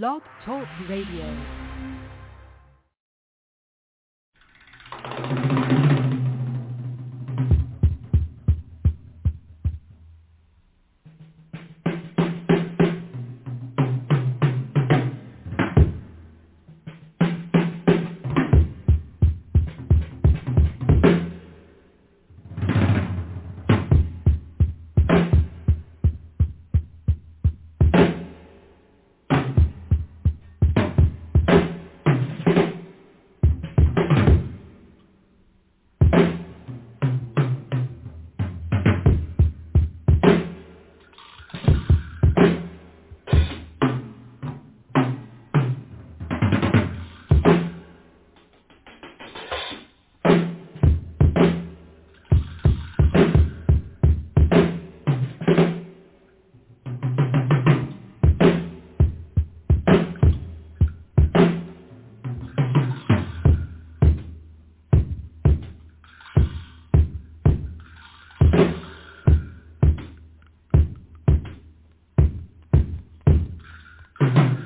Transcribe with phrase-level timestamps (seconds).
[0.00, 1.61] Blog Talk Radio.
[74.34, 74.61] Thank you.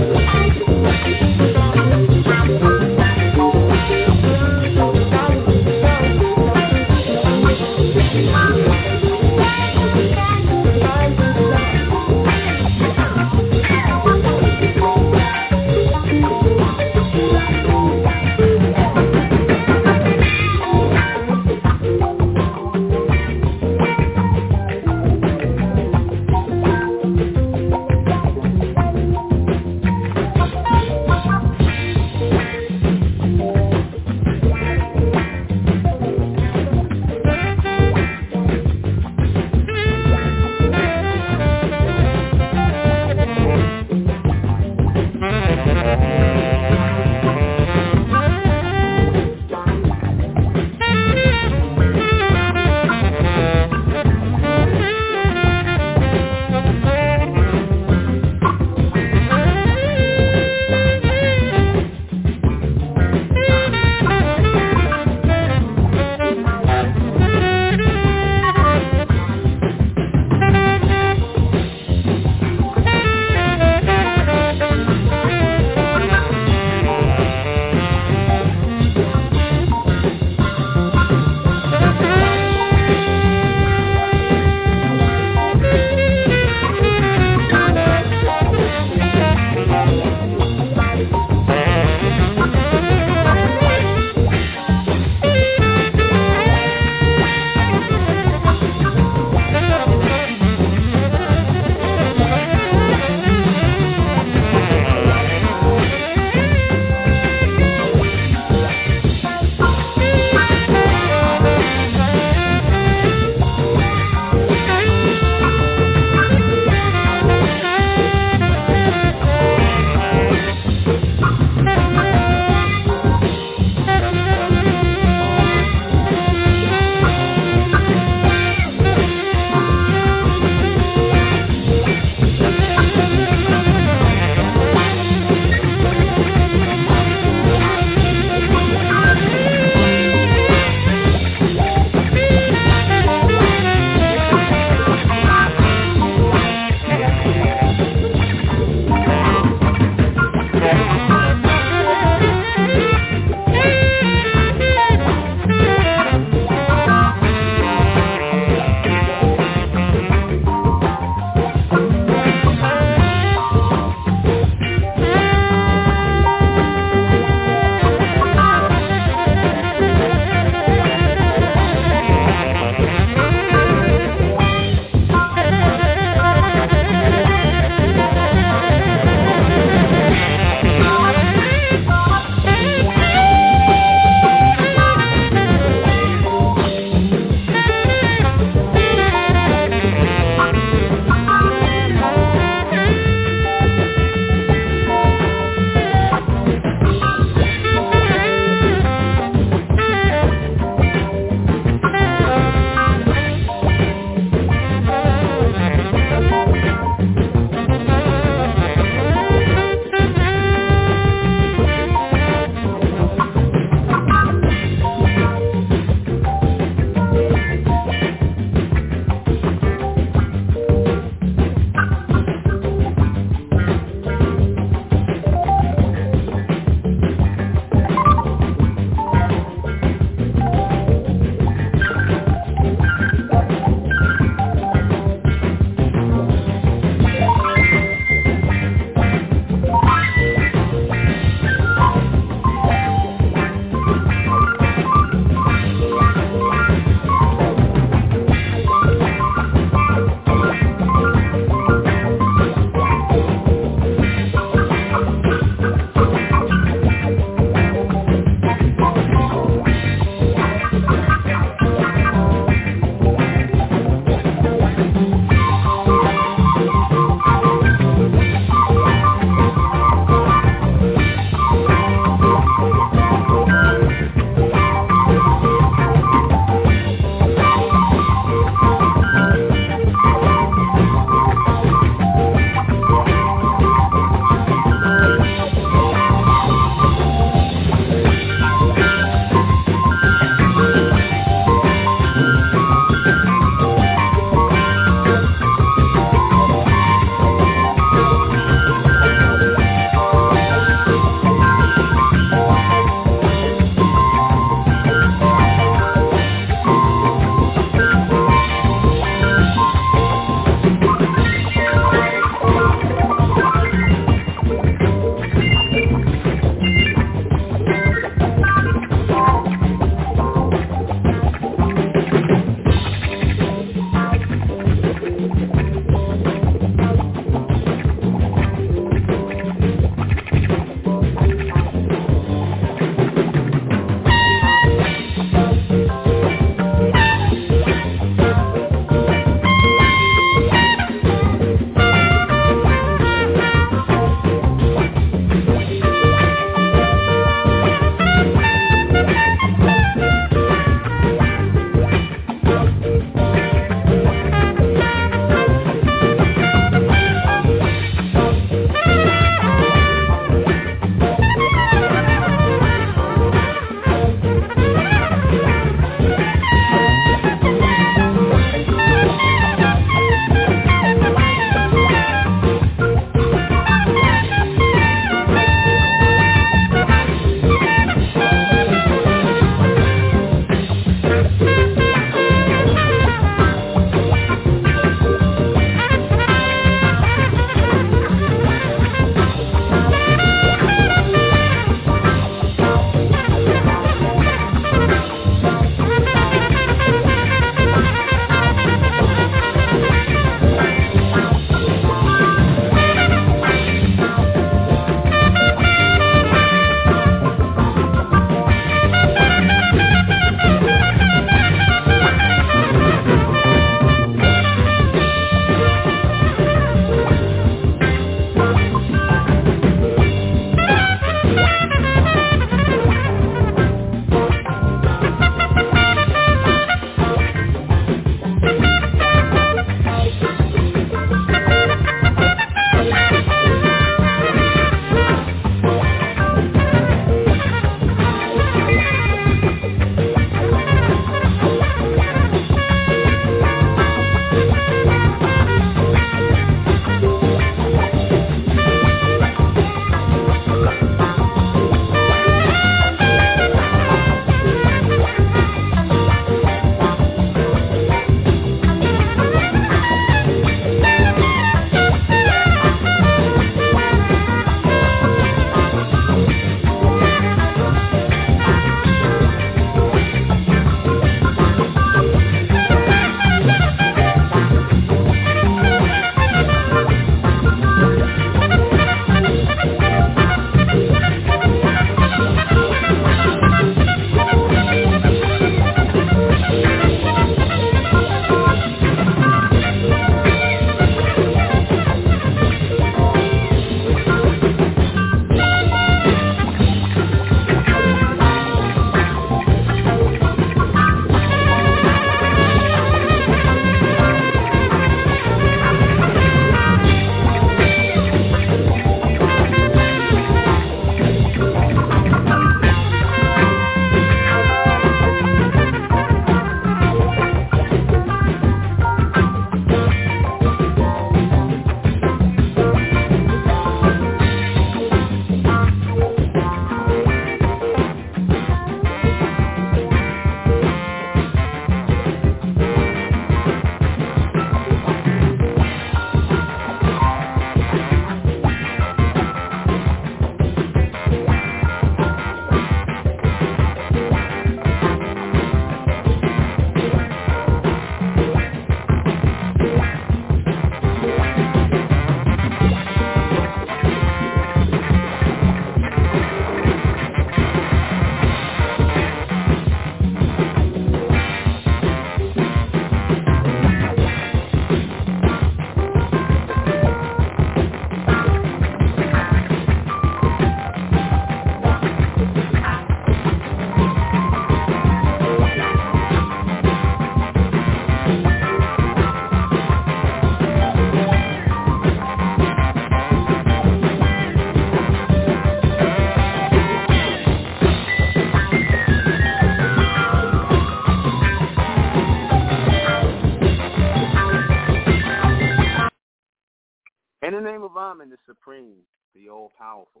[597.28, 598.78] Amen, the name of Amen, the Supreme,
[599.14, 600.00] the all-powerful,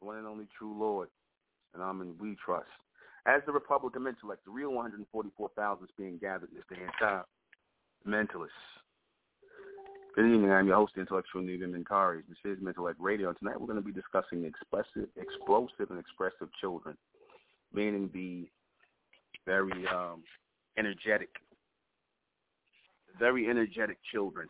[0.00, 1.08] the one and only true Lord,
[1.72, 2.66] and I'm we trust.
[3.24, 7.22] As the Republican intellect, the real 144,000 is being gathered this day and time.
[8.04, 8.48] Mentalists.
[10.16, 10.50] Good evening.
[10.50, 12.22] I'm your host, the intellectual Negan Mentari.
[12.28, 13.28] This is Mentellect Radio.
[13.28, 16.96] And tonight we're going to be discussing expressive, explosive and expressive children,
[17.72, 18.48] meaning the
[19.46, 20.24] very um,
[20.76, 21.28] energetic,
[23.20, 24.48] very energetic children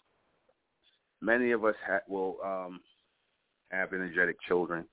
[1.27, 2.81] many of us ha- will um,
[3.71, 4.87] have energetic children,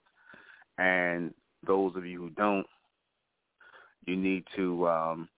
[0.79, 1.33] and
[1.65, 2.65] those of you who don't,
[4.05, 5.29] you need to um,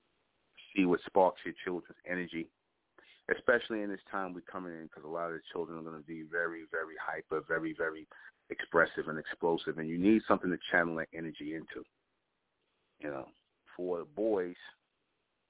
[0.74, 2.48] see what sparks your children's energy,
[3.36, 6.02] especially in this time we're coming in, because a lot of the children are going
[6.02, 8.08] to be very, very hyper, very, very
[8.50, 11.86] expressive and explosive, and you need something to channel that energy into.
[13.02, 13.26] You know,
[13.76, 14.56] for the boys,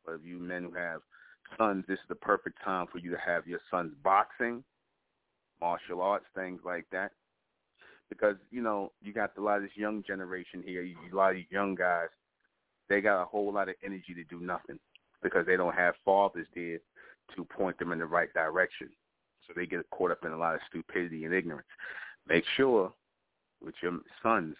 [0.04, 1.02] for you men who have
[1.58, 4.64] sons, this is the perfect time for you to have your sons boxing
[5.62, 7.12] martial arts, things like that.
[8.10, 11.38] Because, you know, you got a lot of this young generation here, a lot of
[11.50, 12.10] young guys,
[12.88, 14.80] they got a whole lot of energy to do nothing
[15.24, 16.78] because they don't have fathers there
[17.36, 18.90] to point them in the right direction.
[19.48, 21.68] So they get caught up in a lot of stupidity and ignorance.
[22.28, 22.94] Make sure
[23.64, 24.56] with your sons,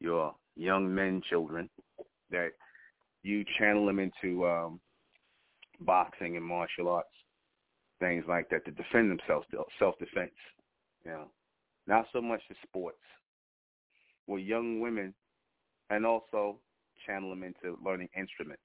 [0.00, 1.68] your young men, children,
[2.30, 2.52] that
[3.22, 4.80] you channel them into um,
[5.80, 7.08] boxing and martial arts,
[8.02, 9.46] things like that, to defend themselves,
[9.78, 10.32] self-defense.
[11.04, 11.24] You know,
[11.86, 12.98] not so much the sports.
[14.26, 15.14] With young women,
[15.90, 16.58] and also
[17.06, 18.62] channel them into learning instruments.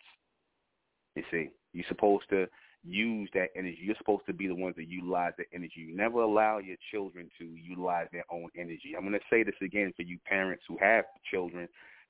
[1.15, 2.47] You see, you're supposed to
[2.83, 3.79] use that energy.
[3.81, 5.73] You're supposed to be the ones that utilize that energy.
[5.77, 8.93] You never allow your children to utilize their own energy.
[8.95, 11.67] I'm going to say this again for you parents who have children,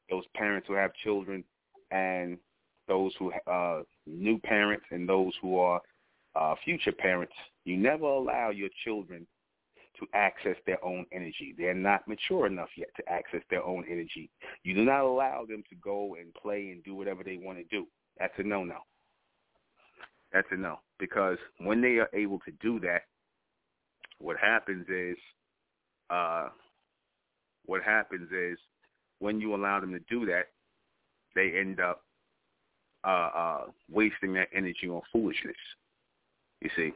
[0.10, 1.43] those parents who have children,
[1.91, 2.38] and
[2.88, 5.81] those who uh, new parents and those who are
[6.38, 7.34] uh, future parents.
[7.65, 9.25] You never allow your children
[10.00, 11.55] to access their own energy.
[11.57, 14.29] They're not mature enough yet to access their own energy.
[14.64, 17.64] You do not allow them to go and play and do whatever they want to
[17.66, 17.88] do.
[18.20, 18.77] That's a no-no.
[20.31, 20.79] That's a no.
[21.00, 23.03] Because when they are able to do that,
[24.20, 25.18] what happens is,
[26.09, 26.50] uh,
[27.66, 28.57] what happens is,
[29.20, 30.50] when you allow them to do that,
[31.33, 32.03] they end up
[33.03, 35.55] uh, uh, wasting their energy on foolishness.
[36.61, 36.93] You see,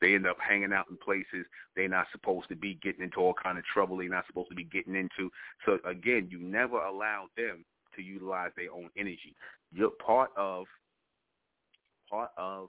[0.00, 3.34] they end up hanging out in places they're not supposed to be, getting into all
[3.34, 5.30] kind of trouble they're not supposed to be getting into.
[5.66, 7.64] So again, you never allow them
[7.96, 9.34] to utilize their own energy.
[9.72, 10.66] You're part of
[12.10, 12.68] part of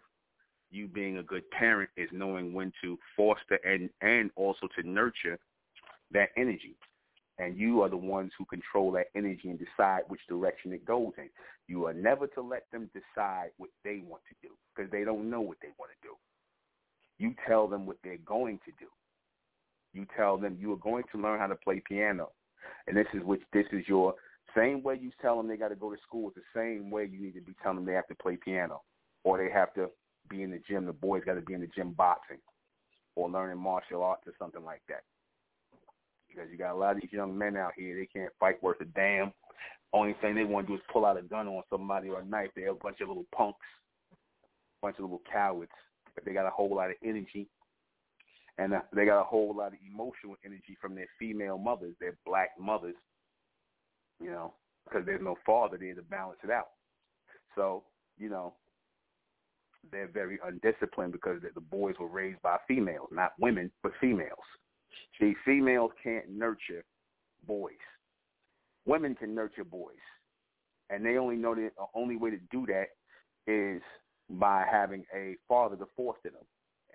[0.72, 5.38] you being a good parent is knowing when to foster and and also to nurture
[6.12, 6.76] that energy.
[7.38, 11.14] And you are the ones who control that energy and decide which direction it goes
[11.18, 11.30] in.
[11.68, 15.30] You are never to let them decide what they want to do because they don't
[15.30, 16.16] know what they want to do.
[17.20, 18.88] You tell them what they're going to do.
[19.94, 22.32] You tell them you are going to learn how to play piano.
[22.88, 24.16] And this is which this is your
[24.56, 26.30] same way you tell them they got to go to school.
[26.30, 28.82] It's the same way you need to be telling them they have to play piano
[29.24, 29.90] or they have to
[30.30, 30.86] be in the gym.
[30.86, 32.40] The boys got to be in the gym boxing
[33.16, 35.04] or learning martial arts or something like that.
[36.30, 38.82] Because you got a lot of these young men out here, they can't fight worth
[38.82, 39.34] a damn.
[39.92, 42.26] Only thing they want to do is pull out a gun on somebody or a
[42.26, 42.52] knife.
[42.56, 43.66] They're a bunch of little punks,
[44.82, 45.72] bunch of little cowards.
[46.26, 47.48] They got a whole lot of energy,
[48.58, 52.18] and uh, they got a whole lot of emotional energy from their female mothers, their
[52.26, 52.96] black mothers.
[54.22, 54.54] You know,
[54.86, 56.70] because there's no father there to balance it out.
[57.56, 57.84] So
[58.18, 58.54] you know,
[59.92, 64.38] they're very undisciplined because the boys were raised by females, not women, but females.
[65.20, 66.84] See, females can't nurture
[67.48, 67.74] boys.
[68.86, 69.96] Women can nurture boys,
[70.90, 72.88] and they only know the only way to do that
[73.52, 73.82] is
[74.30, 76.46] by having a father to foster them.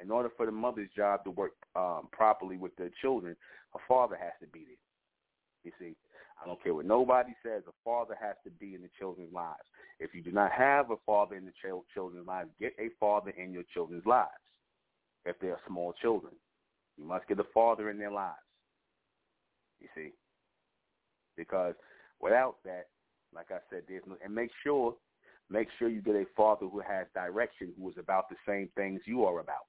[0.02, 3.36] In order for the mother's job to work um, properly with their children,
[3.74, 4.76] a father has to be there.
[5.64, 5.96] You see,
[6.42, 7.62] I don't care what nobody says.
[7.68, 9.62] A father has to be in the children's lives.
[10.00, 13.30] If you do not have a father in the ch- children's lives, get a father
[13.30, 14.30] in your children's lives.
[15.24, 16.34] If they are small children,
[16.98, 18.36] you must get a father in their lives.
[19.80, 20.12] You see,
[21.36, 21.74] because
[22.20, 22.88] without that,
[23.34, 24.16] like I said, there's no.
[24.24, 24.94] And make sure,
[25.50, 29.00] make sure you get a father who has direction, who is about the same things
[29.06, 29.66] you are about.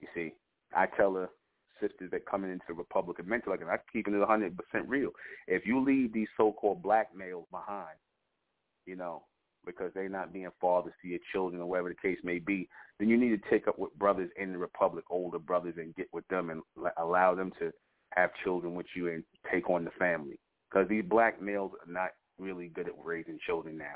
[0.00, 0.34] You see,
[0.74, 1.28] I tell her
[1.80, 4.52] sisters that coming into the Republic of Mental, like, I'm keeping it 100%
[4.86, 5.10] real.
[5.46, 7.96] If you leave these so-called black males behind,
[8.86, 9.24] you know,
[9.64, 13.08] because they're not being fathers to your children or whatever the case may be, then
[13.08, 16.26] you need to take up with brothers in the Republic, older brothers, and get with
[16.28, 16.62] them and
[16.98, 17.70] allow them to
[18.14, 20.38] have children with you and take on the family.
[20.70, 23.94] Because these black males are not really good at raising children now.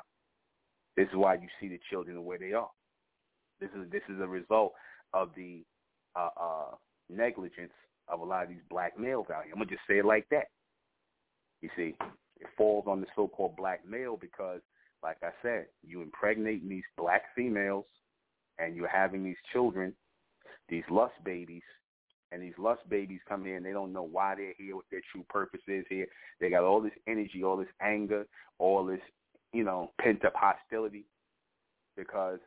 [0.97, 2.71] This is why you see the children the way they are.
[3.61, 4.73] This is this is a result
[5.13, 5.63] of the
[6.15, 6.75] uh, uh,
[7.11, 7.73] negligence
[8.09, 9.53] of a lot of these black males out here.
[9.53, 10.47] I'm gonna just say it like that.
[11.63, 11.95] You see,
[12.41, 14.61] it falls on the so-called black male because,
[15.03, 17.87] like I said, you impregnating these black females,
[18.59, 19.95] and you're having these children,
[20.69, 21.63] these lust babies,
[22.33, 25.25] and these lust babies come and they don't know why they're here, what their true
[25.29, 26.07] purpose is here.
[26.41, 28.27] They got all this energy, all this anger,
[28.59, 29.01] all this,
[29.53, 31.07] you know, pent up hostility
[31.97, 32.39] because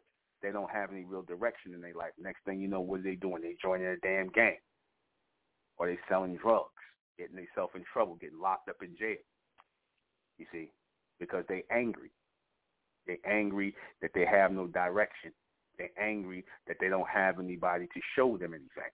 [0.42, 2.12] they don't have any real direction in their life.
[2.20, 3.42] Next thing you know, what are they doing?
[3.42, 4.58] They joining a damn gang.
[5.78, 6.70] Or they selling drugs,
[7.18, 9.18] getting themselves in trouble, getting locked up in jail.
[10.38, 10.72] You see,
[11.20, 12.12] because they angry.
[13.08, 15.32] They angry that they have no direction.
[15.78, 18.92] They angry that they don't have anybody to show them anything.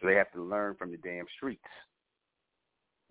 [0.00, 1.62] So they have to learn from the damn streets.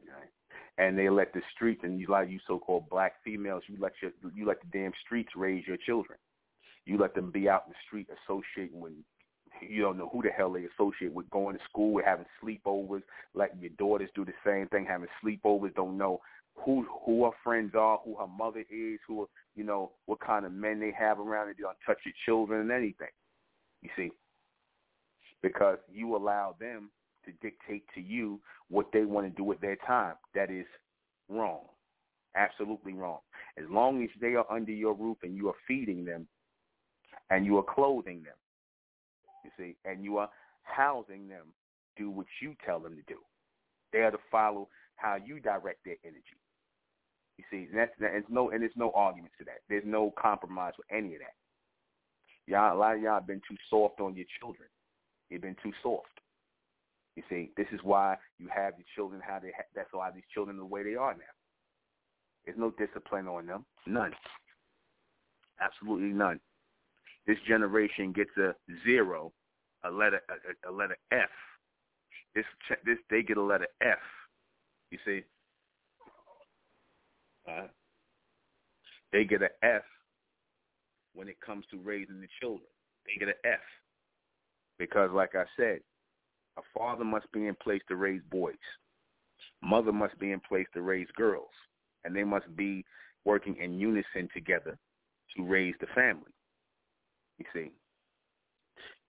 [0.08, 0.30] Right?
[0.78, 4.12] And they let the streets and you like you so-called black females, you let your
[4.34, 6.20] you let the damn streets raise your children.
[6.86, 8.94] You let them be out in the street associating with
[9.62, 13.04] you don't know who the hell they associate with going to school, with having sleepovers,
[13.34, 16.20] letting your daughters do the same thing, having sleepovers, don't know
[16.56, 20.52] who who her friends are, who her mother is, who you know, what kind of
[20.52, 23.08] men they have around, they don't touch your children and anything.
[23.82, 24.12] You see.
[25.42, 26.90] Because you allow them
[27.26, 30.16] to dictate to you what they want to do with their time.
[30.34, 30.66] That is
[31.30, 31.62] wrong.
[32.36, 33.20] Absolutely wrong.
[33.58, 36.28] As long as they are under your roof and you are feeding them
[37.30, 38.36] and you are clothing them,
[39.44, 40.30] you see, and you are
[40.64, 41.48] housing them,
[41.98, 43.20] do what you tell them to do.
[43.94, 46.22] They are to follow how you direct their energy.
[47.38, 49.60] You see, and that's no and there's no arguments to that.
[49.70, 51.36] There's no compromise with any of that.
[52.48, 54.70] Y'all, a lot of y'all have been too soft on your children.
[55.30, 56.15] You've been too soft.
[57.16, 59.52] You see, this is why you have your children how they.
[59.56, 61.24] Ha- that's why these children the way they are now.
[62.46, 63.66] There's no discipline on them.
[63.88, 64.14] None.
[65.60, 66.40] Absolutely none.
[67.26, 68.54] This generation gets a
[68.86, 69.32] zero,
[69.84, 71.30] a letter, a, a letter F.
[72.36, 72.46] This,
[72.86, 73.98] this, they get a letter F.
[74.92, 75.24] You see,
[77.50, 77.68] uh,
[79.12, 79.84] they get an F
[81.14, 82.68] when it comes to raising the children.
[83.06, 83.60] They get an F
[84.78, 85.80] because, like I said,
[86.58, 88.56] a father must be in place to raise boys.
[89.62, 91.50] Mother must be in place to raise girls.
[92.04, 92.86] And they must be
[93.26, 94.78] working in unison together
[95.36, 96.32] to raise the family.
[97.40, 97.72] You see,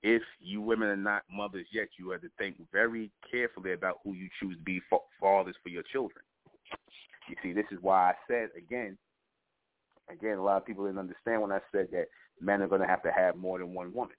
[0.02, 4.14] if you women are not mothers yet, you have to think very carefully about who
[4.14, 4.80] you choose to be
[5.20, 6.24] fathers for your children.
[7.28, 8.96] You see, this is why I said again,
[10.10, 12.06] again, a lot of people didn't understand when I said that
[12.40, 14.16] men are going to have to have more than one woman.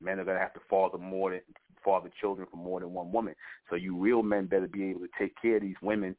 [0.00, 1.40] Men are going to have to father more than
[1.86, 3.34] father children for more than one woman.
[3.70, 6.16] So you real men better be able to take care of these women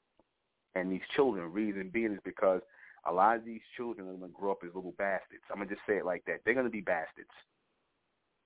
[0.76, 1.52] and these children.
[1.52, 2.62] Reason being is because
[3.06, 5.44] a lot of these children are going to grow up as little bastards.
[5.52, 6.42] I'm going to just say it like that.
[6.46, 7.30] They're going to be bastards.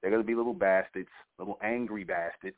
[0.01, 2.57] They're going to be little bastards, little angry bastards.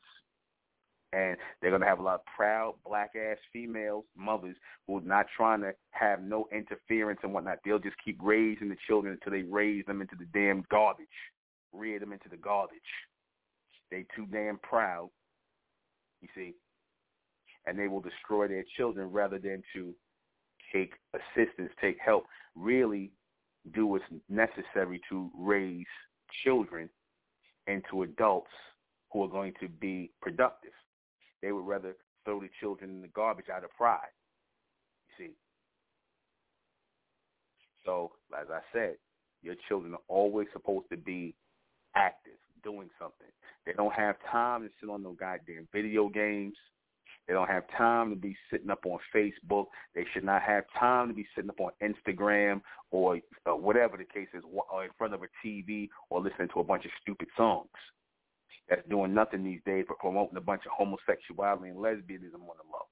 [1.12, 5.26] And they're going to have a lot of proud black-ass females, mothers, who are not
[5.36, 7.58] trying to have no interference and whatnot.
[7.64, 11.06] They'll just keep raising the children until they raise them into the damn garbage,
[11.72, 12.78] rear them into the garbage.
[13.90, 15.10] They too damn proud,
[16.20, 16.54] you see,
[17.66, 19.94] and they will destroy their children rather than to
[20.72, 23.12] take assistance, take help, really
[23.72, 25.86] do what's necessary to raise
[26.44, 26.88] children
[27.66, 28.50] into adults
[29.10, 30.72] who are going to be productive.
[31.40, 31.94] They would rather
[32.24, 34.00] throw the children in the garbage out of pride.
[35.18, 35.32] You see.
[37.84, 38.96] So, as I said,
[39.42, 41.34] your children are always supposed to be
[41.94, 43.28] active, doing something.
[43.66, 46.54] They don't have time to sit on no goddamn video games.
[47.26, 49.66] They don't have time to be sitting up on Facebook.
[49.94, 54.04] They should not have time to be sitting up on Instagram or uh, whatever the
[54.04, 57.28] case is, or in front of a TV or listening to a bunch of stupid
[57.36, 57.68] songs.
[58.68, 62.68] That's doing nothing these days but promoting a bunch of homosexuality and lesbianism on the
[62.72, 62.86] low.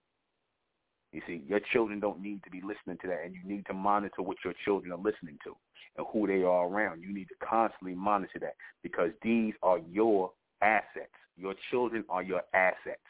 [1.12, 3.74] You see, your children don't need to be listening to that, and you need to
[3.74, 5.54] monitor what your children are listening to
[5.98, 7.02] and who they are around.
[7.02, 10.30] You need to constantly monitor that because these are your
[10.62, 11.12] assets.
[11.36, 13.00] Your children are your assets.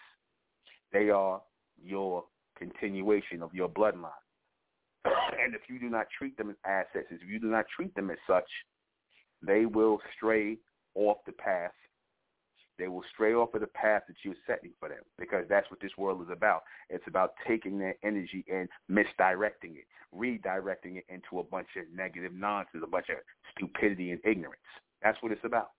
[0.92, 1.40] They are
[1.82, 2.24] your
[2.58, 4.10] continuation of your bloodline.
[5.04, 8.10] and if you do not treat them as assets, if you do not treat them
[8.10, 8.48] as such,
[9.44, 10.58] they will stray
[10.94, 11.72] off the path.
[12.78, 15.80] They will stray off of the path that you're setting for them because that's what
[15.80, 16.62] this world is about.
[16.88, 19.86] It's about taking their energy and misdirecting it,
[20.16, 23.16] redirecting it into a bunch of negative nonsense, a bunch of
[23.54, 24.60] stupidity and ignorance.
[25.02, 25.70] That's what it's about.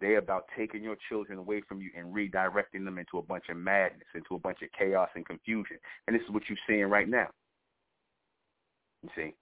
[0.00, 3.56] They're about taking your children away from you and redirecting them into a bunch of
[3.56, 5.76] madness, into a bunch of chaos and confusion.
[6.06, 7.28] And this is what you're seeing right now.
[9.02, 9.34] You see?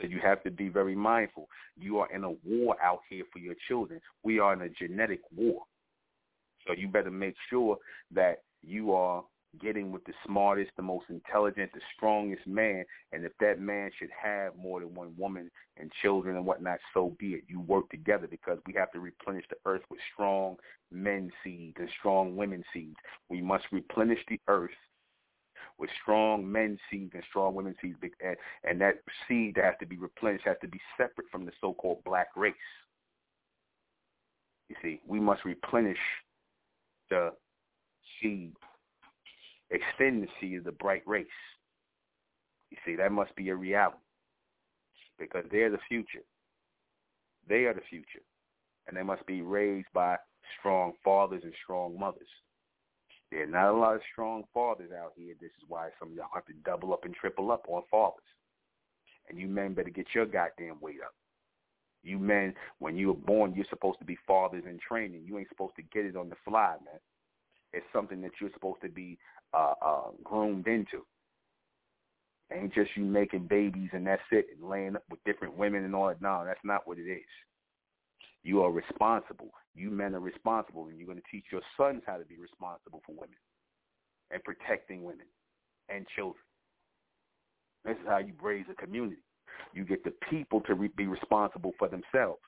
[0.00, 1.48] So you have to be very mindful.
[1.76, 4.00] You are in a war out here for your children.
[4.22, 5.62] We are in a genetic war.
[6.66, 7.76] So you better make sure
[8.12, 9.22] that you are
[9.60, 12.84] getting with the smartest, the most intelligent, the strongest man.
[13.12, 17.16] And if that man should have more than one woman and children and whatnot, so
[17.18, 17.44] be it.
[17.48, 20.56] You work together because we have to replenish the earth with strong
[20.90, 22.96] men seeds and strong women seeds.
[23.28, 24.70] We must replenish the earth
[25.78, 27.98] with strong men seeds and strong women seeds.
[28.02, 28.96] And, and that
[29.28, 32.54] seed that has to be replenished has to be separate from the so-called black race.
[34.68, 35.98] You see, we must replenish
[37.10, 37.32] the
[38.20, 38.54] seed
[39.74, 41.26] extend the seed of the bright race.
[42.70, 43.98] You see, that must be a reality
[45.18, 46.24] because they're the future.
[47.48, 48.22] They are the future,
[48.86, 50.16] and they must be raised by
[50.58, 52.28] strong fathers and strong mothers.
[53.30, 55.34] There are not a lot of strong fathers out here.
[55.40, 58.24] This is why some of y'all have to double up and triple up on fathers.
[59.28, 61.14] And you men better get your goddamn weight up.
[62.02, 65.24] You men, when you were born, you're supposed to be fathers in training.
[65.24, 67.00] You ain't supposed to get it on the fly, man.
[67.72, 69.18] It's something that you're supposed to be
[69.54, 71.04] uh, uh, groomed into.
[72.52, 75.94] Ain't just you making babies and that's it, and laying up with different women and
[75.94, 76.20] all that.
[76.20, 77.22] No, that's not what it is.
[78.42, 79.50] You are responsible.
[79.74, 83.00] You men are responsible, and you're going to teach your sons how to be responsible
[83.06, 83.36] for women
[84.30, 85.26] and protecting women
[85.88, 86.42] and children.
[87.84, 89.22] This is how you raise a community.
[89.72, 92.42] You get the people to re- be responsible for themselves,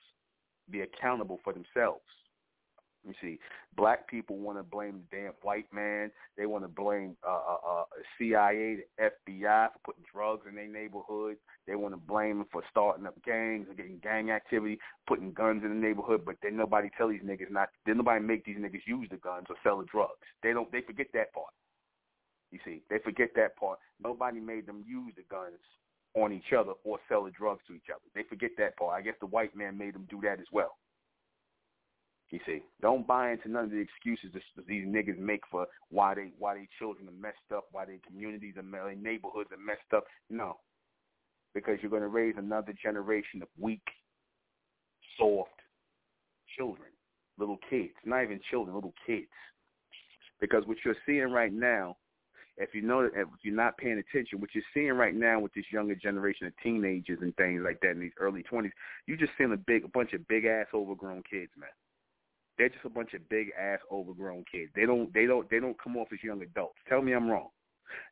[0.69, 2.05] be accountable for themselves.
[3.07, 3.39] You see,
[3.77, 6.11] black people want to blame the damn white man.
[6.37, 7.83] They want to blame uh, uh, uh,
[8.17, 11.37] CIA, the FBI for putting drugs in their neighborhood.
[11.67, 15.63] They want to blame them for starting up gangs and getting gang activity, putting guns
[15.63, 16.23] in the neighborhood.
[16.25, 17.69] But then nobody tell these niggas not.
[17.85, 20.19] Then nobody make these niggas use the guns or sell the drugs.
[20.43, 20.69] They don't.
[20.71, 21.53] They forget that part.
[22.51, 23.79] You see, they forget that part.
[24.03, 25.59] Nobody made them use the guns
[26.15, 28.03] on each other or sell the drugs to each other.
[28.15, 28.99] They forget that part.
[28.99, 30.77] I guess the white man made them do that as well.
[32.29, 34.31] You see, don't buy into none of the excuses
[34.67, 38.55] these niggas make for why they why they children are messed up, why their communities
[38.57, 40.03] and their neighborhoods are messed up.
[40.29, 40.57] No,
[41.53, 43.87] because you're going to raise another generation of weak,
[45.17, 45.51] soft
[46.57, 46.89] children,
[47.39, 49.27] little kids, not even children, little kids.
[50.41, 51.95] Because what you're seeing right now,
[52.57, 55.65] if you know, if you're not paying attention, what you're seeing right now with this
[55.71, 58.71] younger generation of teenagers and things like that in these early 20s,
[59.05, 61.69] you're just seeing a big, a bunch of big ass overgrown kids, man
[62.57, 64.71] they're just a bunch of big ass overgrown kids.
[64.75, 66.79] They don't they don't they don't come off as young adults.
[66.89, 67.49] Tell me I'm wrong.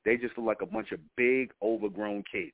[0.06, 2.54] They just look like a bunch of big overgrown kids.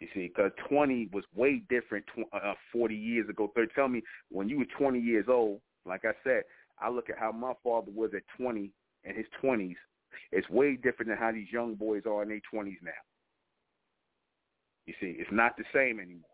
[0.00, 3.52] You see, because 20 was way different tw- uh, 40 years ago.
[3.54, 3.72] 30.
[3.72, 6.42] Tell me, when you were 20 years old, like I said,
[6.80, 8.72] I look at how my father was at 20
[9.04, 9.76] in his 20s.
[10.32, 12.90] It's way different than how these young boys are in their 20s now.
[14.86, 16.31] You see, it's not the same anymore.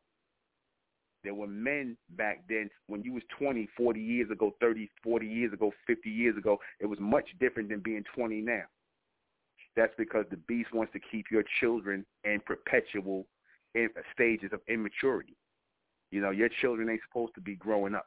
[1.29, 5.53] There were men back then when you was 20, 40 years ago, 30, 40 years
[5.53, 6.57] ago, 50 years ago.
[6.81, 8.63] It was much different than being 20 now.
[9.77, 13.27] That's because the beast wants to keep your children in perpetual
[14.15, 15.37] stages of immaturity.
[16.13, 18.07] You know, your children ain't supposed to be growing up.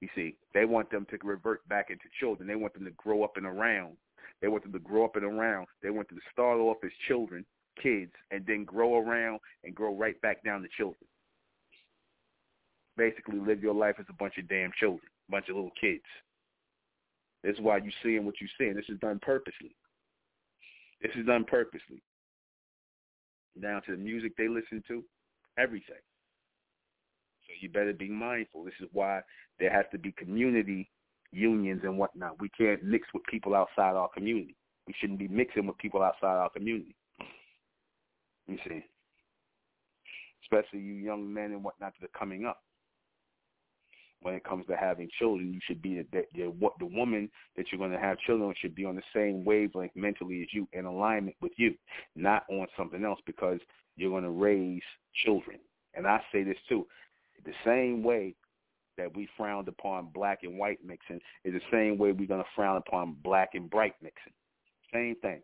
[0.00, 2.48] You see, they want them to revert back into children.
[2.48, 3.98] They want them to grow up and around.
[4.40, 5.66] They want them to grow up and around.
[5.82, 7.44] They want them to start off as children,
[7.78, 11.06] kids, and then grow around and grow right back down to children
[13.00, 16.04] basically live your life as a bunch of damn children, a bunch of little kids.
[17.42, 18.74] This is why you're seeing what you're seeing.
[18.74, 19.74] This is done purposely.
[21.00, 22.02] This is done purposely.
[23.60, 25.02] Down to the music they listen to,
[25.58, 25.96] everything.
[27.46, 28.64] So you better be mindful.
[28.64, 29.22] This is why
[29.58, 30.90] there has to be community
[31.32, 32.38] unions and whatnot.
[32.38, 34.56] We can't mix with people outside our community.
[34.86, 36.94] We shouldn't be mixing with people outside our community.
[38.46, 38.84] You see,
[40.44, 42.60] especially you young men and whatnot that are coming up
[44.22, 45.52] when it comes to having children.
[45.52, 46.26] You should be that
[46.58, 49.44] what the woman that you're going to have children with should be on the same
[49.44, 51.74] wavelength mentally as you, in alignment with you,
[52.16, 53.58] not on something else because
[53.96, 54.82] you're going to raise
[55.24, 55.58] children.
[55.94, 56.86] And I say this too,
[57.44, 58.34] the same way
[58.96, 62.50] that we frowned upon black and white mixing is the same way we're going to
[62.54, 64.32] frown upon black and bright mixing.
[64.92, 65.40] Same thing.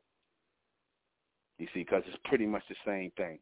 [1.59, 3.39] You see, because it's pretty much the same thing.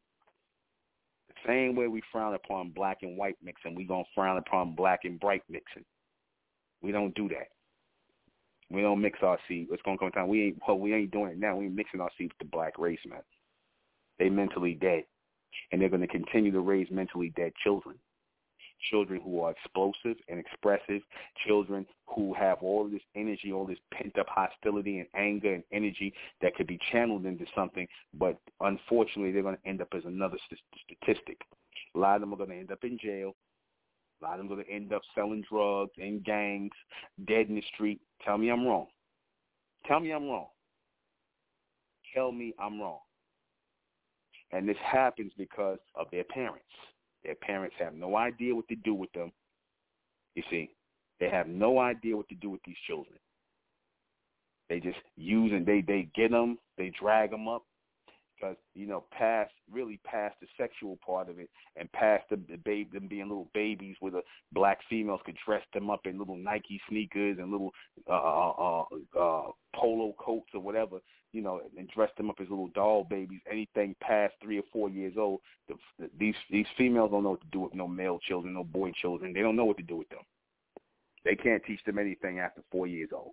[1.46, 5.20] Same way we frown upon black and white mixing, we gonna frown upon black and
[5.20, 5.84] bright mixing.
[6.82, 7.48] We don't do that.
[8.70, 9.68] We don't mix our seed.
[9.70, 10.28] It's gonna come time.
[10.28, 11.56] We ain't well, we ain't doing it now.
[11.56, 13.20] We ain't mixing our seed with the black race, man.
[14.18, 15.04] They mentally dead,
[15.70, 17.96] and they're gonna continue to raise mentally dead children
[18.90, 21.02] children who are explosive and expressive,
[21.46, 26.54] children who have all this energy, all this pent-up hostility and anger and energy that
[26.54, 27.86] could be channeled into something,
[28.18, 31.38] but unfortunately they're going to end up as another st- statistic.
[31.94, 33.34] A lot of them are going to end up in jail.
[34.20, 36.72] A lot of them are going to end up selling drugs in gangs,
[37.26, 38.00] dead in the street.
[38.24, 38.86] Tell me I'm wrong.
[39.86, 40.46] Tell me I'm wrong.
[42.14, 43.00] Tell me I'm wrong.
[44.52, 46.64] And this happens because of their parents.
[47.24, 49.32] Their parents have no idea what to do with them.
[50.34, 50.74] You see,
[51.20, 53.16] they have no idea what to do with these children.
[54.68, 57.64] They just use and they they get them, they drag them up,
[58.44, 62.56] because you know past really past the sexual part of it and past the, the
[62.56, 66.36] babe them being little babies where the black females could dress them up in little
[66.36, 67.72] Nike sneakers and little
[68.08, 70.98] uh, uh, uh, uh, polo coats or whatever
[71.32, 74.88] you know and dress them up as little doll babies anything past three or four
[74.88, 78.18] years old the, the, these these females don't know what to do with no male
[78.28, 79.32] children no boy children.
[79.32, 80.20] They don't know what to do with them.
[81.24, 83.32] They can't teach them anything after four years old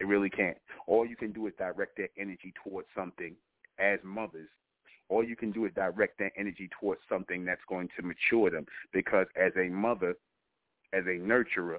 [0.00, 0.56] it really can't.
[0.86, 3.34] All you can do is direct their energy towards something
[3.78, 4.48] as mothers.
[5.08, 8.66] All you can do is direct their energy towards something that's going to mature them.
[8.92, 10.14] Because as a mother,
[10.92, 11.78] as a nurturer,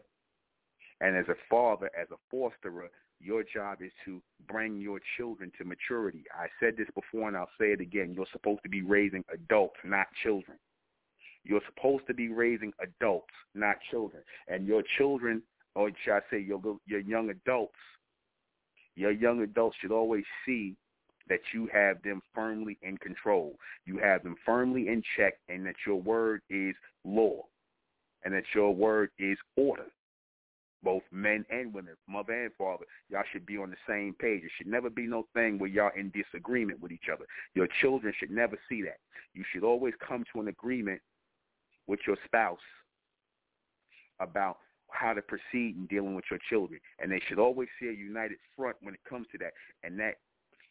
[1.02, 2.90] and as a father, as a fosterer,
[3.22, 6.24] your job is to bring your children to maturity.
[6.34, 8.14] I said this before and I'll say it again.
[8.16, 10.58] You're supposed to be raising adults, not children.
[11.44, 14.24] You're supposed to be raising adults, not children.
[14.48, 15.42] And your children,
[15.76, 17.76] or should I say your, your young adults,
[18.96, 20.76] your young adults should always see
[21.30, 23.56] that you have them firmly in control.
[23.86, 26.76] You have them firmly in check and that your word is
[27.06, 27.44] law
[28.24, 29.86] and that your word is order.
[30.82, 34.44] Both men and women, mother and father, y'all should be on the same page.
[34.44, 37.26] It should never be no thing where y'all in disagreement with each other.
[37.54, 38.98] Your children should never see that.
[39.34, 41.02] You should always come to an agreement
[41.88, 42.60] with your spouse
[44.22, 44.58] about
[44.92, 46.80] how to proceed in dealing with your children.
[47.00, 49.54] And they should always see a united front when it comes to that.
[49.84, 50.16] And that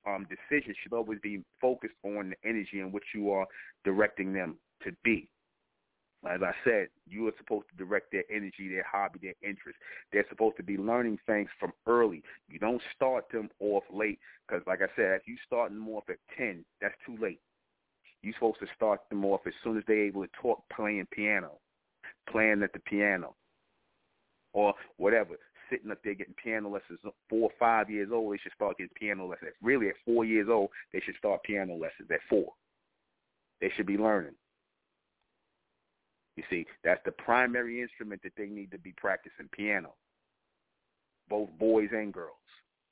[0.07, 3.46] um, decision should always be focused on the energy in which you are
[3.85, 5.28] directing them to be.
[6.28, 9.78] As I said, you are supposed to direct their energy, their hobby, their interest.
[10.12, 12.24] They're supposed to be learning things from early.
[12.48, 16.04] You don't start them off late because, like I said, if you start them off
[16.09, 17.40] at 10, that's too late.
[18.22, 21.52] You're supposed to start them off as soon as they're able to talk playing piano,
[22.28, 23.35] playing at the piano,
[24.52, 25.34] or whatever.
[25.70, 28.90] Sitting up there getting piano lessons, four or five years old, they should start getting
[28.94, 29.52] piano lessons.
[29.62, 32.11] Really, at four years old, they should start piano lessons.
[32.11, 32.52] At four,
[33.61, 34.34] they should be learning.
[36.37, 39.94] You see, that's the primary instrument that they need to be practicing, piano.
[41.28, 42.37] Both boys and girls.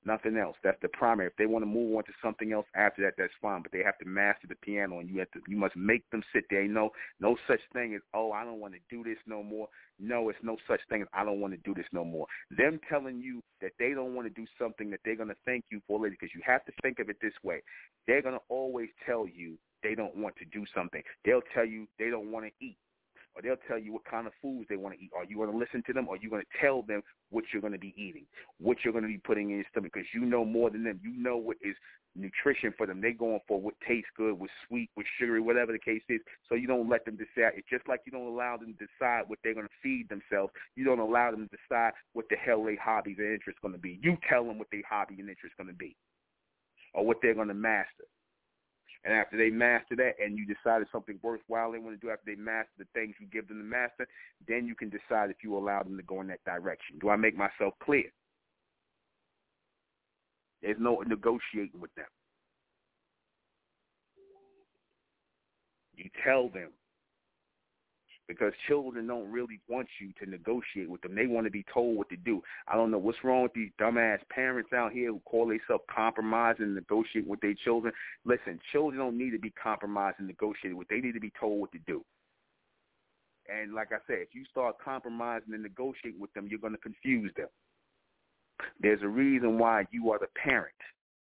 [0.07, 0.57] Nothing else.
[0.63, 1.27] That's the primary.
[1.27, 3.63] If they want to move on to something else after that, that's fine.
[3.63, 5.41] But they have to master the piano, and you have to.
[5.49, 6.67] You must make them sit there.
[6.69, 9.69] No, no such thing as oh, I don't want to do this no more.
[9.99, 12.27] No, it's no such thing as I don't want to do this no more.
[12.57, 15.65] Them telling you that they don't want to do something that they're going to thank
[15.71, 17.63] you for later, because you have to think of it this way.
[18.07, 21.03] They're going to always tell you they don't want to do something.
[21.25, 22.79] They'll tell you they don't want to eat
[23.37, 25.11] or they'll tell you what kind of foods they want to eat.
[25.15, 27.45] Are you going to listen to them or are you going to tell them what
[27.53, 28.25] you're going to be eating,
[28.59, 29.93] what you're going to be putting in your stomach?
[29.93, 30.99] Because you know more than them.
[31.03, 31.77] You know what is
[32.15, 33.01] nutrition for them.
[33.03, 36.21] They're going for what tastes good, what's sweet, what's sugary, whatever the case is.
[36.49, 37.53] So you don't let them decide.
[37.57, 40.53] It's just like you don't allow them to decide what they're going to feed themselves.
[40.75, 43.81] You don't allow them to decide what the hell their hobbies and interests going to
[43.81, 44.01] be.
[44.03, 45.95] You tell them what their hobby and interest going to be
[46.95, 48.05] or what they're going to master.
[49.07, 52.25] And after they master that and you decided something worthwhile they want to do after
[52.27, 54.09] they master the things you give them to master,
[54.49, 56.99] then you can decide if you allow them to go in that direction.
[57.01, 58.11] Do I make myself clear?
[60.61, 62.07] There's no negotiating with them.
[65.95, 66.71] You tell them
[68.29, 71.15] because children don't really want you to negotiate with them.
[71.15, 72.43] They want to be told what to do.
[72.67, 76.65] I don't know what's wrong with these dumbass parents out here who call themselves compromising
[76.65, 77.93] and negotiating with their children.
[78.25, 80.89] Listen, children don't need to be compromised and negotiated with.
[80.89, 82.05] They need to be told what to do.
[83.49, 86.79] And like I said, if you start compromising and negotiating with them, you're going to
[86.79, 87.49] confuse them.
[88.81, 90.75] There's a reason why you are the parent.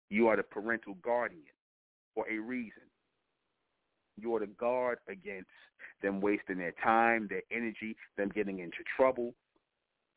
[0.09, 1.41] You are the parental guardian
[2.13, 2.83] for a reason.
[4.19, 5.49] You are the guard against
[6.01, 9.33] them wasting their time, their energy, them getting into trouble.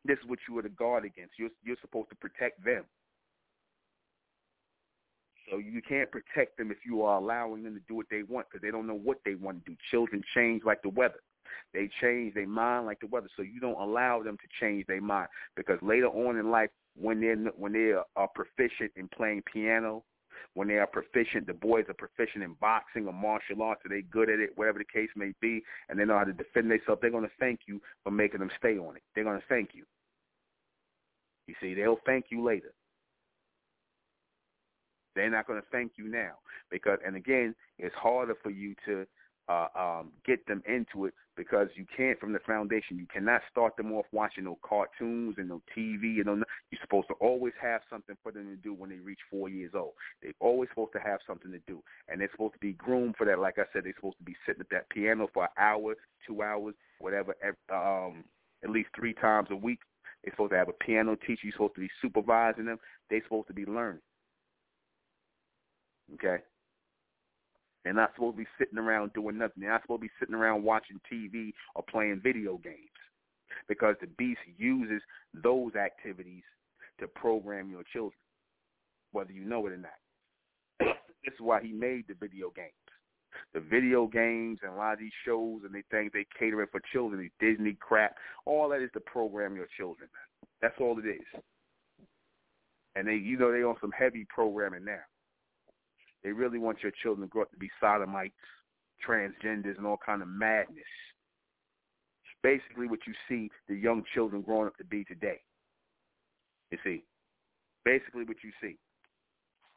[0.04, 1.32] This is what you are to guard against.
[1.38, 2.84] You're, you're supposed to protect them.
[5.50, 8.46] So you can't protect them if you are allowing them to do what they want
[8.50, 9.76] because they don't know what they want to do.
[9.90, 11.20] Children change like the weather.
[11.72, 13.28] They change their mind like the weather.
[13.36, 17.20] So you don't allow them to change their mind because later on in life, when
[17.20, 20.02] they're when they are proficient in playing piano,
[20.54, 24.02] when they are proficient, the boys are proficient in boxing or martial arts, or they
[24.02, 27.00] good at it, whatever the case may be, and they know how to defend themselves,
[27.00, 29.02] they're going to thank you for making them stay on it.
[29.14, 29.84] They're going to thank you.
[31.46, 32.72] You see, they'll thank you later.
[35.14, 36.34] They're not going to thank you now
[36.70, 39.06] because, and again, it's harder for you to
[39.48, 42.98] uh, um, get them into it because you can't from the foundation.
[42.98, 46.16] You cannot start them off watching no cartoons and no TV.
[46.16, 49.20] And no, you're supposed to always have something for them to do when they reach
[49.30, 49.92] four years old.
[50.22, 53.26] They're always supposed to have something to do, and they're supposed to be groomed for
[53.26, 53.38] that.
[53.38, 55.94] Like I said, they're supposed to be sitting at that piano for an hour,
[56.26, 57.36] two hours, whatever,
[57.72, 58.24] um,
[58.64, 59.80] at least three times a week.
[60.24, 61.42] They're supposed to have a piano teacher.
[61.44, 62.78] You're supposed to be supervising them.
[63.10, 64.00] They're supposed to be learning.
[66.14, 66.42] Okay,
[67.86, 69.60] they're not supposed to be sitting around doing nothing.
[69.60, 72.90] They're not supposed to be sitting around watching TV or playing video games
[73.68, 75.00] because the beast uses
[75.32, 76.42] those activities
[76.98, 78.18] to program your children,
[79.12, 79.92] whether you know it or not.
[81.24, 82.72] this is why he made the video games.
[83.54, 86.70] The video games and a lot of these shows and they think they cater it
[86.72, 88.16] for children, the Disney crap,
[88.46, 90.08] all that is to program your children.
[90.60, 91.40] That's all it is.
[92.96, 95.02] And they, you know, they on some heavy programming now.
[96.26, 98.34] They really want your children to grow up to be sodomites,
[99.08, 100.82] transgenders, and all kind of madness.
[102.24, 105.38] It's Basically, what you see the young children growing up to be today.
[106.72, 107.04] You see,
[107.84, 108.76] basically what you see.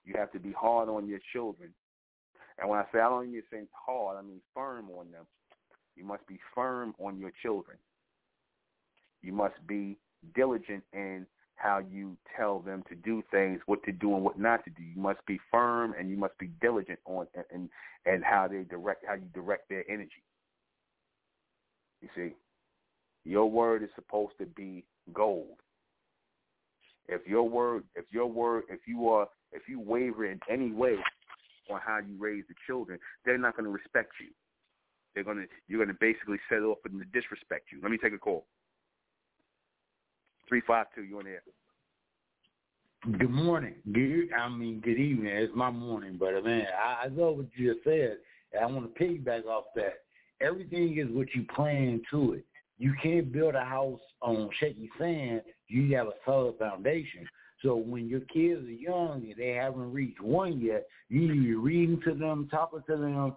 [0.05, 1.69] You have to be hard on your children.
[2.57, 5.27] And when I say I don't mean say hard, I mean firm on them.
[5.95, 7.77] You must be firm on your children.
[9.21, 9.99] You must be
[10.33, 11.27] diligent in
[11.59, 14.81] how you tell them to do things, what to do and what not to do.
[14.81, 17.69] You must be firm and you must be diligent on and
[18.05, 20.23] and how they direct how you direct their energy.
[22.01, 22.35] You see,
[23.25, 25.57] your word is supposed to be gold.
[27.07, 30.95] If your word, if your word, if you are, if you waver in any way
[31.69, 34.29] on how you raise the children, they're not going to respect you.
[35.13, 37.79] They're going to, you're going to basically set off to disrespect you.
[37.81, 38.45] Let me take a call.
[40.49, 41.03] Three five two.
[41.03, 41.43] You on air?
[43.17, 43.75] Good morning.
[43.93, 44.29] Good.
[44.33, 45.31] I mean, good evening.
[45.31, 48.17] It's my morning, but man, I, I love what you just said.
[48.51, 49.99] And I want to piggyback off that.
[50.41, 52.45] Everything is what you plan to it.
[52.79, 55.43] You can't build a house on shaky sand.
[55.67, 57.27] You have a solid foundation.
[57.61, 62.11] So when your kids are young and they haven't reached one yet, you need to
[62.11, 63.35] to them, talking to them,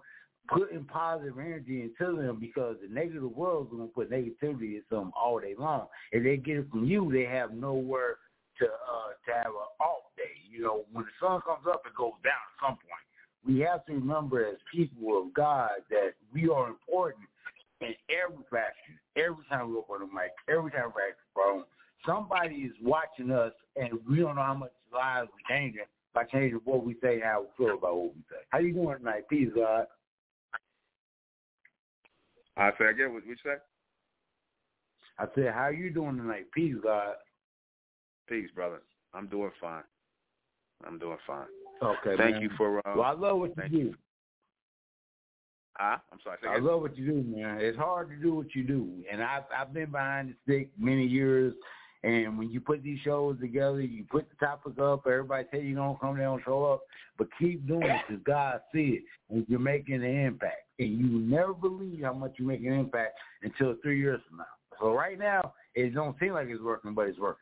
[0.49, 4.83] putting positive energy into them because the negative world is going to put negativity into
[4.91, 5.87] them all day long.
[6.11, 8.17] If they get it from you, they have nowhere
[8.59, 10.35] to uh, to have an off day.
[10.49, 13.07] You know, when the sun comes up, it goes down at some point.
[13.45, 17.27] We have to remember as people of God that we are important
[17.81, 18.99] in every fashion.
[19.15, 21.63] Every time we open the mic, every time we act the phone,
[22.05, 25.83] somebody is watching us, and we don't know how much lives we're changing
[26.13, 28.41] by changing what we say, how we feel about what we say.
[28.49, 29.27] How you doing tonight?
[29.29, 29.87] Peace, God.
[32.57, 33.13] I say again.
[33.13, 33.55] What you say?
[35.19, 36.45] I said, how you doing tonight?
[36.53, 37.13] Peace, God.
[38.27, 38.81] Peace, brother.
[39.13, 39.83] I'm doing fine.
[40.85, 41.45] I'm doing fine.
[41.81, 42.17] Okay.
[42.17, 42.41] Thank man.
[42.41, 42.77] you for.
[42.87, 43.77] Um, well, I love what you do.
[43.77, 43.95] you.
[45.79, 46.37] I'm sorry.
[46.47, 47.59] I love what you do, man.
[47.59, 51.05] It's hard to do what you do, and I've I've been behind the stick many
[51.05, 51.53] years.
[52.03, 55.07] And when you put these shows together, you put the topic up.
[55.07, 56.81] Everybody say you don't come, they don't show up,
[57.17, 60.67] but keep doing it because God see it, and you're making an impact.
[60.79, 64.45] And you never believe how much you make an impact until three years from now.
[64.79, 67.39] So right now, it don't seem like it's working, but it's working.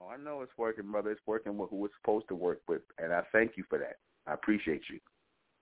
[0.00, 1.10] Oh, I know it's working, brother.
[1.10, 3.96] It's working with who it's supposed to work with, and I thank you for that.
[4.26, 4.98] I appreciate you.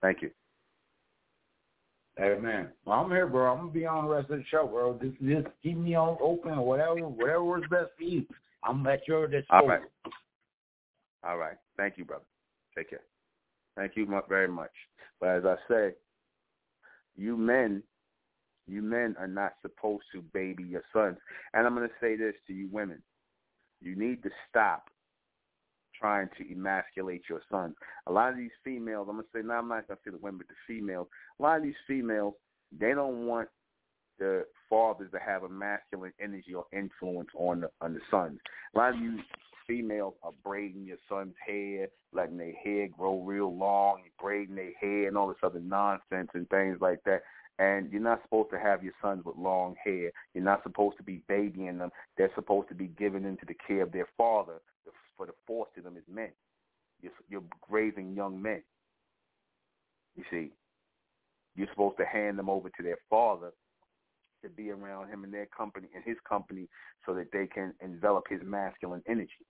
[0.01, 0.31] Thank you.
[2.19, 3.51] Man, well, I'm here, bro.
[3.51, 4.99] I'm gonna be on the rest of the show, bro.
[5.03, 8.27] Just just keep me on open or whatever, whatever works best for you.
[8.63, 9.63] I'm at your disposal.
[9.63, 9.83] All right.
[11.25, 11.57] All right.
[11.77, 12.25] Thank you, brother.
[12.77, 13.01] Take care.
[13.77, 14.71] Thank you very much.
[15.21, 15.95] But as I say,
[17.17, 17.83] you men,
[18.67, 21.19] you men are not supposed to baby your sons.
[21.55, 23.03] And I'm going to say this to you women.
[23.81, 24.89] You need to stop
[26.03, 27.75] trying to emasculate your sons.
[28.09, 30.39] A lot of these females, I'm to say, no, I'm not to say the women,
[30.39, 31.07] but the females,
[31.39, 32.35] a lot of these females,
[32.77, 33.49] they don't want
[34.19, 38.41] the fathers to have a masculine energy or influence on the, on the sons.
[38.75, 39.19] A lot of you
[39.67, 45.07] females are braiding your son's hair, letting their hair grow real long, braiding their hair
[45.07, 47.23] and all this other nonsense and things like that.
[47.61, 50.11] And you're not supposed to have your sons with long hair.
[50.35, 51.91] You're not supposed to be babying them.
[52.19, 54.61] They're supposed to be given into the care of their father
[55.23, 56.31] for the foster them as men.
[57.01, 58.63] You're, you're raising young men.
[60.17, 60.51] You see,
[61.55, 63.53] you're supposed to hand them over to their father
[64.43, 66.69] to be around him in their company, in his company,
[67.07, 69.47] so that they can envelop his masculine energy,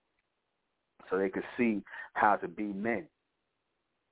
[1.09, 1.81] so they can see
[2.13, 3.07] how to be men,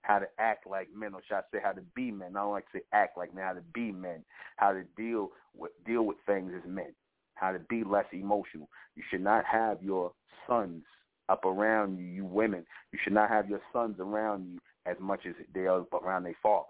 [0.01, 2.29] how to act like men, or should I say, how to be men?
[2.35, 4.23] I don't like to say act like men, how to be men,
[4.57, 6.93] how to deal with deal with things as men,
[7.35, 8.67] how to be less emotional.
[8.95, 10.11] You should not have your
[10.47, 10.83] sons
[11.29, 12.65] up around you, you women.
[12.91, 16.37] You should not have your sons around you as much as they are around their
[16.41, 16.67] father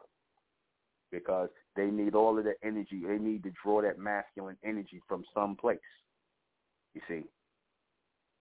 [1.12, 3.02] because they need all of the energy.
[3.06, 5.80] They need to draw that masculine energy from some place.
[6.94, 7.24] You see,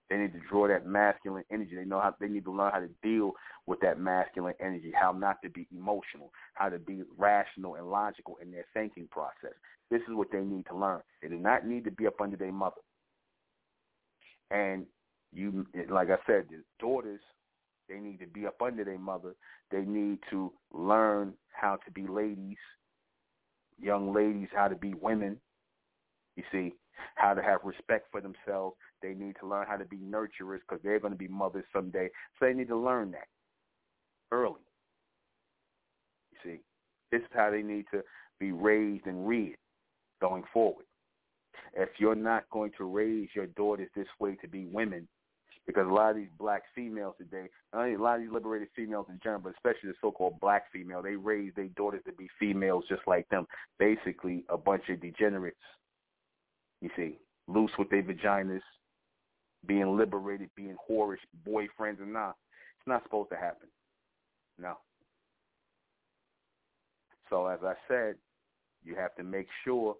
[0.08, 1.76] they need to draw that masculine energy.
[1.76, 3.32] They know how they need to learn how to deal
[3.66, 8.36] with that masculine energy, how not to be emotional, how to be rational and logical
[8.42, 9.54] in their thinking process.
[9.90, 11.00] This is what they need to learn.
[11.22, 12.80] They do not need to be up under their mother.
[14.50, 14.86] And
[15.32, 17.20] you, like I said, the daughters,
[17.88, 19.34] they need to be up under their mother.
[19.70, 22.56] They need to learn how to be ladies,
[23.80, 25.38] young ladies, how to be women.
[26.36, 26.74] You see,
[27.16, 28.76] how to have respect for themselves.
[29.02, 32.08] They need to learn how to be nurturers because they're going to be mothers someday.
[32.38, 33.28] So they need to learn that
[34.32, 34.60] early.
[36.32, 36.60] You see,
[37.10, 38.02] this is how they need to
[38.38, 39.56] be raised and reared
[40.20, 40.86] going forward.
[41.74, 45.08] If you're not going to raise your daughters this way to be women,
[45.66, 49.20] because a lot of these black females today, a lot of these liberated females in
[49.22, 53.02] general, but especially the so-called black female, they raise their daughters to be females just
[53.06, 53.46] like them.
[53.78, 55.56] Basically, a bunch of degenerates.
[56.80, 58.62] You see, loose with their vaginas,
[59.66, 62.36] being liberated, being whorish boyfriends and not.
[62.78, 63.68] It's not supposed to happen.
[64.58, 64.78] No.
[67.28, 68.16] So as I said,
[68.82, 69.94] you have to make sure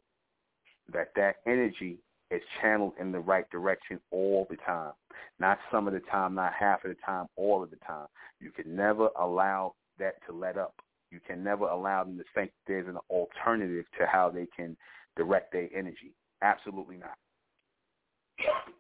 [0.93, 1.99] that that energy
[2.31, 4.93] is channeled in the right direction all the time.
[5.39, 8.07] Not some of the time, not half of the time, all of the time.
[8.41, 10.75] You can never allow that to let up.
[11.11, 14.77] You can never allow them to think there's an alternative to how they can
[15.17, 16.15] direct their energy.
[16.43, 17.17] Absolutely not.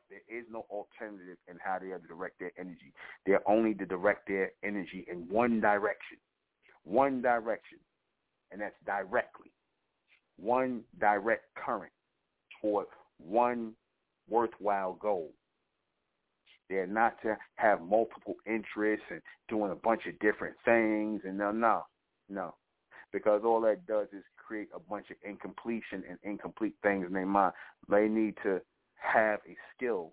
[0.08, 2.92] There is no alternative in how they direct their energy.
[3.26, 6.18] They're only to direct their energy in one direction.
[6.84, 7.78] One direction.
[8.52, 9.50] And that's directly.
[10.36, 11.92] One direct current
[12.60, 12.86] toward
[13.24, 13.74] one
[14.28, 15.32] worthwhile goal.
[16.68, 21.50] They're not to have multiple interests and doing a bunch of different things and no,
[21.50, 21.82] no,
[22.28, 22.54] no.
[23.12, 27.26] Because all that does is create a bunch of incompletion and incomplete things in their
[27.26, 27.54] mind.
[27.88, 28.60] They need to
[28.94, 30.12] have a skill.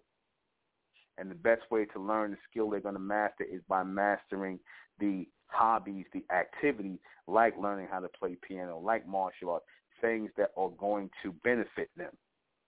[1.20, 4.60] And the best way to learn the skill they're going to master is by mastering
[5.00, 9.66] the hobbies, the activities, like learning how to play piano, like martial arts,
[10.02, 12.12] things that are going to benefit them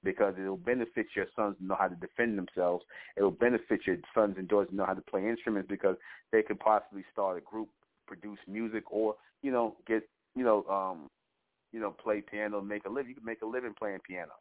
[0.04, 2.86] because it'll benefit your sons to know how to defend themselves.
[3.18, 5.96] It'll benefit your sons and daughters to know how to play instruments because
[6.32, 7.70] they could possibly start a group,
[8.08, 10.04] produce music, or you know get
[10.36, 11.10] you know um
[11.72, 13.10] you know play piano, make a living.
[13.10, 14.32] You can make a living playing piano,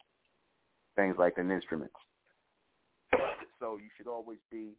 [0.97, 1.91] things like an instrument.
[3.61, 4.73] so you should always be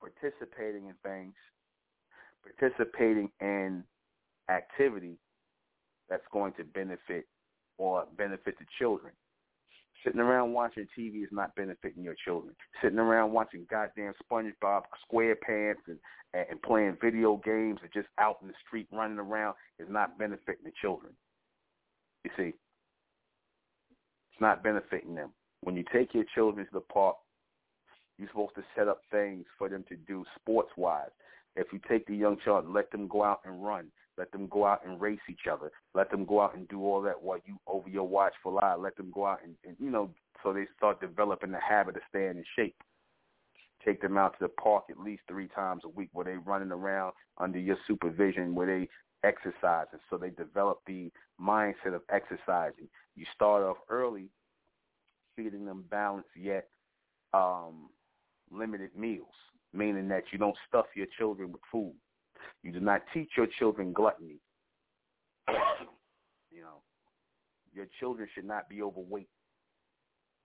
[0.00, 1.34] participating in things,
[2.42, 3.84] participating in
[4.50, 5.16] activity
[6.10, 7.26] that's going to benefit
[7.78, 9.12] or benefit the children.
[10.04, 12.54] Sitting around watching TV is not benefiting your children.
[12.82, 14.82] Sitting around watching goddamn SpongeBob
[15.12, 15.98] SquarePants and,
[16.34, 20.64] and playing video games and just out in the street running around is not benefiting
[20.64, 21.12] the children.
[22.24, 22.48] You see,
[24.32, 25.30] it's not benefiting them.
[25.62, 27.16] When you take your children to the park,
[28.18, 31.10] you're supposed to set up things for them to do sports-wise.
[31.54, 33.86] If you take the young child, let them go out and run.
[34.18, 35.70] Let them go out and race each other.
[35.94, 38.74] Let them go out and do all that while you over your watchful eye.
[38.74, 40.10] Let them go out and, and you know,
[40.42, 42.76] so they start developing the habit of staying in shape.
[43.84, 46.70] Take them out to the park at least three times a week where they running
[46.70, 48.88] around under your supervision, where they
[49.24, 51.10] exercising, so they develop the
[51.40, 52.88] mindset of exercising.
[53.16, 54.28] You start off early,
[55.36, 56.68] feeding them balanced yet
[57.34, 57.88] um,
[58.50, 59.34] limited meals,
[59.72, 61.94] meaning that you don't stuff your children with food.
[62.62, 64.38] You do not teach your children gluttony.
[65.48, 66.82] you know,
[67.74, 69.28] your children should not be overweight.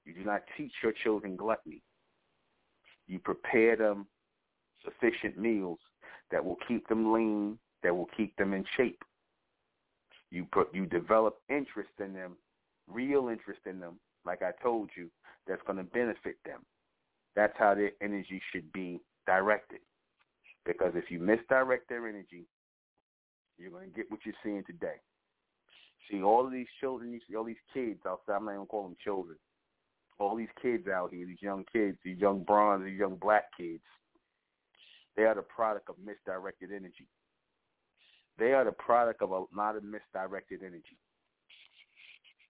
[0.06, 1.82] You do not teach your children gluttony.
[3.08, 4.08] You prepare them
[4.84, 5.80] sufficient meals
[6.32, 9.02] that will keep them lean, that will keep them in shape.
[10.32, 12.36] You put, you develop interest in them,
[12.88, 15.10] real interest in them, like I told you,
[15.48, 16.62] that's going to benefit them.
[17.36, 19.80] That's how their energy should be directed.
[20.68, 22.46] Because if you misdirect their energy,
[23.58, 24.98] you're going to get what you're seeing today.
[26.12, 28.90] See, all of these children, you see all these kids outside, I'm not even calling
[28.90, 29.38] them children.
[30.20, 33.84] All these kids out here, these young kids, these young bronze, these young black kids,
[35.16, 37.08] they are the product of misdirected energy.
[38.38, 40.98] They are the product of a lot of misdirected energy.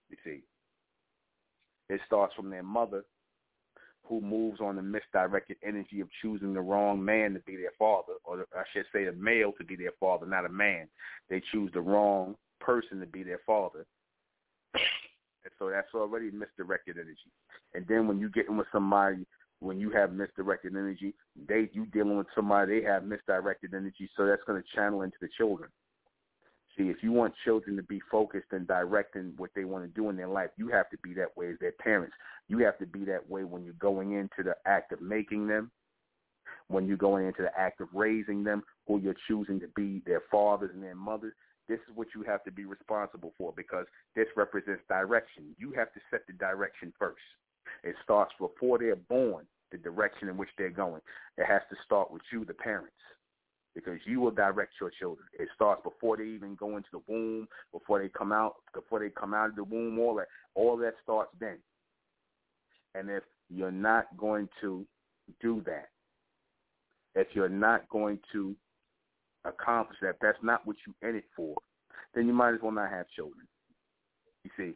[0.10, 0.44] You see,
[1.90, 3.04] it starts from their mother
[4.08, 8.14] who moves on the misdirected energy of choosing the wrong man to be their father,
[8.24, 10.88] or I should say a male to be their father, not a man.
[11.30, 13.86] They choose the wrong person to be their father.
[14.74, 17.32] And so that's already misdirected energy.
[17.74, 19.26] And then when you get in with somebody,
[19.60, 21.14] when you have misdirected energy,
[21.48, 25.18] they you dealing with somebody, they have misdirected energy, so that's going to channel into
[25.22, 25.70] the children.
[26.78, 30.10] See, if you want children to be focused and directing what they want to do
[30.10, 32.16] in their life, you have to be that way as their parents.
[32.48, 35.72] You have to be that way when you're going into the act of making them,
[36.68, 40.22] when you're going into the act of raising them, who you're choosing to be their
[40.30, 41.34] fathers and their mothers.
[41.68, 45.56] This is what you have to be responsible for because this represents direction.
[45.58, 47.18] You have to set the direction first.
[47.84, 51.02] It starts before they're born, the direction in which they're going.
[51.38, 52.94] It has to start with you, the parents
[53.78, 55.28] because you will direct your children.
[55.38, 59.10] It starts before they even go into the womb, before they come out, before they
[59.10, 60.00] come out of the womb.
[60.00, 60.26] All that,
[60.56, 61.58] all that starts then.
[62.96, 63.22] And if
[63.52, 64.84] you're not going to
[65.40, 65.90] do that,
[67.14, 68.56] if you're not going to
[69.46, 71.56] accomplish that, that's not what you in it for,
[72.16, 73.48] then you might as well not have children.
[74.44, 74.74] You see,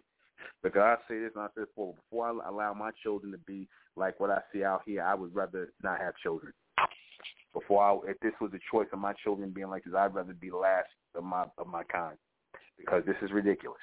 [0.61, 3.67] because I say this and I said before, before I allow my children to be
[3.95, 6.53] like what I see out here, I would rather not have children
[7.53, 10.33] before I, if this was a choice of my children being like this, I'd rather
[10.33, 12.17] be last of my of my kind
[12.77, 13.79] because this is ridiculous.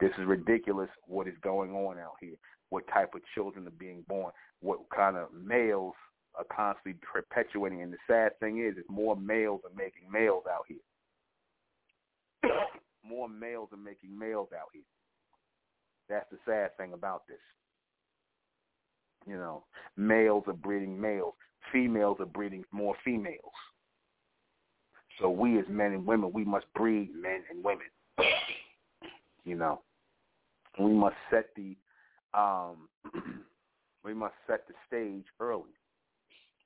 [0.00, 2.36] This is ridiculous what is going on out here.
[2.70, 4.32] What type of children are being born?
[4.60, 5.94] What kind of males
[6.34, 7.82] are constantly perpetuating?
[7.82, 12.52] And the sad thing is, is more males are making males out here.
[13.04, 14.82] more males are making males out here.
[16.08, 17.38] That's the sad thing about this.
[19.26, 19.64] You know,
[19.96, 21.34] males are breeding males.
[21.72, 23.52] Females are breeding more females.
[25.20, 27.86] So we as men and women, we must breed men and women.
[29.44, 29.80] you know,
[30.78, 31.76] we must set the
[32.34, 32.88] um,
[34.04, 35.62] we must set the stage early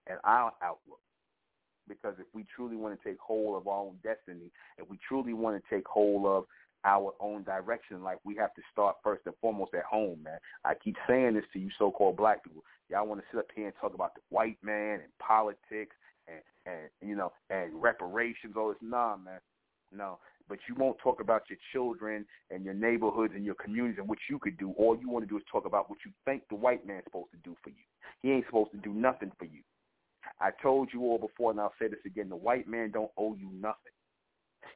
[0.07, 1.01] and our outlook.
[1.89, 5.33] Because if we truly want to take hold of our own destiny, if we truly
[5.33, 6.45] want to take hold of
[6.85, 10.39] our own direction Like we have to start first and foremost at home, man.
[10.65, 12.65] I keep saying this to you so-called black people.
[12.89, 15.95] Y'all want to sit up here and talk about the white man and politics
[16.27, 18.79] and, and you know, and reparations, all this.
[18.83, 19.41] Nah, man.
[19.93, 20.19] No.
[20.49, 24.19] But you won't talk about your children and your neighborhoods and your communities and what
[24.29, 24.73] you could do.
[24.77, 27.31] All you want to do is talk about what you think the white man's supposed
[27.31, 27.85] to do for you.
[28.23, 29.61] He ain't supposed to do nothing for you.
[30.41, 33.35] I told you all before, and I'll say this again: the white man don't owe
[33.35, 33.93] you nothing.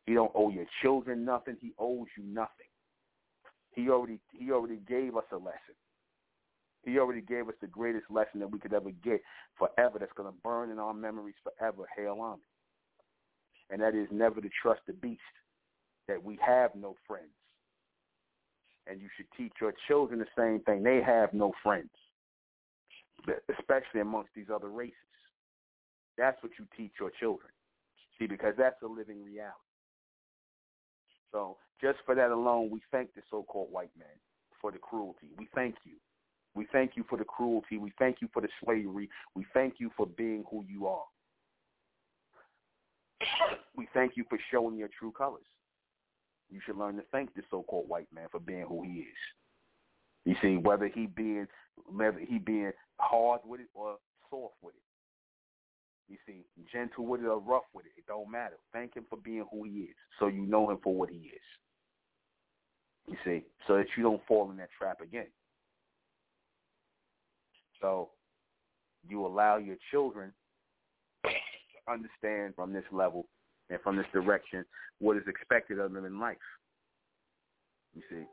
[0.06, 1.56] He don't owe your children nothing.
[1.60, 2.68] He owes you nothing.
[3.72, 5.74] He already he already gave us a lesson.
[6.84, 9.22] He already gave us the greatest lesson that we could ever get
[9.58, 9.98] forever.
[9.98, 11.88] That's going to burn in our memories forever.
[11.96, 12.42] Hail Army,
[13.70, 15.20] and that is never to trust the beast.
[16.06, 17.32] That we have no friends,
[18.86, 20.82] and you should teach your children the same thing.
[20.82, 21.88] They have no friends,
[23.58, 24.94] especially amongst these other races.
[26.18, 27.50] That's what you teach your children.
[28.18, 29.54] See, because that's a living reality.
[31.34, 34.06] So just for that alone, we thank the so-called white man
[34.60, 35.26] for the cruelty.
[35.36, 35.94] We thank you.
[36.54, 37.76] We thank you for the cruelty.
[37.76, 39.10] We thank you for the slavery.
[39.34, 41.02] We thank you for being who you are.
[43.76, 45.42] We thank you for showing your true colors.
[46.50, 49.16] You should learn to thank the so-called white man for being who he is.
[50.24, 51.48] You see, whether he being
[51.92, 53.96] whether he being hard with it or
[54.30, 54.83] soft with it.
[56.08, 58.56] You see, gentle with it or rough with it, it don't matter.
[58.72, 61.42] Thank him for being who he is, so you know him for what he is.
[63.06, 65.26] You see, so that you don't fall in that trap again.
[67.80, 68.10] So
[69.08, 70.32] you allow your children
[71.24, 71.30] to
[71.92, 73.26] understand from this level
[73.70, 74.64] and from this direction
[75.00, 76.36] what is expected of them in life.
[77.94, 78.24] You see,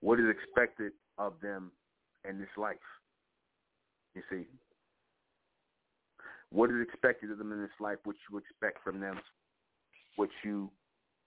[0.00, 1.70] what is expected of them
[2.28, 2.76] in this life.
[4.14, 4.46] You see,
[6.50, 9.20] what is expected of them in this life, what you expect from them,
[10.16, 10.70] what you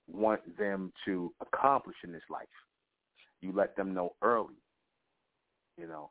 [0.08, 2.48] want them to accomplish in this life.
[3.42, 4.56] You let them know early.
[5.78, 6.10] You know,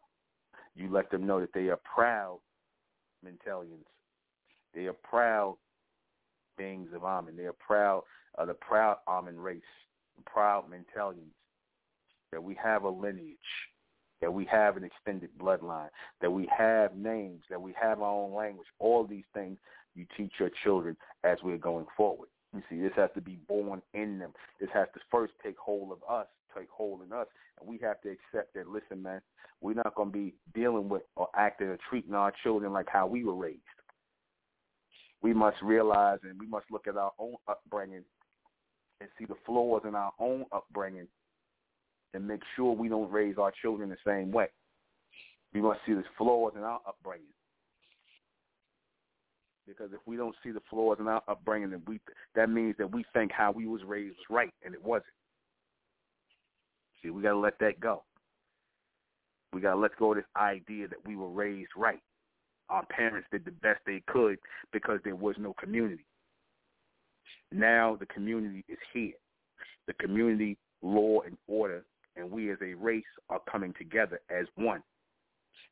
[0.74, 2.40] you let them know that they are proud
[3.24, 3.84] Mentalians.
[4.74, 5.56] They are proud
[6.56, 7.34] beings of Amen.
[7.36, 8.02] They are proud
[8.36, 9.62] of the proud Amen race,
[10.26, 11.34] proud Mentalians.
[12.32, 13.36] That we have a lineage
[14.20, 15.88] that we have an extended bloodline,
[16.20, 18.66] that we have names, that we have our own language.
[18.78, 19.58] All these things
[19.94, 22.28] you teach your children as we're going forward.
[22.54, 24.32] You see, this has to be born in them.
[24.60, 27.26] This has to first take hold of us, take hold in us,
[27.58, 28.68] and we have to accept that.
[28.68, 29.20] Listen, man,
[29.60, 33.06] we're not going to be dealing with or acting or treating our children like how
[33.06, 33.60] we were raised.
[35.22, 38.04] We must realize and we must look at our own upbringing
[39.00, 41.06] and see the flaws in our own upbringing
[42.14, 44.48] and make sure we don't raise our children the same way.
[45.52, 47.26] We must see the flaws in our upbringing.
[49.66, 52.00] Because if we don't see the flaws in our upbringing, then we
[52.34, 55.06] that means that we think how we was raised was right, and it wasn't.
[57.02, 58.02] See, we got to let that go.
[59.52, 62.00] We got to let go of this idea that we were raised right.
[62.68, 64.38] Our parents did the best they could
[64.72, 66.04] because there was no community.
[67.52, 69.14] Now the community is here.
[69.86, 71.84] The community, law, and order
[72.16, 74.82] and we as a race are coming together as one.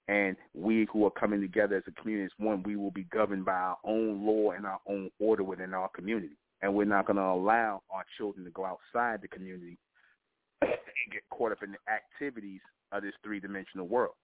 [0.08, 3.44] And we who are coming together as a community as one, we will be governed
[3.44, 6.36] by our own law and our own order within our community.
[6.62, 9.78] And we're not going to allow our children to go outside the community
[10.62, 10.72] and
[11.12, 12.60] get caught up in the activities
[12.90, 14.14] of this three-dimensional world.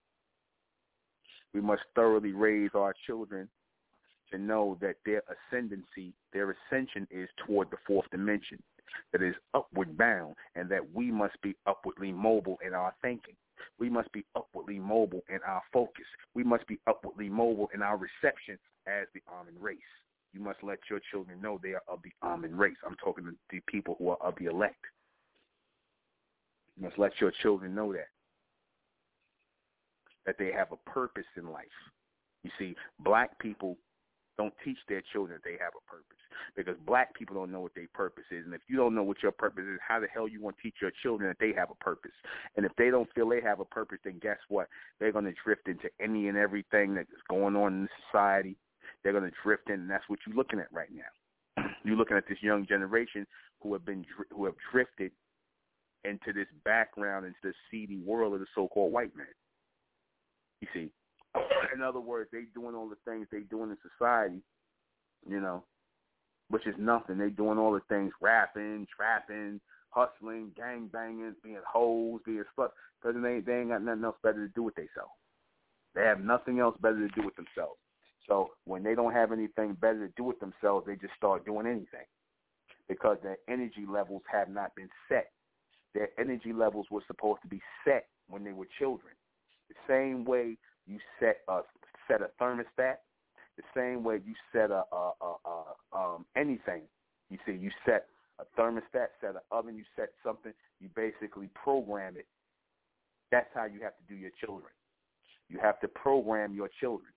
[1.53, 3.49] We must thoroughly raise our children
[4.33, 8.59] to know that their ascendancy, their ascension is toward the fourth dimension
[9.13, 13.35] that is upward bound and that we must be upwardly mobile in our thinking.
[13.79, 16.05] We must be upwardly mobile in our focus.
[16.35, 19.79] We must be upwardly mobile in our reception as the Amen race.
[20.33, 22.77] You must let your children know they are of the Amen race.
[22.87, 24.85] I'm talking to the people who are of the elect.
[26.77, 28.09] You must let your children know that.
[30.27, 31.67] That they have a purpose in life.
[32.43, 33.77] You see, black people
[34.37, 36.19] don't teach their children that they have a purpose
[36.57, 38.45] because black people don't know what their purpose is.
[38.45, 40.63] And if you don't know what your purpose is, how the hell you want to
[40.63, 42.13] teach your children that they have a purpose?
[42.57, 44.69] And if they don't feel they have a purpose, then guess what?
[44.99, 48.57] They're going to drift into any and everything that's going on in society.
[49.03, 51.65] They're going to drift in, and that's what you're looking at right now.
[51.85, 53.27] You're looking at this young generation
[53.61, 55.13] who have been who have drifted
[56.05, 59.27] into this background, into this seedy world of the so-called white man.
[60.61, 60.91] You see,
[61.75, 64.43] in other words, they doing all the things they doing in society,
[65.29, 65.65] you know,
[66.49, 67.19] which is nothing.
[67.19, 69.61] They doing all the things, rapping, trapping,
[69.91, 72.71] hustling, gang banging, being hoes, being sluts,
[73.01, 75.13] because they they ain't got nothing else better to do with themselves.
[75.95, 77.79] They have nothing else better to do with themselves.
[78.29, 81.67] So when they don't have anything better to do with themselves, they just start doing
[81.67, 82.07] anything
[82.89, 85.31] because their energy levels have not been set.
[85.95, 89.15] Their energy levels were supposed to be set when they were children.
[89.69, 90.57] The same way
[90.87, 91.61] you set a
[92.09, 92.97] set a thermostat,
[93.57, 96.83] the same way you set a, a, a, a um, anything.
[97.31, 98.07] You see, you set
[98.39, 102.27] a thermostat, set an oven, you set something, you basically program it.
[103.31, 104.71] That's how you have to do your children.
[105.49, 107.13] You have to program your children.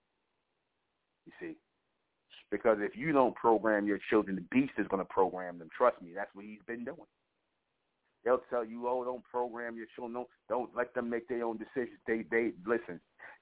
[1.26, 1.56] You see,
[2.50, 5.68] because if you don't program your children, the beast is going to program them.
[5.76, 6.96] Trust me, that's what he's been doing.
[8.24, 10.14] They'll tell you, oh, don't program your children.
[10.14, 11.98] Don't, don't let them make their own decisions.
[12.06, 13.00] They, they listen.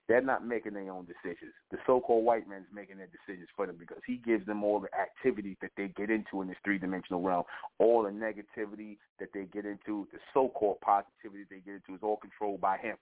[0.09, 1.52] They're not making their own decisions.
[1.72, 4.78] The so-called white man is making their decisions for them because he gives them all
[4.78, 7.42] the activity that they get into in this three-dimensional realm.
[7.78, 12.18] All the negativity that they get into, the so-called positivity they get into is all
[12.18, 12.96] controlled by him.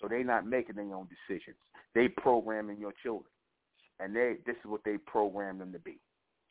[0.00, 1.56] So they're not making their own decisions.
[1.94, 3.30] They're programming your children.
[4.00, 6.00] And they this is what they program them to be.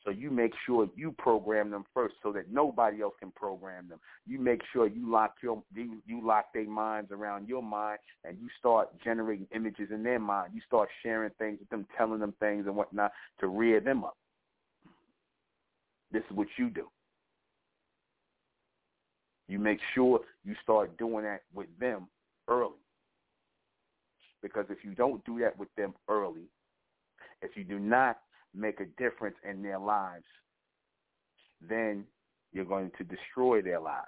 [0.03, 3.99] So you make sure you program them first, so that nobody else can program them.
[4.27, 8.37] You make sure you lock your you, you lock their minds around your mind, and
[8.39, 10.51] you start generating images in their mind.
[10.53, 14.17] You start sharing things with them, telling them things and whatnot to rear them up.
[16.11, 16.87] This is what you do.
[19.47, 22.07] You make sure you start doing that with them
[22.47, 22.71] early.
[24.41, 26.43] Because if you don't do that with them early,
[27.41, 28.19] if you do not
[28.55, 30.25] make a difference in their lives,
[31.67, 32.05] then
[32.51, 34.07] you're going to destroy their lives.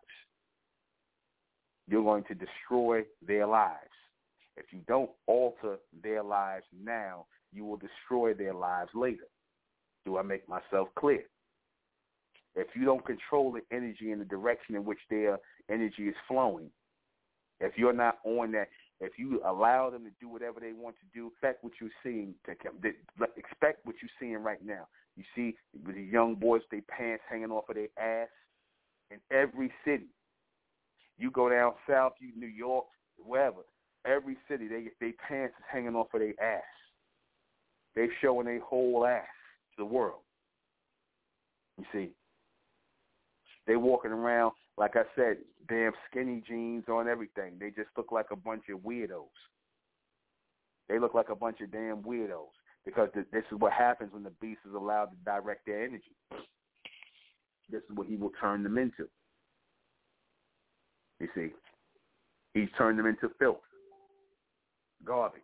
[1.87, 3.77] You're going to destroy their lives.
[4.57, 9.27] If you don't alter their lives now, you will destroy their lives later.
[10.05, 11.23] Do I make myself clear?
[12.55, 15.39] If you don't control the energy in the direction in which their
[15.69, 16.69] energy is flowing,
[17.59, 18.69] if you're not on that,
[18.99, 22.33] if you allow them to do whatever they want to do, expect what you're seeing.
[22.45, 22.53] To
[23.37, 24.87] expect what you're seeing right now.
[25.17, 28.29] You see the young boys, they pants hanging off of their ass
[29.11, 30.07] in every city.
[31.17, 32.85] You go down south, you New York,
[33.17, 33.61] wherever.
[34.05, 36.63] Every city, they they pants is hanging off of their ass.
[37.95, 39.23] They showing their whole ass
[39.75, 40.19] to the world.
[41.77, 42.09] You see,
[43.67, 45.37] they walking around like I said,
[45.69, 47.53] damn skinny jeans on everything.
[47.59, 49.23] They just look like a bunch of weirdos.
[50.89, 52.53] They look like a bunch of damn weirdos
[52.85, 56.15] because th- this is what happens when the beast is allowed to direct their energy.
[57.69, 59.07] This is what he will turn them into.
[61.19, 61.47] You see,
[62.53, 63.57] he's turned them into filth,
[65.05, 65.41] garbage.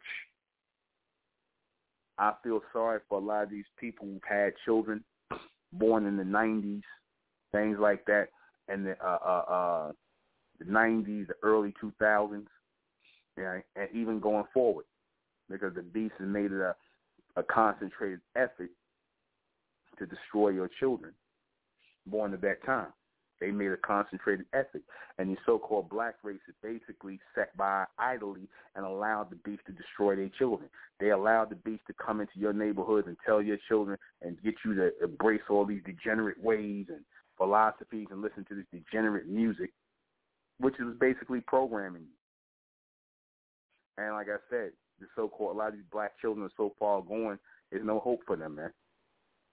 [2.18, 5.04] I feel sorry for a lot of these people who've had children
[5.74, 6.82] born in the 90s,
[7.54, 8.28] things like that
[8.72, 9.92] and the uh, uh, uh,
[10.60, 12.46] the '90s, the early 2000s,
[13.38, 14.86] yeah, and even going forward,
[15.50, 16.76] because the beast has made it a
[17.38, 18.70] a concentrated effort
[19.98, 21.14] to destroy your children
[22.08, 22.88] born at that time.
[23.40, 24.84] They made a concentrated effort,
[25.18, 29.72] and the so-called black race is basically sat by idly and allowed the beast to
[29.72, 30.70] destroy their children.
[31.00, 34.54] They allowed the beast to come into your neighborhoods and tell your children and get
[34.64, 37.02] you to embrace all these degenerate ways and
[37.42, 39.72] philosophies and listen to this degenerate music,
[40.60, 42.06] which is basically programming.
[43.98, 47.02] And like I said, the so-called a lot of these black children are so far
[47.02, 47.40] gone,
[47.72, 48.72] there's no hope for them, man.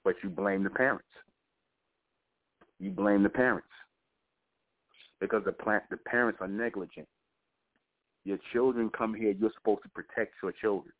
[0.04, 1.08] But you blame the parents.
[2.78, 3.68] You blame the parents
[5.18, 7.08] because the plant, the parents are negligent.
[8.24, 9.32] Your children come here.
[9.32, 10.92] You're supposed to protect your children.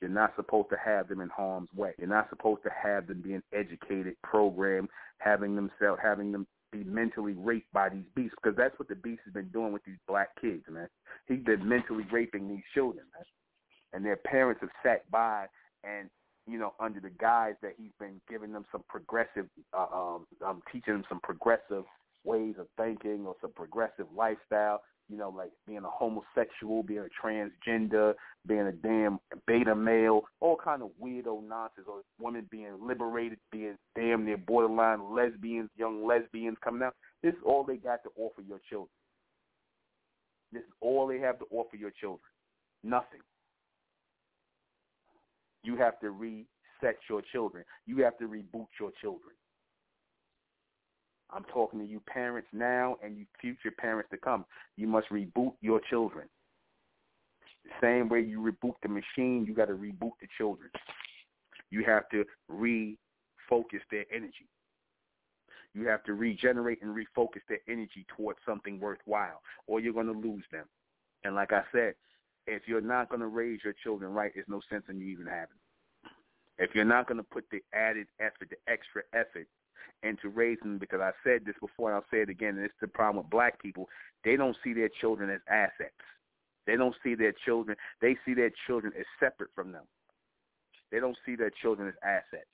[0.00, 1.92] You're not supposed to have them in harm's way.
[1.98, 4.88] You're not supposed to have them being educated, programmed,
[5.18, 9.20] having themselves, having them be mentally raped by these beasts, because that's what the beast
[9.24, 10.88] has been doing with these black kids, man.
[11.26, 13.24] He's been mentally raping these children, man.
[13.92, 15.46] And their parents have sat by
[15.82, 16.08] and,
[16.46, 19.46] you know, under the guise that he's been giving them some progressive,
[19.76, 21.84] uh, um, um, teaching them some progressive
[22.24, 24.80] ways of thinking or some progressive lifestyle
[25.10, 28.14] you know, like being a homosexual, being a transgender,
[28.46, 33.76] being a damn beta male, all kind of weirdo nonsense, or women being liberated, being
[33.96, 36.94] damn near borderline lesbians, young lesbians coming out.
[37.22, 38.90] This is all they got to offer your children.
[40.52, 42.20] This is all they have to offer your children.
[42.84, 43.20] Nothing.
[45.64, 47.64] You have to reset your children.
[47.86, 49.34] You have to reboot your children.
[51.32, 54.44] I'm talking to you parents now and you future parents to come.
[54.76, 56.28] You must reboot your children.
[57.64, 60.70] The same way you reboot the machine, you got to reboot the children.
[61.70, 64.48] You have to refocus their energy.
[65.72, 70.12] You have to regenerate and refocus their energy towards something worthwhile, or you're going to
[70.12, 70.64] lose them.
[71.22, 71.94] And like I said,
[72.46, 75.26] if you're not going to raise your children right, there's no sense in you even
[75.26, 75.56] having.
[76.58, 79.46] If you're not going to put the added effort, the extra effort
[80.02, 82.88] into raising because I said this before and I'll say it again, and it's the
[82.88, 83.88] problem with black people,
[84.24, 85.94] they don't see their children as assets.
[86.66, 89.84] They don't see their children, they see their children as separate from them.
[90.92, 92.46] They don't see their children as assets.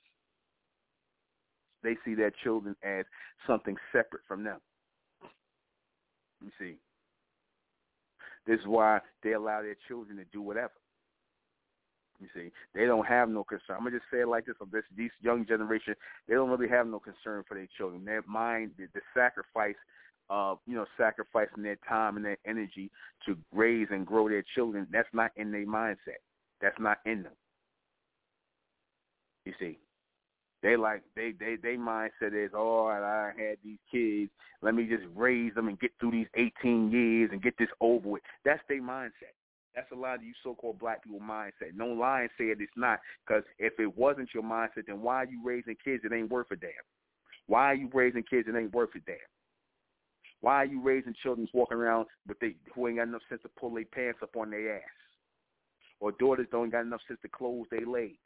[1.83, 3.05] They see their children as
[3.45, 4.59] something separate from them.
[6.41, 6.77] You see.
[8.45, 10.73] This is why they allow their children to do whatever.
[12.19, 13.77] You see, they don't have no concern.
[13.77, 15.93] I'm gonna just say it like this: of this, these young generation,
[16.27, 18.05] they don't really have no concern for their children.
[18.05, 19.75] Their mind, the, the sacrifice
[20.29, 22.89] of you know sacrificing their time and their energy
[23.25, 24.87] to raise and grow their children.
[24.91, 26.21] That's not in their mindset.
[26.59, 27.33] That's not in them.
[29.45, 29.77] You see,
[30.63, 35.03] they like they they they mindset is oh I had these kids let me just
[35.15, 38.81] raise them and get through these 18 years and get this over with that's their
[38.81, 39.36] mindset
[39.77, 41.75] that's a lot of you so-called black people mindset.
[41.75, 45.39] No lying said it's not because if it wasn't your mindset then why are you
[45.45, 46.71] raising kids that ain't worth a damn?
[47.45, 49.17] Why are you raising kids that ain't worth a damn?
[50.41, 53.49] Why are you raising children walking around with they who ain't got enough sense to
[53.49, 54.81] pull their pants up on their ass?
[55.99, 58.17] Or daughters don't got enough sense to close their legs?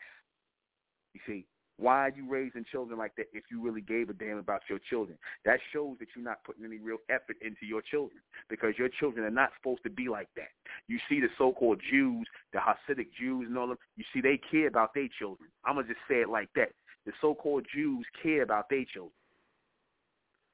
[1.14, 1.46] You see
[1.82, 4.80] why are you raising children like that if you really gave a damn about your
[4.90, 5.18] children?
[5.46, 9.26] That shows that you're not putting any real effort into your children because your children
[9.26, 10.50] are not supposed to be like that.
[10.88, 14.68] You see the so-called Jews, the Hasidic Jews and all them, you see they care
[14.68, 15.50] about their children.
[15.66, 16.70] I'm going to just say it like that.
[17.08, 19.14] The so-called Jews care about their children.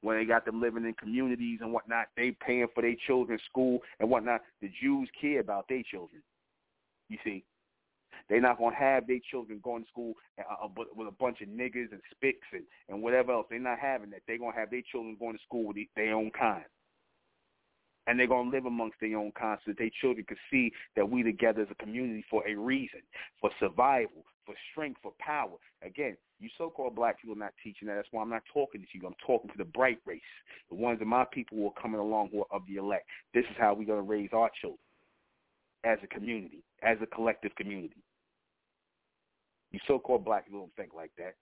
[0.00, 3.80] When they got them living in communities and whatnot, they paying for their children's school
[4.00, 4.40] and whatnot.
[4.62, 6.22] The Jews care about their children.
[7.08, 7.44] You see,
[8.28, 11.48] they're not gonna have their children going to school uh, uh with a bunch of
[11.48, 13.46] niggas and spicks and, and whatever else.
[13.50, 14.22] They're not having that.
[14.26, 16.64] They're gonna have their children going to school with their own kind,
[18.06, 21.08] and they're gonna live amongst their own kind so that their children can see that
[21.08, 23.00] we together as a community for a reason,
[23.40, 25.56] for survival, for strength, for power.
[25.82, 27.96] Again, you so-called black people are not teaching that.
[27.96, 29.06] That's why I'm not talking to you.
[29.06, 30.20] I'm talking to the bright race,
[30.70, 33.06] the ones of my people who are coming along who are of the elect.
[33.34, 34.78] This is how we're gonna raise our children
[35.84, 38.02] as a community, as a collective community.
[39.72, 41.34] You so-called black people don't think like that.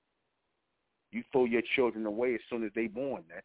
[1.12, 3.43] You throw your children away as soon as they born, man.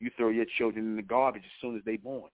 [0.00, 2.30] You throw your children in the garbage as soon as they born.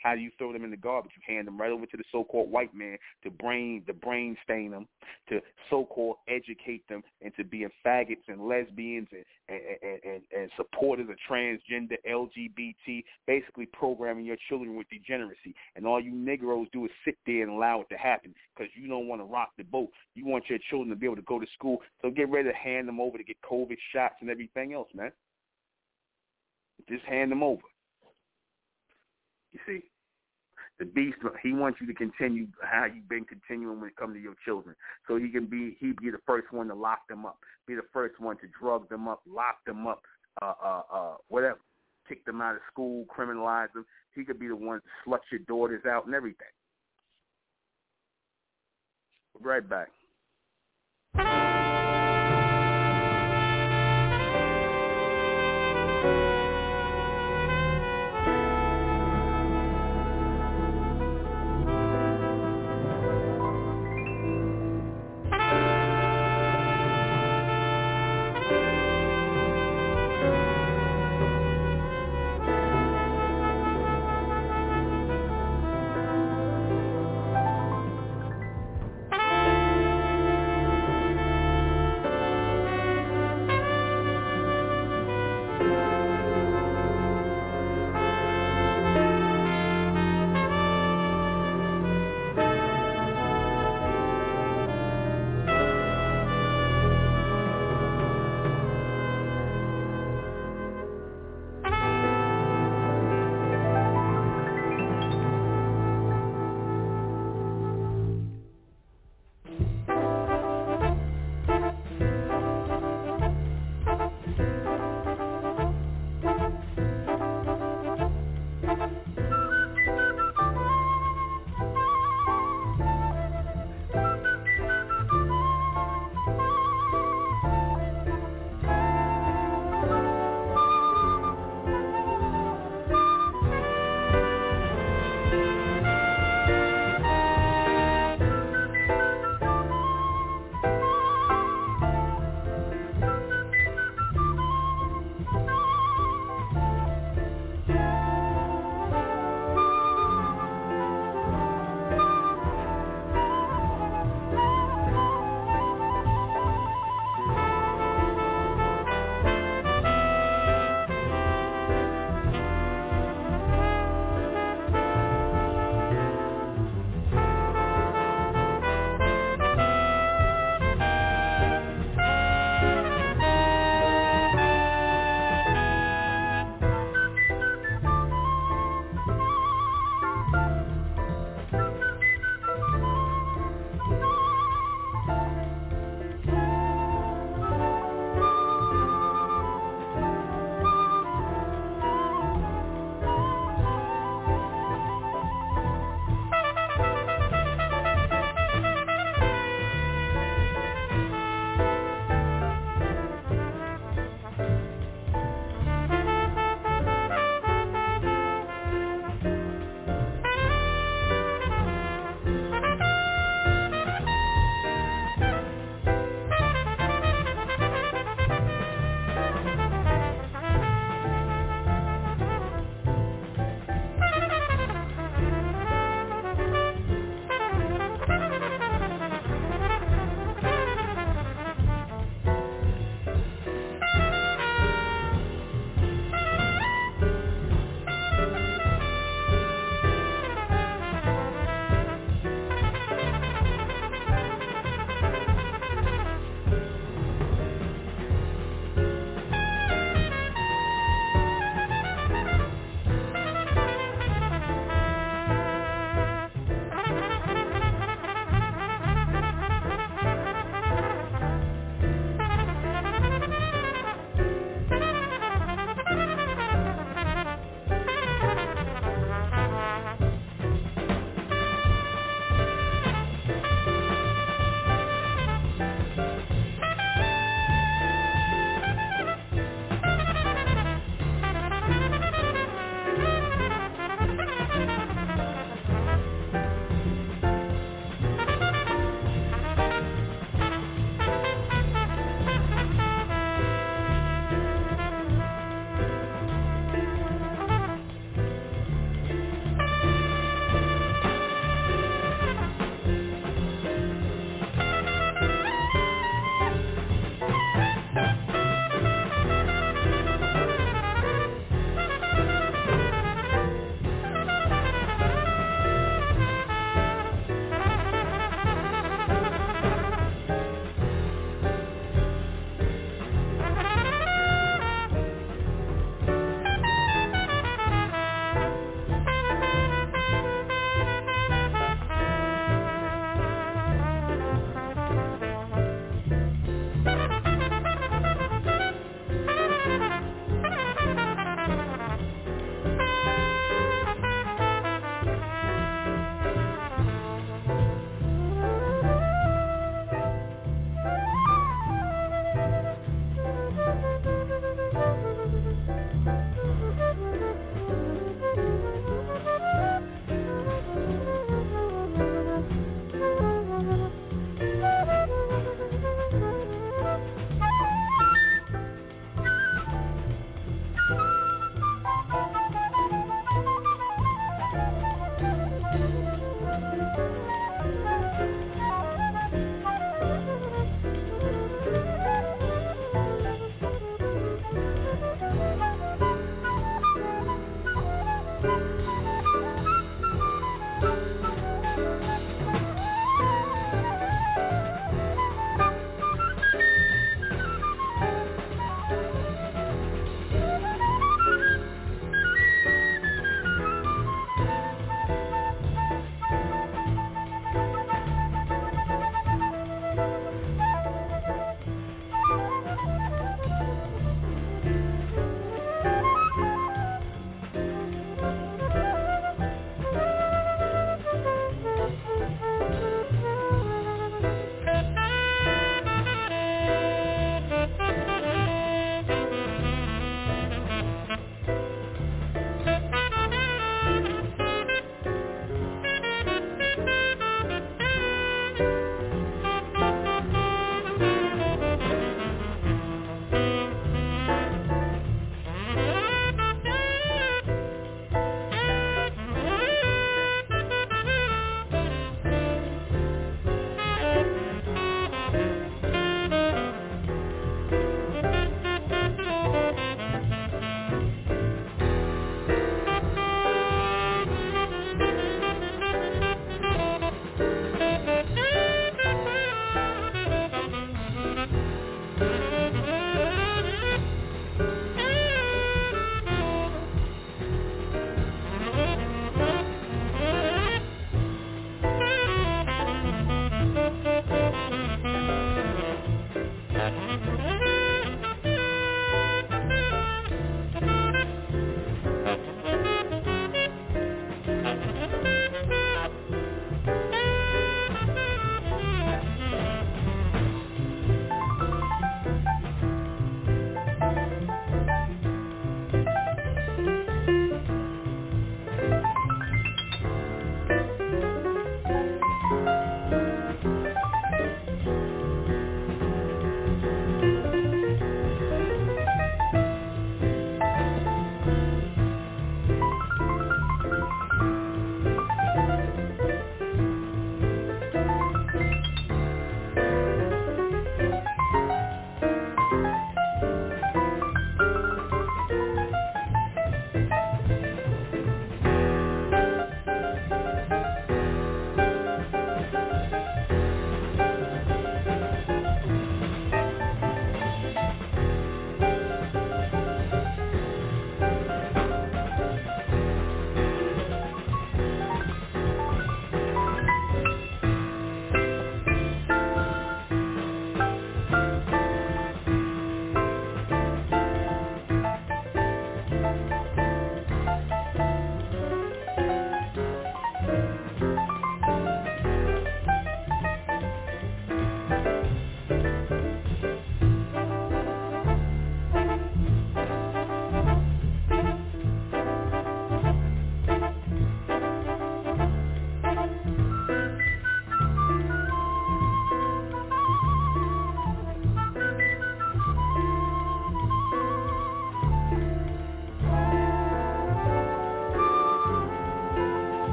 [0.00, 1.12] How do you throw them in the garbage?
[1.16, 4.70] You hand them right over to the so-called white man to brain, the brain stain
[4.70, 4.86] them,
[5.28, 11.16] to so-called educate them into being faggots and lesbians and, and, and, and supporters of
[11.30, 15.54] transgender, LGBT, basically programming your children with degeneracy.
[15.76, 18.88] And all you Negroes do is sit there and allow it to happen because you
[18.88, 19.90] don't want to rock the boat.
[20.14, 21.78] You want your children to be able to go to school.
[22.02, 25.12] So get ready to hand them over to get COVID shots and everything else, man.
[26.88, 27.62] Just hand them over.
[29.52, 29.82] You see,
[30.78, 34.20] the beast, he wants you to continue how you've been continuing when it comes to
[34.20, 34.74] your children.
[35.06, 37.82] So he can be, he be the first one to lock them up, be the
[37.92, 40.02] first one to drug them up, lock them up,
[40.40, 41.60] uh, uh, uh, whatever,
[42.08, 43.84] kick them out of school, criminalize them.
[44.14, 46.48] He could be the one to slut your daughters out and everything.
[49.40, 49.88] Right back.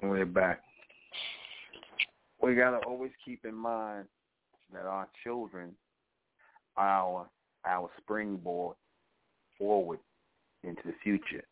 [0.00, 0.60] We're back.
[2.40, 4.06] We gotta always keep in mind
[4.72, 5.72] that our children
[6.76, 7.26] are
[7.64, 8.76] our springboard
[9.58, 10.00] forward
[10.64, 11.44] into the future.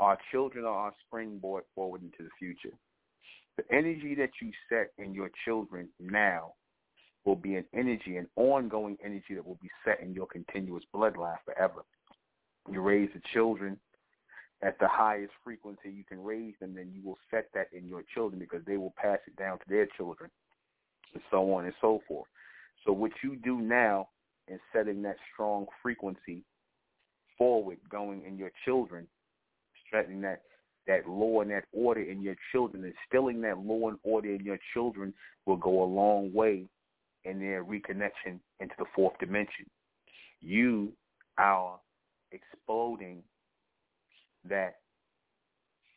[0.00, 2.76] Our children are our springboard forward into the future.
[3.56, 6.52] The energy that you set in your children now
[7.24, 11.38] will be an energy, an ongoing energy that will be set in your continuous bloodline
[11.44, 11.82] forever.
[12.70, 13.78] You raise the children
[14.62, 18.02] at the highest frequency you can raise them, then you will set that in your
[18.14, 20.30] children because they will pass it down to their children
[21.14, 22.28] and so on and so forth.
[22.84, 24.08] So what you do now
[24.48, 26.44] in setting that strong frequency
[27.36, 29.06] forward going in your children,
[29.86, 30.42] strengthening that
[30.86, 34.58] that law and that order in your children, instilling that law and order in your
[34.72, 35.12] children
[35.44, 36.64] will go a long way
[37.24, 39.66] in their reconnection into the fourth dimension.
[40.40, 40.92] You
[41.38, 41.80] are
[42.30, 43.22] exploding
[44.48, 44.76] that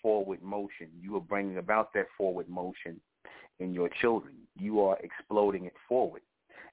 [0.02, 0.88] forward motion.
[1.02, 3.00] You are bringing about that forward motion
[3.60, 4.36] in your children.
[4.58, 6.22] You are exploding it forward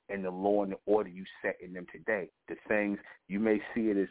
[0.09, 2.29] in the law and the order you set in them today.
[2.49, 2.99] The things
[3.29, 4.09] you may see it as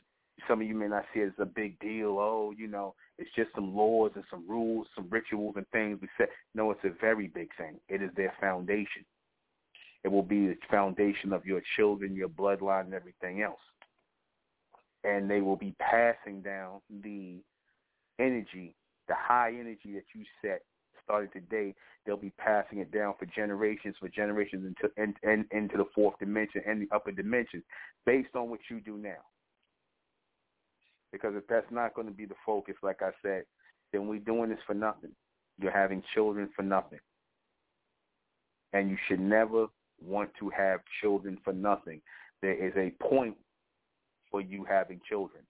[0.48, 2.18] some of you may not see it as a big deal.
[2.20, 6.10] Oh, you know, it's just some laws and some rules, some rituals and things we
[6.18, 6.30] set.
[6.54, 7.80] No, it's a very big thing.
[7.88, 9.06] It is their foundation.
[10.04, 13.62] It will be the foundation of your children, your bloodline, and everything else.
[15.04, 17.40] And they will be passing down the
[18.20, 18.76] energy,
[19.08, 20.62] the high energy that you set
[21.04, 21.74] started today.
[22.06, 26.20] They'll be passing it down for generations, for generations into and, and into the fourth
[26.20, 27.64] dimension and the upper dimensions,
[28.06, 29.24] based on what you do now.
[31.12, 33.44] Because if that's not going to be the focus, like I said,
[33.92, 35.12] then we're doing this for nothing.
[35.60, 37.00] You're having children for nothing.
[38.74, 39.68] And you should never
[40.04, 42.02] want to have children for nothing.
[42.42, 43.36] There is a point
[44.30, 45.44] for you having children.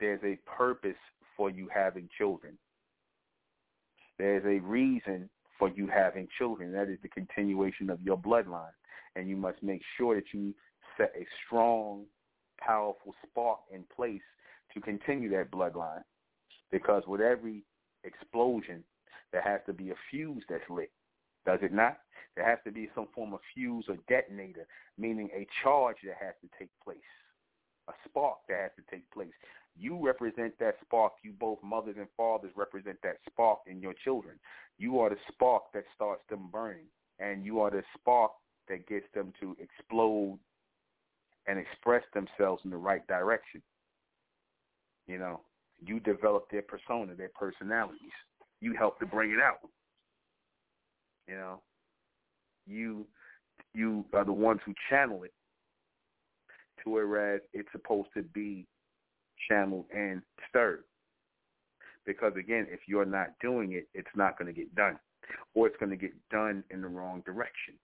[0.00, 0.96] There's a purpose
[1.36, 2.56] for you having children.
[4.18, 5.28] There's a reason
[5.58, 6.72] for you having children.
[6.72, 8.74] That is the continuation of your bloodline.
[9.16, 10.54] And you must make sure that you
[10.96, 12.04] set a strong,
[12.60, 14.22] powerful spark in place
[14.74, 16.02] to continue that bloodline.
[16.70, 17.64] Because with every
[18.04, 18.82] explosion,
[19.32, 20.90] there has to be a fuse that's lit.
[21.46, 21.98] Does it not?
[22.36, 24.66] There has to be some form of fuse or detonator,
[24.98, 26.98] meaning a charge that has to take place,
[27.88, 29.32] a spark that has to take place.
[29.76, 31.12] You represent that spark.
[31.22, 34.36] You both mothers and fathers represent that spark in your children.
[34.78, 36.86] You are the spark that starts them burning,
[37.18, 38.32] and you are the spark
[38.68, 40.38] that gets them to explode
[41.46, 43.62] and express themselves in the right direction.
[45.06, 45.40] You know,
[45.84, 47.98] you develop their persona, their personalities.
[48.60, 49.58] You help to bring it out.
[51.28, 51.60] You know,
[52.66, 53.06] you
[53.74, 55.32] you are the ones who channel it
[56.82, 58.66] to whereas it's supposed to be
[59.48, 60.84] channeled and stirred.
[62.06, 64.98] Because again, if you're not doing it, it's not going to get done,
[65.54, 67.74] or it's going to get done in the wrong direction.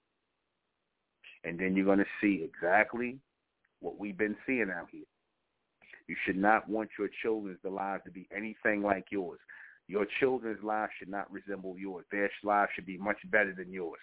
[1.45, 3.19] And then you're going to see exactly
[3.81, 5.05] what we've been seeing out here.
[6.07, 9.39] You should not want your children's lives to be anything like yours.
[9.87, 12.05] Your children's lives should not resemble yours.
[12.13, 14.01] Their lives should be much better than yours.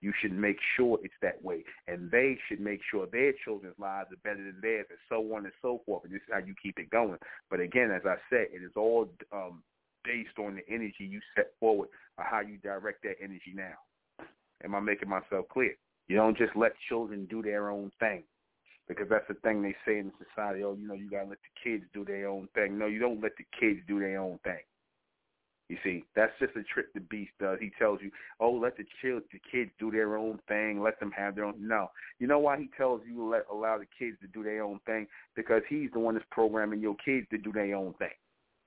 [0.00, 1.64] You should make sure it's that way.
[1.86, 5.44] And they should make sure their children's lives are better than theirs and so on
[5.44, 6.04] and so forth.
[6.04, 7.18] And this is how you keep it going.
[7.50, 9.62] But again, as I said, it is all um,
[10.04, 11.88] based on the energy you set forward
[12.18, 14.26] or how you direct that energy now.
[14.62, 15.74] Am I making myself clear?
[16.08, 18.24] You don't just let children do their own thing
[18.88, 20.62] because that's the thing they say in society.
[20.62, 22.78] Oh, you know, you gotta let the kids do their own thing.
[22.78, 24.60] No, you don't let the kids do their own thing.
[25.68, 27.58] You see, that's just a trick the beast does.
[27.58, 30.80] He tells you, "Oh, let the child, the kids do their own thing.
[30.80, 33.86] Let them have their own." No, you know why he tells you let allow the
[33.98, 35.06] kids to do their own thing?
[35.34, 38.12] Because he's the one that's programming your kids to do their own thing.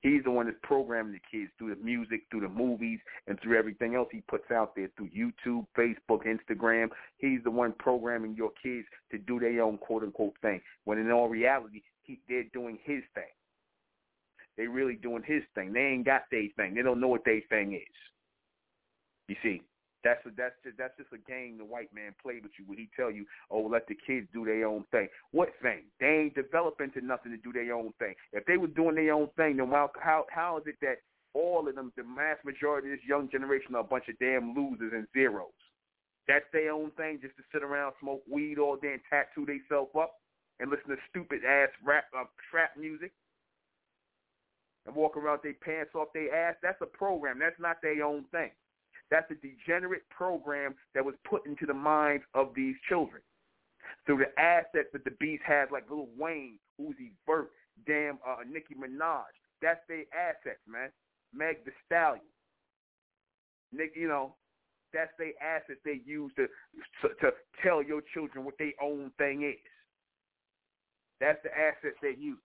[0.01, 3.57] He's the one that's programming the kids through the music, through the movies, and through
[3.57, 6.89] everything else he puts out there through YouTube, Facebook, Instagram.
[7.17, 10.61] He's the one programming your kids to do their own quote unquote thing.
[10.85, 13.23] When in all reality, he, they're doing his thing.
[14.57, 15.71] They really doing his thing.
[15.71, 16.73] They ain't got their thing.
[16.73, 17.97] They don't know what their thing is.
[19.27, 19.61] You see,
[20.03, 22.77] that's a, that's just, that's just a game the white man played with you when
[22.77, 25.07] he tell you, oh, let the kids do their own thing.
[25.31, 25.83] What thing?
[25.99, 28.15] They ain't developing to nothing to do their own thing.
[28.31, 30.97] If they were doing their own thing, then how how how is it that
[31.33, 34.55] all of them, the mass majority of this young generation, are a bunch of damn
[34.55, 35.51] losers and zeros?
[36.27, 39.91] That's their own thing, just to sit around, smoke weed all day, and tattoo themselves
[39.97, 40.13] up,
[40.59, 43.11] and listen to stupid ass rap uh, trap music
[44.87, 46.55] and walk around with their pants off their ass.
[46.63, 47.39] That's a program.
[47.39, 48.51] That's not their own thing.
[49.11, 53.21] That's a degenerate program that was put into the minds of these children
[54.05, 57.51] through the assets that the beast has, like Lil Wayne, Uzi Vert,
[57.85, 59.23] damn uh, Nicki Minaj.
[59.61, 60.89] That's their assets, man.
[61.33, 62.23] Meg The Stallion.
[63.71, 64.35] Nick, you know,
[64.93, 66.47] that's the assets they use to,
[67.01, 67.31] to to
[67.61, 69.59] tell your children what their own thing is.
[71.19, 72.39] That's the assets they use.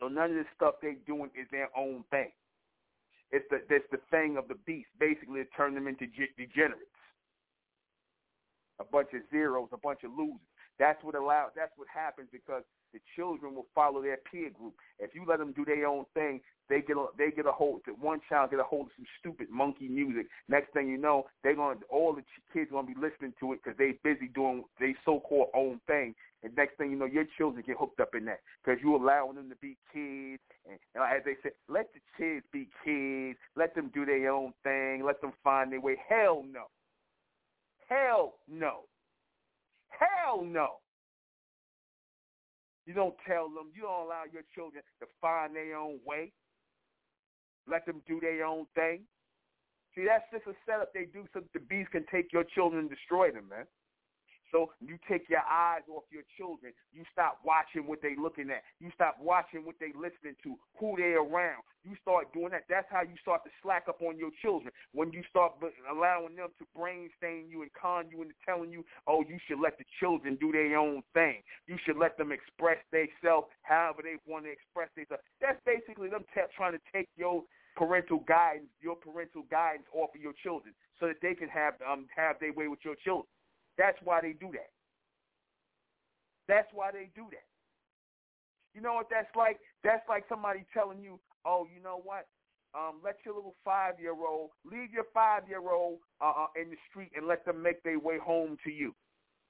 [0.00, 2.30] So none of this stuff they doing is their own thing.
[3.30, 4.88] It's the it's the thing of the beast.
[5.00, 6.84] Basically, it turned them into degenerates.
[8.78, 10.46] A bunch of zeros, a bunch of losers.
[10.78, 11.50] That's what allows.
[11.56, 12.62] That's what happens because
[12.92, 14.74] the children will follow their peer group.
[14.98, 17.82] If you let them do their own thing, they get a they get a hold.
[18.00, 20.26] One child get a hold of some stupid monkey music.
[20.48, 23.78] Next thing you know, they're to all the kids gonna be listening to it because
[23.78, 26.14] they busy doing their so-called own thing.
[26.46, 29.34] And next thing you know, your children get hooked up in that because you allowing
[29.34, 30.40] them to be kids.
[30.64, 33.36] And, and as they said, let the kids be kids.
[33.56, 35.02] Let them do their own thing.
[35.04, 35.96] Let them find their way.
[36.08, 36.66] Hell no.
[37.88, 38.82] Hell no.
[39.88, 40.76] Hell no.
[42.86, 43.72] You don't tell them.
[43.74, 46.30] You don't allow your children to find their own way.
[47.68, 49.00] Let them do their own thing.
[49.96, 52.90] See, that's just a setup they do so the beast can take your children and
[52.90, 53.66] destroy them, man.
[54.52, 56.72] So you take your eyes off your children.
[56.92, 58.62] You stop watching what they looking at.
[58.80, 61.62] You stop watching what they listening to, who they around.
[61.84, 62.66] You start doing that.
[62.68, 64.72] That's how you start to slack up on your children.
[64.92, 65.54] When you start
[65.90, 69.60] allowing them to brain stain you and con you into telling you, oh, you should
[69.60, 71.42] let the children do their own thing.
[71.66, 75.22] You should let them express themselves however they want to express themselves.
[75.40, 77.42] That's basically them t- trying to take your
[77.76, 82.06] parental guidance, your parental guidance off of your children, so that they can have um
[82.16, 83.28] have their way with your children.
[83.78, 84.70] That's why they do that.
[86.48, 87.46] That's why they do that.
[88.74, 89.58] You know what that's like?
[89.82, 92.26] That's like somebody telling you, oh, you know what?
[92.76, 97.44] Um, let your little five-year-old, leave your five-year-old uh, uh, in the street and let
[97.46, 98.94] them make their way home to you.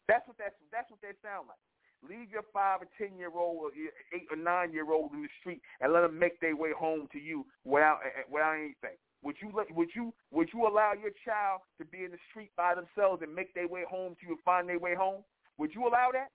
[0.06, 1.58] That's what that's that's what they sound like.
[2.06, 3.70] Leave your five or ten year old or
[4.14, 7.08] eight or nine year old in the street and let them make their way home
[7.12, 8.94] to you without eh, eh, without anything.
[9.26, 12.54] Would you let would you would you allow your child to be in the street
[12.56, 15.26] by themselves and make their way home to you find their way home?
[15.58, 16.30] Would you allow that?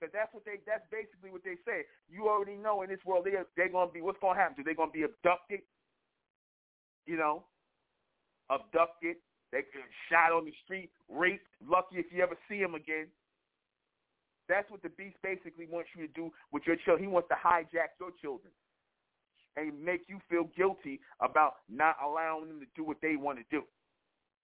[0.00, 1.84] Because that's what they that's basically what they say.
[2.08, 4.62] You already know in this world they they're gonna be what's gonna happen to?
[4.64, 5.60] They're gonna be abducted,
[7.04, 7.44] you know,
[8.48, 9.20] abducted.
[9.52, 11.52] They get shot on the street, raped.
[11.60, 13.12] Lucky if you ever see them again.
[14.48, 17.04] That's what the beast basically wants you to do with your children.
[17.04, 18.56] He wants to hijack your children
[19.56, 23.44] and make you feel guilty about not allowing them to do what they want to
[23.50, 23.62] do.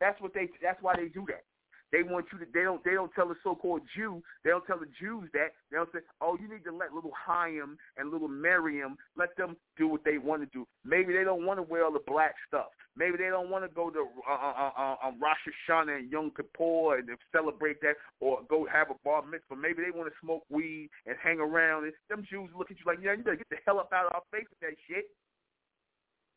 [0.00, 0.48] That's what they.
[0.62, 1.44] That's why they do that.
[1.92, 2.46] They want you to.
[2.52, 2.82] They don't.
[2.84, 4.22] They don't tell the so-called Jew.
[4.42, 5.54] They don't tell the Jews that.
[5.70, 9.56] They don't say, "Oh, you need to let little Chaim and little Miriam let them
[9.78, 12.34] do what they want to do." Maybe they don't want to wear all the black
[12.48, 12.66] stuff.
[12.96, 16.32] Maybe they don't want to go to uh, uh, uh, uh, Rosh Hashanah and Yom
[16.34, 19.54] Kippur and celebrate that, or go have a bar mitzvah.
[19.54, 21.84] Maybe they want to smoke weed and hang around.
[21.84, 24.06] And them Jews look at you like, "Yeah, you better get the hell up out
[24.06, 25.04] of our face with that shit."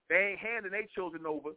[0.09, 1.51] They ain't handing their children over.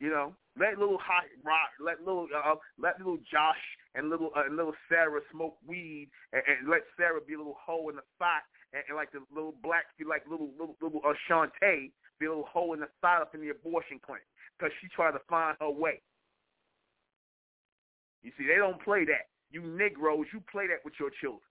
[0.00, 3.62] You know, let little hot rock, let little uh, let little Josh
[3.94, 7.56] and little uh, and little Sarah smoke weed, and, and let Sarah be a little
[7.58, 8.42] hoe in the spot,
[8.74, 12.28] and, and like the little black be like little little little uh, Shantae be a
[12.28, 14.26] little hoe in the spot up in the abortion clinic
[14.58, 16.02] because she trying to find her way.
[18.22, 19.30] You see, they don't play that.
[19.50, 21.46] You Negroes, you play that with your children.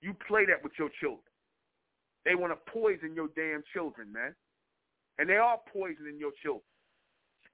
[0.00, 1.22] You play that with your children.
[2.24, 4.34] They want to poison your damn children, man.
[5.18, 6.66] And they are poisoning your children.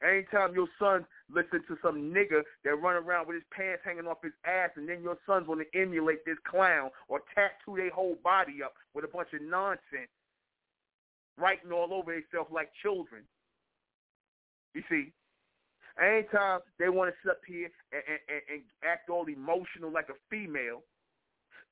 [0.02, 4.18] Anytime your son listen to some nigga that run around with his pants hanging off
[4.22, 8.62] his ass and then your son's to emulate this clown or tattoo their whole body
[8.64, 10.10] up with a bunch of nonsense,
[11.38, 13.22] writing all over themselves like children.
[14.74, 15.12] You see,
[16.02, 20.18] anytime they want to sit up here and, and, and act all emotional like a
[20.30, 20.82] female,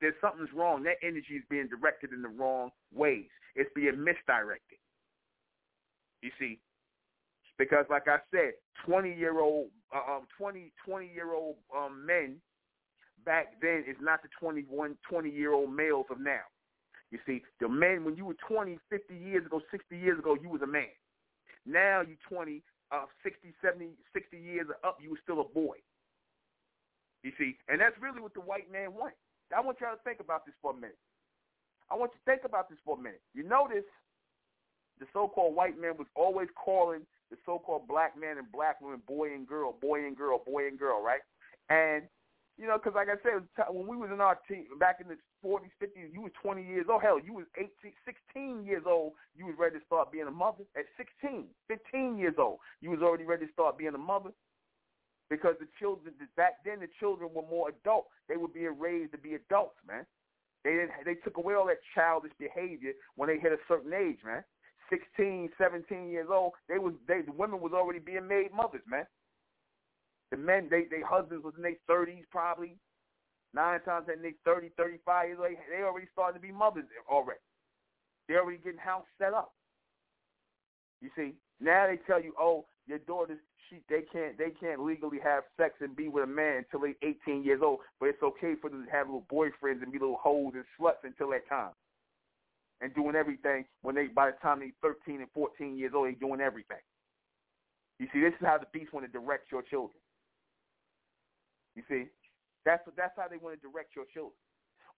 [0.01, 0.83] there's something's wrong.
[0.85, 3.29] That energy is being directed in the wrong ways.
[3.57, 4.79] It's being misdirected.
[6.23, 6.59] You see,
[7.61, 8.57] because like I said,
[8.87, 12.37] 20 year old, uh, um, 20, 20 year old um, men
[13.27, 16.41] back then is not the 21, 20 year old males of now.
[17.11, 20.49] You see, the men when you were 20, 50 years ago, 60 years ago, you
[20.49, 20.89] was a man.
[21.67, 22.63] Now you 20,
[22.93, 25.77] uh, 60, 70, 60 years up, you were still a boy.
[27.23, 29.19] You see, and that's really what the white man wants.
[29.55, 30.97] I want y'all to think about this for a minute.
[31.91, 33.21] I want you to think about this for a minute.
[33.35, 33.85] You notice
[34.99, 39.33] the so-called white man was always calling the so-called black man and black woman boy
[39.33, 41.21] and girl, boy and girl, boy and girl, right?
[41.69, 42.05] And
[42.59, 43.41] you know, because like I said,
[43.73, 46.87] when we was in our team back in the 40s, 50s, you was 20 years
[46.91, 47.01] old.
[47.01, 47.71] Hell, you was 18,
[48.05, 49.13] 16 years old.
[49.35, 50.65] You was ready to start being a mother.
[50.77, 54.31] At 16, 15 years old, you was already ready to start being a mother
[55.31, 58.09] because the children back then the children were more adult.
[58.29, 60.05] They were being raised to be adults, man.
[60.65, 60.91] They didn't.
[61.07, 64.45] They took away all that childish behavior when they hit a certain age, man.
[64.91, 69.07] 16, 17 years old, they was they the women was already being made mothers, man.
[70.31, 72.77] The men, they they husbands was in their thirties probably.
[73.53, 77.41] Nine times in their 30, 35 years old, they already started to be mothers already.
[78.29, 79.53] They're already getting house set up.
[81.01, 83.39] You see, now they tell you, oh, your daughters,
[83.69, 87.09] she, they can't, they can't legally have sex and be with a man until they're
[87.27, 90.21] 18 years old, but it's okay for them to have little boyfriends and be little
[90.23, 91.71] hoes and sluts until that time,
[92.81, 96.13] and doing everything when they, by the time they're 13 and 14 years old, they're
[96.13, 96.83] doing everything.
[97.99, 100.01] You see, this is how the beast want to direct your children.
[101.77, 102.09] You see,
[102.65, 104.37] that's what that's how they want to direct your children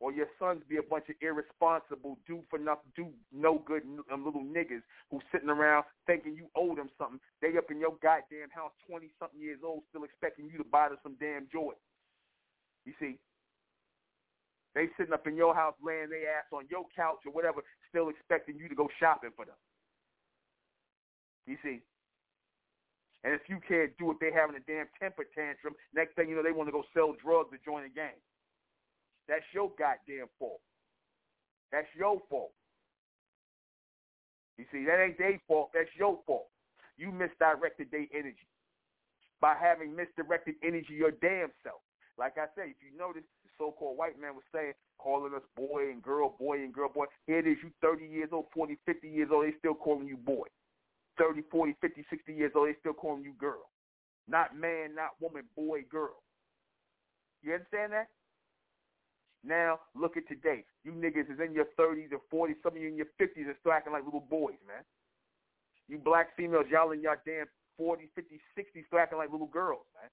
[0.03, 4.43] or your sons be a bunch of irresponsible, do for nothing, do no good little
[4.43, 7.21] niggas who sitting around thinking you owe them something.
[7.41, 10.89] They up in your goddamn house, twenty something years old, still expecting you to buy
[10.89, 11.79] them some damn joy.
[12.85, 13.19] You see,
[14.75, 18.09] they sitting up in your house, laying their ass on your couch or whatever, still
[18.09, 19.59] expecting you to go shopping for them.
[21.47, 21.81] You see.
[23.25, 25.75] And if you can't do it, they having a damn temper tantrum.
[25.95, 28.19] Next thing you know, they want to go sell drugs to join a gang.
[29.29, 30.61] That's your goddamn fault.
[31.71, 32.53] That's your fault.
[34.59, 35.71] You see, that ain't their fault.
[35.73, 36.49] That's your fault.
[36.97, 38.49] You misdirected their energy
[39.41, 41.81] by having misdirected energy your damn self.
[42.19, 43.25] Like I said, if you notice,
[43.63, 47.07] so-called white man was saying, calling us boy and girl, boy and girl, boy.
[47.27, 50.17] Here it is, you 30 years old, 40, 50 years old, they still calling you
[50.17, 50.47] boy.
[51.19, 53.71] 30, 40, 50, 60 years old, they still calling you girl.
[54.27, 56.23] Not man, not woman, boy, girl.
[57.43, 58.09] You understand that?
[59.45, 60.65] Now look at today.
[60.85, 62.55] You niggas is in your 30s or 40s.
[62.63, 64.83] Some of you in your 50s are still acting like little boys, man.
[65.89, 67.47] You black females, y'all in your damn
[67.81, 70.11] 40s, 50s, 60s still acting like little girls, man.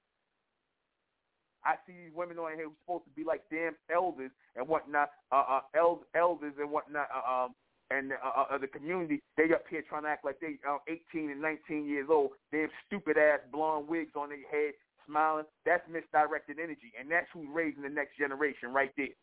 [1.65, 5.09] I see these women on here who's supposed to be like damn elders and whatnot,
[5.31, 7.55] uh, uh, eld- elders and whatnot, uh, um,
[7.91, 9.21] and uh, uh, the community.
[9.35, 12.31] They up here trying to act like they uh, 18 and 19 years old.
[12.51, 14.73] They have stupid ass blonde wigs on their head,
[15.07, 16.93] smiling, that's misdirected energy.
[16.99, 19.17] And that's who's raising the next generation right there.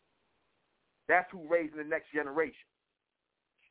[1.07, 2.67] That's who's raising the next generation.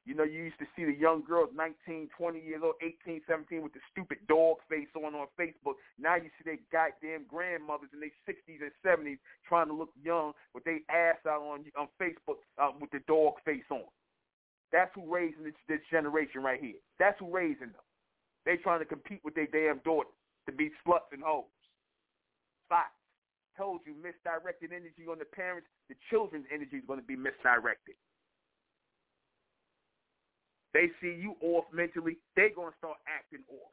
[0.07, 3.61] You know, you used to see the young girls, 19, 20 years old, 18, 17,
[3.61, 5.75] with the stupid dog face on on Facebook.
[5.99, 9.19] Now you see their goddamn grandmothers in their 60s and 70s
[9.49, 13.35] trying to look young with their ass out on on Facebook uh, with the dog
[13.45, 13.83] face on.
[14.71, 16.79] That's who raising this, this generation right here.
[16.99, 17.87] That's who raising them.
[18.47, 20.15] They trying to compete with their damn daughters
[20.47, 21.51] to be sluts and hoes.
[22.69, 22.91] Fox
[23.59, 27.99] told you misdirected energy on the parents, the children's energy is going to be misdirected.
[30.77, 33.73] They see you off mentally, they're going to start acting off.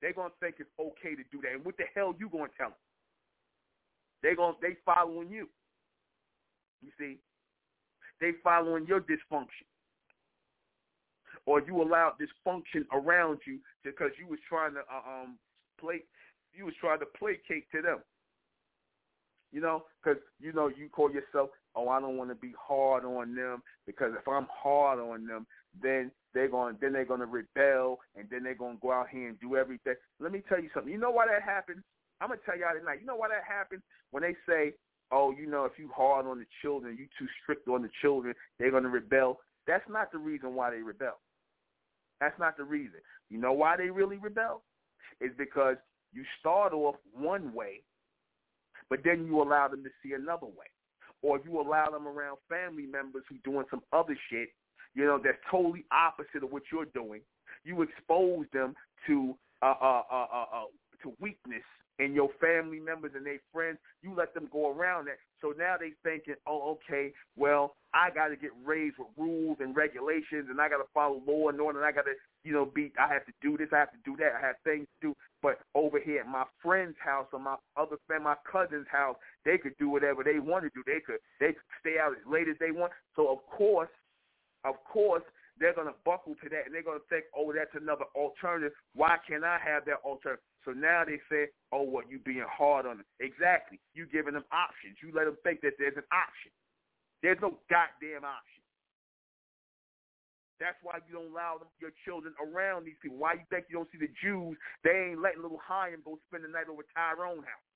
[0.00, 1.58] They're going to think it's okay to do that.
[1.58, 2.78] And what the hell you going to tell them?
[4.22, 5.48] They're going they following you.
[6.82, 7.18] You see?
[8.20, 9.66] They following your dysfunction.
[11.46, 15.36] Or you allowed dysfunction around you because you was trying to uh, um
[15.80, 16.04] play
[16.54, 17.98] you was trying to placate to them.
[19.50, 23.04] You know, because you know you call yourself, oh, I don't want to be hard
[23.04, 25.44] on them because if I'm hard on them,
[25.82, 29.08] then they're going, then they're going to rebel, and then they're going to go out
[29.10, 29.94] here and do everything.
[30.20, 30.92] Let me tell you something.
[30.92, 31.82] You know why that happens?
[32.22, 32.98] I'm gonna tell y'all tonight.
[33.00, 33.80] You know why that happens?
[34.10, 34.74] When they say,
[35.10, 38.34] oh, you know, if you hard on the children, you too strict on the children,
[38.58, 39.40] they're to rebel.
[39.66, 41.18] That's not the reason why they rebel.
[42.20, 43.00] That's not the reason.
[43.30, 44.64] You know why they really rebel?
[45.22, 45.76] Is because
[46.12, 47.84] you start off one way
[48.90, 50.66] but then you allow them to see another way.
[51.22, 54.48] Or if you allow them around family members who doing some other shit,
[54.94, 57.20] you know, that's totally opposite of what you're doing.
[57.64, 58.74] You expose them
[59.06, 60.64] to uh, uh, uh, uh, uh,
[61.02, 61.62] to weakness
[61.98, 63.78] in your family members and their friends.
[64.02, 65.18] You let them go around that.
[65.40, 69.76] So now they thinking, oh, okay, well, I got to get raised with rules and
[69.76, 72.14] regulations, and I got to follow law and order, and I got to,
[72.44, 72.92] you know, be.
[72.98, 75.16] I have to do this, I have to do that, I have things to do.
[75.42, 79.58] But over here at my friend's house or my other friend, my cousin's house, they
[79.58, 80.82] could do whatever they want to do.
[80.86, 82.92] They could they could stay out as late as they want.
[83.16, 83.88] So of course,
[84.64, 85.22] of course,
[85.58, 88.72] they're gonna buckle to that and they're gonna think, oh, that's another alternative.
[88.94, 90.44] Why can't I have that alternative?
[90.64, 93.08] So now they say, oh, what you being hard on them?
[93.20, 93.80] Exactly.
[93.94, 94.96] You giving them options.
[95.02, 96.52] You let them think that there's an option.
[97.22, 98.60] There's no goddamn option.
[100.60, 103.16] That's why you don't allow them, your children around these people.
[103.16, 104.60] Why you think you don't see the Jews?
[104.84, 107.68] They ain't letting little Chaim go spend the night over Tyrone house.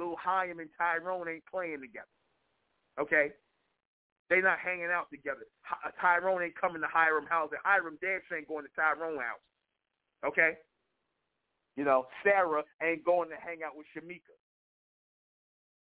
[0.00, 2.08] Little Chaim and Tyrone ain't playing together.
[2.96, 3.36] Okay?
[4.30, 5.42] They not hanging out together.
[6.00, 9.42] Tyrone ain't coming to Chaim house, and Chaim dad ain't going to Tyrone house.
[10.24, 10.54] Okay?
[11.76, 14.38] You know, Sarah ain't going to hang out with Shamika.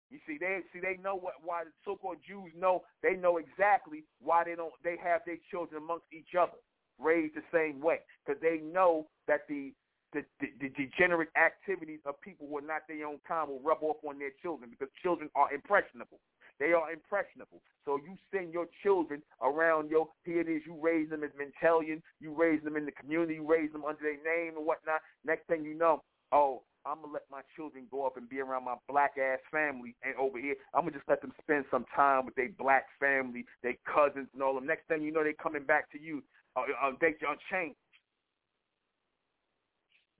[0.09, 2.81] You see, they see they know what why the so-called Jews know.
[3.03, 4.73] They know exactly why they don't.
[4.83, 6.57] They have their children amongst each other.
[6.97, 9.73] raised the same way because they know that the
[10.13, 13.77] the, the, the degenerate activities of people who are not their own kind will rub
[13.83, 16.17] off on their children because children are impressionable.
[16.59, 17.61] They are impressionable.
[17.85, 22.01] So you send your children around your, here it is, you raise them as Mentalian,
[22.19, 25.01] you raise them in the community, you raise them under their name and whatnot.
[25.25, 28.65] Next thing you know, oh, I'm gonna let my children go up and be around
[28.65, 32.25] my black ass family, and over here, I'm gonna just let them spend some time
[32.25, 34.65] with their black family, their cousins, and all them.
[34.65, 36.23] Next thing you know, they coming back to you.
[36.55, 37.77] Uh, uh, they unchanged.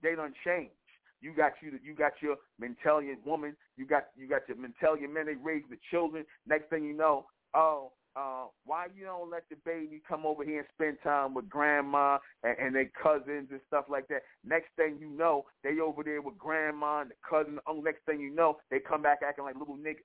[0.02, 0.74] They done changed.
[1.20, 5.26] You got you you got your Mentalian woman, you got you got your Mentalian men,
[5.26, 6.24] they raise the children.
[6.46, 10.58] Next thing you know, oh, uh, why you don't let the baby come over here
[10.60, 14.22] and spend time with grandma and, and their cousins and stuff like that?
[14.44, 17.58] Next thing you know, they over there with grandma and the cousin.
[17.68, 20.02] Oh, next thing you know, they come back acting like little niggas.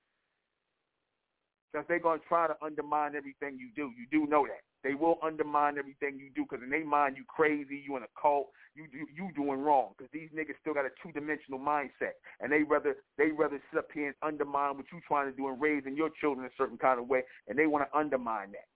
[1.72, 3.90] Because they're going to try to undermine everything you do.
[3.98, 4.62] You do know that.
[4.86, 8.12] They will undermine everything you do because in their mind you crazy, you in a
[8.20, 8.46] cult,
[8.76, 12.52] you you, you doing wrong because these niggas still got a two dimensional mindset and
[12.52, 15.60] they rather they rather sit up here and undermine what you trying to do and
[15.60, 18.68] raising your children a certain kind of way and they want to undermine that.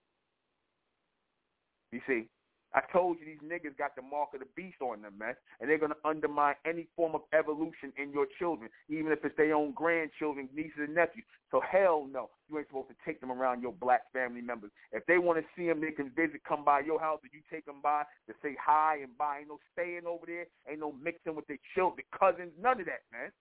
[1.92, 2.28] You see,
[2.72, 5.68] I told you these niggas got the mark of the beast on them, man, and
[5.68, 9.72] they're gonna undermine any form of evolution in your children, even if it's their own
[9.72, 11.24] grandchildren, nieces and nephews.
[11.50, 14.70] So hell no, you ain't supposed to take them around your black family members.
[14.92, 17.40] If they want to see them, they can visit, come by your house, and you
[17.50, 19.38] take them by to say hi and bye.
[19.40, 23.02] Ain't no staying over there, ain't no mixing with their children, cousins, none of that,
[23.12, 23.32] man.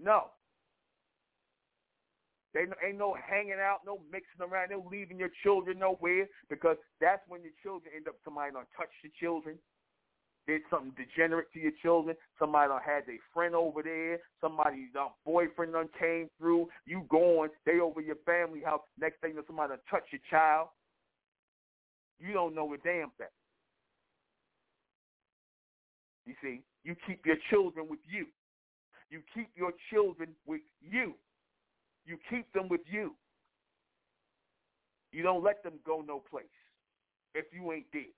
[0.00, 0.32] No,
[2.54, 7.22] they ain't no hanging out, no mixing around, no leaving your children nowhere because that's
[7.28, 9.56] when your children end up somebody done touch your children.
[10.46, 12.16] Did something degenerate to your children.
[12.36, 14.18] Somebody done had their friend over there.
[14.40, 16.68] Somebody's done uh, boyfriend done came through.
[16.84, 18.82] You going, they over your family house.
[18.98, 20.68] Next thing you know, somebody done touch your child.
[22.18, 23.28] You don't know a damn thing.
[26.26, 28.26] You see, you keep your children with you.
[29.10, 31.14] You keep your children with you.
[32.04, 33.14] You keep them with you.
[35.12, 36.44] You don't let them go no place
[37.34, 38.12] if you ain't dead.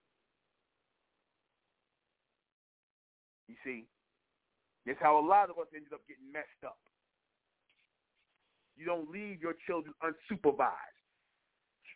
[3.48, 3.84] You see,
[4.86, 6.78] that's how a lot of us ended up getting messed up.
[8.76, 10.94] You don't leave your children unsupervised.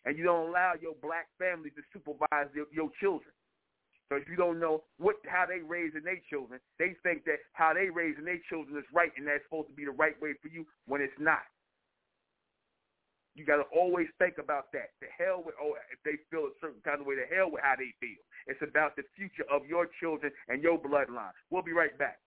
[0.05, 3.33] And you don't allow your black family to supervise your, your children.
[4.07, 7.73] So if you don't know what how they raising their children, they think that how
[7.73, 10.47] they raising their children is right and that's supposed to be the right way for
[10.47, 11.45] you when it's not.
[13.39, 14.89] You got to always think about that.
[14.99, 17.63] The hell with oh, if they feel a certain kind of way, the hell with
[17.63, 18.19] how they feel.
[18.47, 21.31] It's about the future of your children and your bloodline.
[21.49, 22.19] We'll be right back.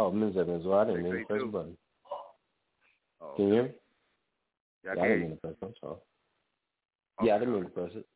[0.00, 0.34] Oh, Ms.
[0.38, 1.76] Evans, well, I didn't mean to press the button.
[3.20, 3.70] Oh, can you hear me?
[4.82, 5.64] Yeah, I, yeah, I didn't mean to press it.
[5.66, 5.92] I'm sorry.
[5.92, 7.26] Okay.
[7.26, 8.06] Yeah, I didn't mean to press it.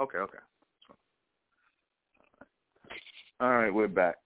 [0.00, 0.38] Okay, okay.
[3.38, 4.16] All right, we're back.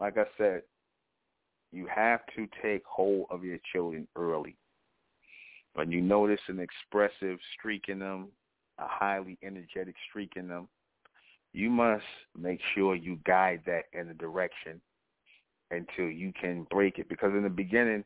[0.00, 0.62] Like I said,
[1.70, 4.56] you have to take hold of your children early.
[5.74, 8.28] When you notice an expressive streak in them,
[8.78, 10.66] a highly energetic streak in them,
[11.52, 12.04] you must
[12.40, 14.80] make sure you guide that in a direction
[15.70, 17.08] until you can break it.
[17.08, 18.04] Because in the beginning,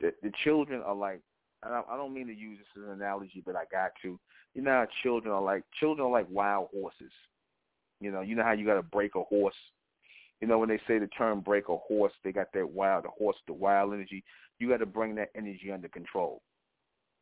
[0.00, 1.20] the, the children are like,
[1.62, 4.18] I don't mean to use this as an analogy, but I got to.
[4.54, 7.12] You know how children are like, children are like wild horses.
[8.00, 9.54] You know, you know how you got to break a horse.
[10.40, 13.08] You know when they say the term break a horse, they got that wild, the
[13.08, 14.22] horse, the wild energy.
[14.58, 16.42] You got to bring that energy under control.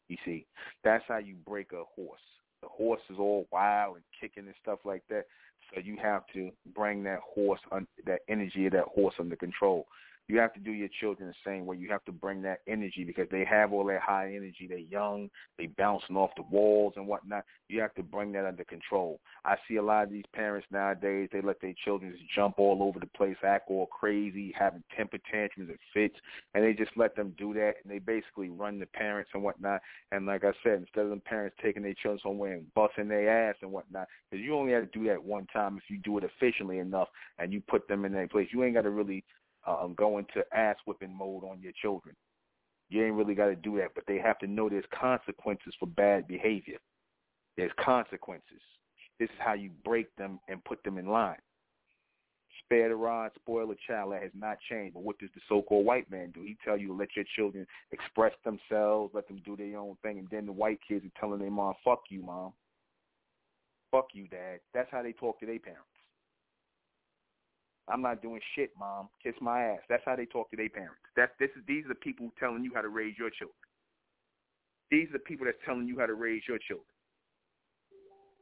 [0.08, 0.46] You see,
[0.82, 2.20] that's how you break a horse.
[2.64, 5.26] The horse is all wild and kicking and stuff like that.
[5.72, 7.60] So you have to bring that horse,
[8.06, 9.86] that energy of that horse under control
[10.28, 11.76] you have to do your children the same way.
[11.76, 14.66] You have to bring that energy because they have all that high energy.
[14.68, 15.28] They're young.
[15.58, 17.44] They bouncing off the walls and whatnot.
[17.68, 19.20] You have to bring that under control.
[19.44, 21.28] I see a lot of these parents nowadays.
[21.32, 25.18] They let their children just jump all over the place, act all crazy, having temper
[25.30, 26.18] tantrums and fits,
[26.54, 27.74] and they just let them do that.
[27.82, 29.82] And they basically run the parents and whatnot.
[30.10, 33.50] And like I said, instead of them parents taking their children somewhere and busting their
[33.50, 36.16] ass and whatnot, because you only have to do that one time if you do
[36.16, 38.48] it efficiently enough and you put them in their place.
[38.52, 39.22] You ain't got to really
[39.66, 42.14] um, go into ass whipping mode on your children.
[42.88, 45.86] You ain't really got to do that, but they have to know there's consequences for
[45.86, 46.78] bad behavior.
[47.56, 48.60] There's consequences.
[49.18, 51.38] This is how you break them and put them in line.
[52.64, 54.12] Spare the rod, spoil the child.
[54.12, 54.94] That has not changed.
[54.94, 56.42] But what does the so-called white man do?
[56.42, 60.18] He tell you to let your children express themselves, let them do their own thing,
[60.18, 62.52] and then the white kids are telling their mom, "Fuck you, mom.
[63.90, 65.93] Fuck you, dad." That's how they talk to their parents.
[67.88, 69.08] I'm not doing shit, mom.
[69.22, 69.80] Kiss my ass.
[69.88, 71.00] That's how they talk to their parents.
[71.16, 73.56] That's this is these are the people telling you how to raise your children.
[74.90, 76.86] These are the people that's telling you how to raise your children.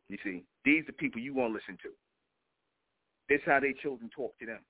[0.08, 1.90] You see, these are the people you want to listen to.
[3.28, 4.60] This is how their children talk to them.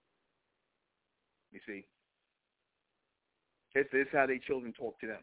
[1.51, 1.85] You see,
[3.75, 5.21] this, this is how their children talk to them.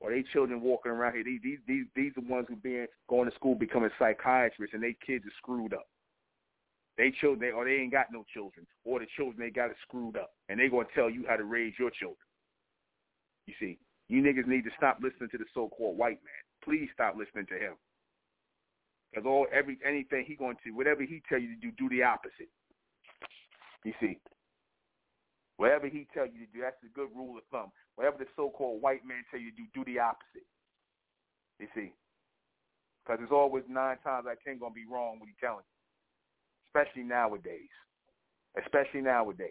[0.00, 1.24] Or they children walking around here.
[1.24, 4.82] These these these these are the ones who being going to school becoming psychiatrists, and
[4.82, 5.86] they kids are screwed up.
[7.00, 9.76] They children, they, or they ain't got no children, or the children they got it
[9.88, 12.28] screwed up, and they gonna tell you how to raise your children.
[13.46, 13.78] You see,
[14.10, 16.44] you niggas need to stop listening to the so-called white man.
[16.62, 17.72] Please stop listening to him,
[19.08, 22.02] because all every anything he going to, whatever he tell you to do, do the
[22.02, 22.52] opposite.
[23.82, 24.20] You see,
[25.56, 27.72] whatever he tell you to do, that's a good rule of thumb.
[27.96, 30.44] Whatever the so-called white man tell you to do, do the opposite.
[31.60, 31.94] You see,
[33.00, 35.79] because it's always nine times I ten gonna be wrong when he telling you
[36.70, 37.68] especially nowadays.
[38.62, 39.48] Especially nowadays.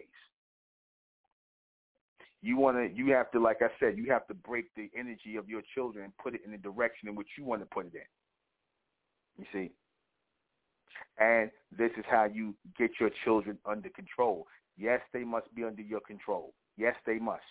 [2.42, 5.36] You want to, you have to, like I said, you have to break the energy
[5.36, 7.86] of your children and put it in the direction in which you want to put
[7.86, 9.44] it in.
[9.44, 9.72] You see?
[11.18, 14.46] And this is how you get your children under control.
[14.78, 16.54] Yes, they must be under your control.
[16.78, 17.42] Yes, they must.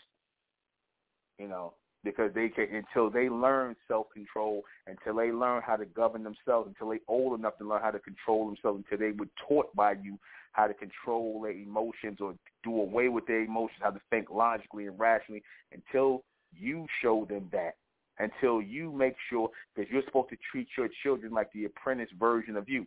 [1.38, 1.74] You know,
[2.04, 6.68] because they can until they learn self control, until they learn how to govern themselves,
[6.68, 9.94] until they old enough to learn how to control themselves, until they were taught by
[9.94, 10.18] you
[10.54, 14.88] how to control their emotions or do away with their emotions, how to think logically
[14.88, 16.24] and rationally, until
[16.58, 17.76] you show them that,
[18.18, 22.56] until you make sure because you're supposed to treat your children like the apprentice version
[22.56, 22.86] of you.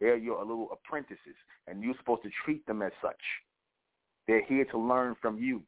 [0.00, 1.36] They're your little apprentices,
[1.66, 3.20] and you're supposed to treat them as such.
[4.26, 5.62] They're here to learn from you.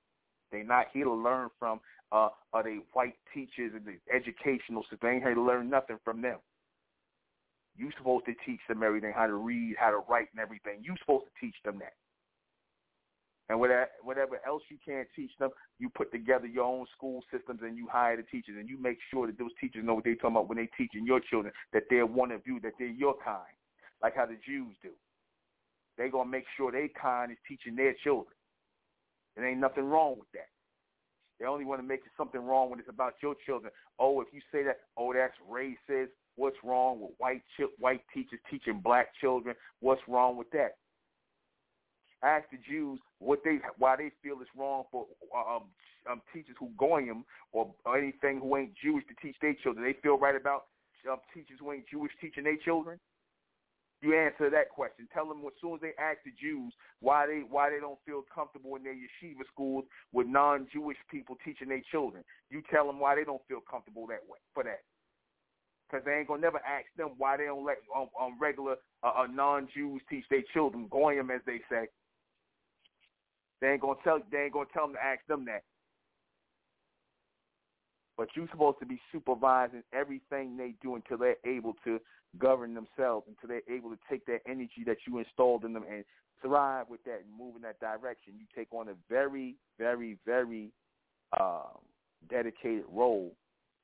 [0.51, 1.81] They're not here to learn from
[2.13, 4.99] uh, are they white teachers in the educational system?
[5.03, 6.39] They ain't here to learn nothing from them.
[7.77, 10.81] You supposed to teach them everything, how to read, how to write, and everything.
[10.83, 11.93] You supposed to teach them that.
[13.49, 17.77] And whatever else you can't teach them, you put together your own school systems and
[17.77, 20.31] you hire the teachers and you make sure that those teachers know what they're talking
[20.31, 23.55] about when they're teaching your children, that they're one of you, that they're your kind,
[24.03, 24.91] like how the Jews do.
[25.97, 28.35] They're going to make sure their kind is teaching their children.
[29.37, 30.49] There ain't nothing wrong with that.
[31.39, 33.73] They only want to make something wrong when it's about your children.
[33.99, 36.09] Oh, if you say that, oh, that's racist.
[36.37, 39.55] What's wrong with white ch- white teachers teaching black children?
[39.81, 40.77] What's wrong with that?
[42.23, 45.07] Ask the Jews what they why they feel it's wrong for
[45.37, 45.65] um,
[46.11, 49.85] um, teachers who goyim or, or anything who ain't Jewish to teach their children.
[49.85, 50.65] They feel right about
[51.11, 52.99] um, teachers who ain't Jewish teaching their children.
[54.07, 55.09] You answer that question.
[55.13, 58.23] Tell them as soon as they ask the Jews why they why they don't feel
[58.33, 62.23] comfortable in their yeshiva schools with non-Jewish people teaching their children.
[62.49, 64.87] You tell them why they don't feel comfortable that way for that.
[65.91, 69.13] because they ain't gonna never ask them why they don't let um, um regular uh,
[69.23, 71.89] uh, non-Jews teach their children goyim as they say.
[73.61, 75.65] They ain't gonna tell they ain't gonna tell them to ask them that.
[78.17, 82.01] But you're supposed to be supervising everything they do until they're able to
[82.39, 86.05] govern themselves, until they're able to take that energy that you installed in them and
[86.41, 88.35] thrive with that and move in that direction.
[88.39, 90.71] You take on a very, very, very
[91.39, 91.79] um,
[92.31, 93.33] dedicated role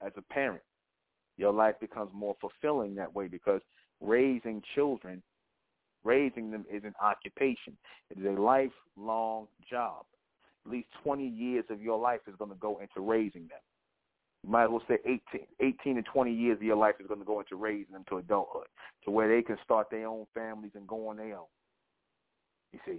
[0.05, 0.63] as a parent.
[1.37, 3.61] Your life becomes more fulfilling that way because
[4.01, 5.23] raising children,
[6.05, 7.77] raising them is an occupation.
[8.11, 10.05] It is a lifelong job.
[10.65, 13.61] At least 20 years of your life is going to go into raising them.
[14.47, 17.27] Might as well say 18, 18 to 20 years of your life is going to
[17.27, 18.67] go into raising them to adulthood,
[19.05, 21.47] to where they can start their own families and go on their own.
[22.73, 22.99] You see.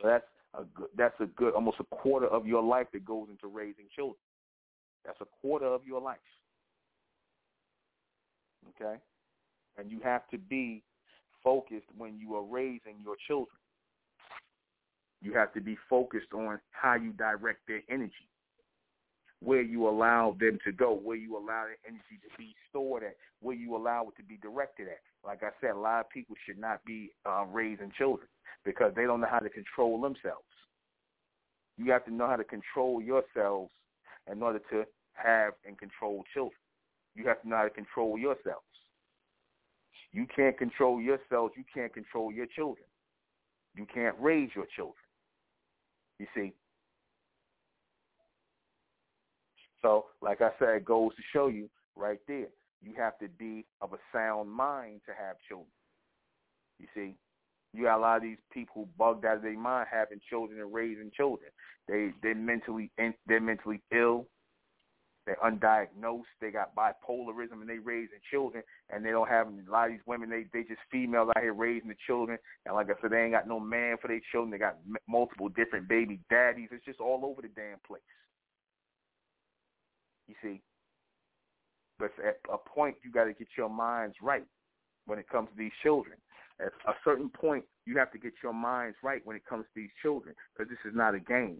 [0.00, 3.28] So that's a good, that's a good almost a quarter of your life that goes
[3.30, 4.16] into raising children.
[5.04, 6.18] That's a quarter of your life.
[8.80, 8.96] Okay?
[9.78, 10.82] And you have to be
[11.44, 13.56] focused when you are raising your children.
[15.22, 18.28] You have to be focused on how you direct their energy,
[19.42, 23.16] where you allow them to go, where you allow their energy to be stored at,
[23.40, 25.00] where you allow it to be directed at.
[25.24, 28.28] Like I said, a lot of people should not be uh, raising children
[28.64, 30.44] because they don't know how to control themselves.
[31.76, 33.70] You have to know how to control yourselves
[34.30, 36.58] in order to have and control children.
[37.14, 38.64] You have to know how to control yourselves.
[40.12, 41.54] You can't control yourselves.
[41.56, 42.86] You can't control your children.
[43.74, 44.94] You can't raise your children.
[46.18, 46.52] You see?
[49.86, 52.48] So, like I said, it goes to show you right there.
[52.82, 55.70] You have to be of a sound mind to have children.
[56.80, 57.14] You see?
[57.72, 60.74] You got a lot of these people bugged out of their mind having children and
[60.74, 61.50] raising children.
[61.86, 62.90] They they're mentally
[63.28, 64.26] they're mentally ill.
[65.24, 66.34] They're undiagnosed.
[66.40, 70.06] They got bipolarism, and they raising children, and they don't have a lot of these
[70.06, 70.30] women.
[70.30, 73.32] They they just females out here raising the children, and like I said, they ain't
[73.32, 74.50] got no man for their children.
[74.50, 76.70] They got multiple different baby daddies.
[76.72, 78.02] It's just all over the damn place.
[80.28, 80.60] You see,
[81.98, 84.44] but at a point, you got to get your minds right
[85.06, 86.16] when it comes to these children.
[86.60, 89.80] At a certain point, you have to get your minds right when it comes to
[89.80, 91.58] these children, because this is not a game.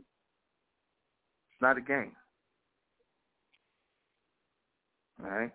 [1.53, 2.13] It's not a game.
[5.23, 5.53] All right?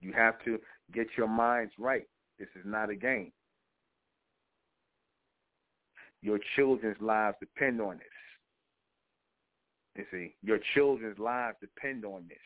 [0.00, 0.58] You have to
[0.92, 2.06] get your minds right.
[2.38, 3.32] This is not a game.
[6.22, 8.17] Your children's lives depend on this.
[9.98, 12.38] You see, your children's lives depend on this.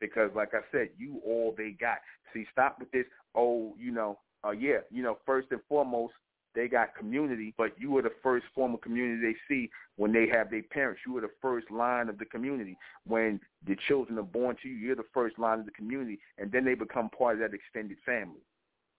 [0.00, 1.98] Because, like I said, you all they got.
[2.32, 3.04] See, stop with this.
[3.34, 6.14] Oh, you know, uh, yeah, you know, first and foremost,
[6.54, 10.26] they got community, but you are the first form of community they see when they
[10.26, 11.02] have their parents.
[11.06, 12.76] You are the first line of the community.
[13.06, 16.50] When the children are born to you, you're the first line of the community, and
[16.50, 18.40] then they become part of that extended family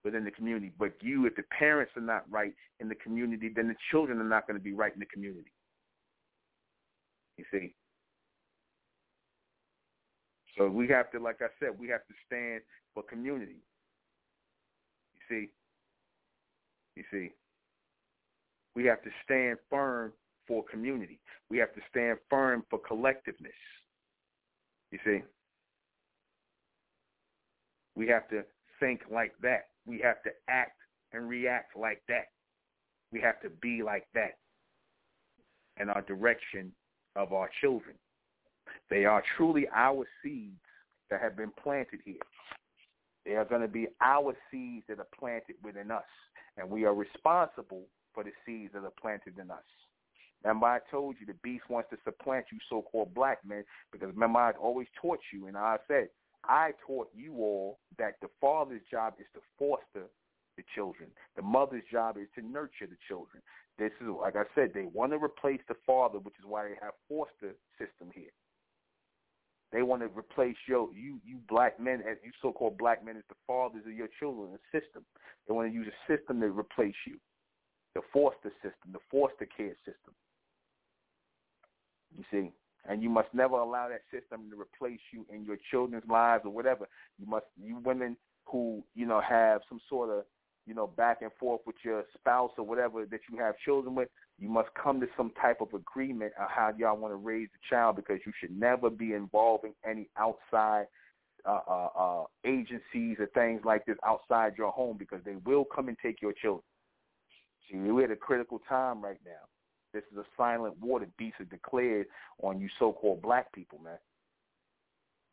[0.03, 0.71] within the community.
[0.77, 4.23] But you, if the parents are not right in the community, then the children are
[4.23, 5.51] not going to be right in the community.
[7.37, 7.75] You see?
[10.57, 12.61] So we have to, like I said, we have to stand
[12.93, 13.63] for community.
[15.15, 15.49] You see?
[16.95, 17.31] You see?
[18.75, 20.13] We have to stand firm
[20.47, 21.19] for community.
[21.49, 23.51] We have to stand firm for collectiveness.
[24.91, 25.21] You see?
[27.95, 28.43] We have to
[28.79, 29.67] think like that.
[29.85, 30.77] We have to act
[31.13, 32.25] and react like that.
[33.11, 34.33] We have to be like that
[35.77, 36.71] And our direction
[37.15, 37.95] of our children.
[38.89, 40.59] They are truly our seeds
[41.09, 42.15] that have been planted here.
[43.25, 46.03] They are going to be our seeds that are planted within us,
[46.57, 47.83] and we are responsible
[48.13, 49.63] for the seeds that are planted in us.
[50.43, 54.39] Remember, I told you the beast wants to supplant you so-called black men because remember,
[54.39, 56.09] I always taught you, and I said,
[56.43, 60.07] I taught you all that the father's job is to foster
[60.57, 61.09] the children.
[61.37, 63.41] The mother's job is to nurture the children.
[63.79, 66.75] This is, like I said, they want to replace the father, which is why they
[66.81, 68.31] have foster system here.
[69.71, 73.23] They want to replace your you you black men as you so-called black men as
[73.27, 75.03] the fathers of your children, a system.
[75.47, 77.17] They want to use a system to replace you
[77.95, 80.13] the foster system, the foster care system.
[82.15, 82.51] You see,
[82.87, 86.51] and you must never allow that system to replace you in your children's lives or
[86.51, 86.87] whatever.
[87.17, 90.25] You must, you women who you know have some sort of
[90.65, 94.09] you know back and forth with your spouse or whatever that you have children with,
[94.39, 97.59] you must come to some type of agreement on how y'all want to raise the
[97.69, 100.85] child because you should never be involving any outside
[101.45, 105.89] uh, uh, uh, agencies or things like this outside your home because they will come
[105.89, 106.63] and take your children.
[107.69, 109.31] See, we're at a critical time right now.
[109.93, 112.07] This is a silent war that beasts are declared
[112.41, 113.97] on you so-called black people, man.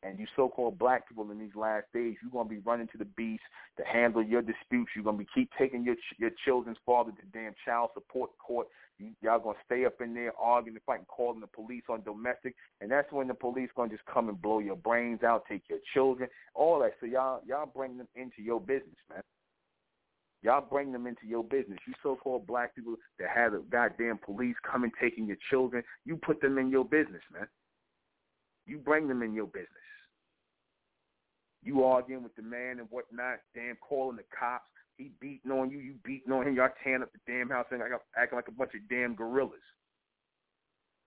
[0.03, 3.05] And you so-called black people in these last days, you're gonna be running to the
[3.05, 3.43] beast
[3.77, 4.93] to handle your disputes.
[4.95, 8.69] You're gonna be keep taking your your children's father to damn child support court.
[8.99, 12.55] You, y'all gonna stay up in there arguing and fighting, calling the police on domestic,
[12.81, 15.81] and that's when the police gonna just come and blow your brains out, take your
[15.93, 16.93] children, all that.
[17.01, 19.23] So y'all y'all bring them into your business, man.
[20.43, 21.79] Y'all bring them into your business.
[21.87, 26.41] You so-called black people that have the goddamn police coming taking your children, you put
[26.41, 27.47] them in your business, man.
[28.71, 29.69] You bring them in your business.
[31.63, 34.65] You arguing with the man and whatnot, damn calling the cops.
[34.97, 36.55] He beating on you, you beating on him.
[36.55, 37.83] Y'all tearing up the damn house and
[38.17, 39.61] acting like a bunch of damn gorillas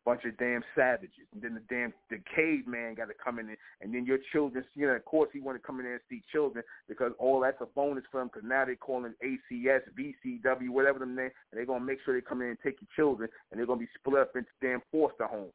[0.06, 1.28] bunch of damn savages.
[1.34, 4.64] And then the damn the caveman got to come in, and then your children.
[4.76, 7.40] You know, of course, he want to come in there and see children because all
[7.40, 8.28] that's a bonus for him.
[8.28, 12.22] Because now they're calling ACS, VCW, whatever them name, and they're gonna make sure they
[12.22, 15.28] come in and take your children, and they're gonna be split up into damn foster
[15.28, 15.54] homes.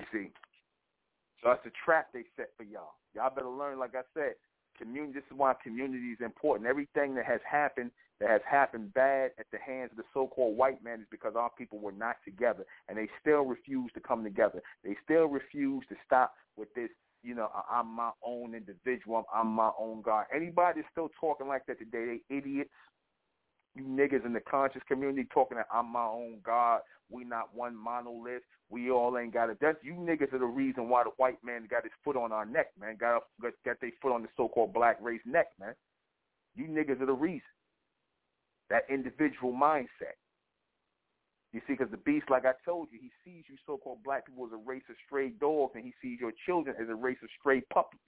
[0.00, 0.30] You see,
[1.42, 2.96] so that's the trap they set for y'all.
[3.14, 3.78] Y'all better learn.
[3.78, 4.34] Like I said,
[4.78, 5.12] community.
[5.12, 6.68] This is why community is important.
[6.68, 7.90] Everything that has happened
[8.20, 11.50] that has happened bad at the hands of the so-called white man is because our
[11.56, 14.62] people were not together, and they still refuse to come together.
[14.84, 16.90] They still refuse to stop with this.
[17.22, 19.24] You know, I'm my own individual.
[19.34, 20.24] I'm my own God.
[20.34, 22.70] Anybody that's still talking like that today, they idiots.
[23.74, 26.80] You niggas in the conscious community talking that I'm my own God.
[27.08, 28.42] We not one monolith.
[28.68, 29.58] We all ain't got it.
[29.60, 32.44] That's you niggas are the reason why the white man got his foot on our
[32.44, 32.96] neck, man.
[32.98, 35.74] Got got, got their foot on the so-called black race neck, man.
[36.54, 37.42] You niggas are the reason
[38.70, 40.16] that individual mindset.
[41.52, 44.46] You see, because the beast, like I told you, he sees you so-called black people
[44.46, 47.28] as a race of stray dogs, and he sees your children as a race of
[47.40, 48.00] stray puppies.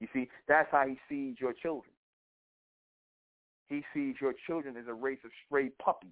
[0.00, 1.92] You see, that's how he sees your children.
[3.70, 6.10] He sees your children as a race of stray puppies,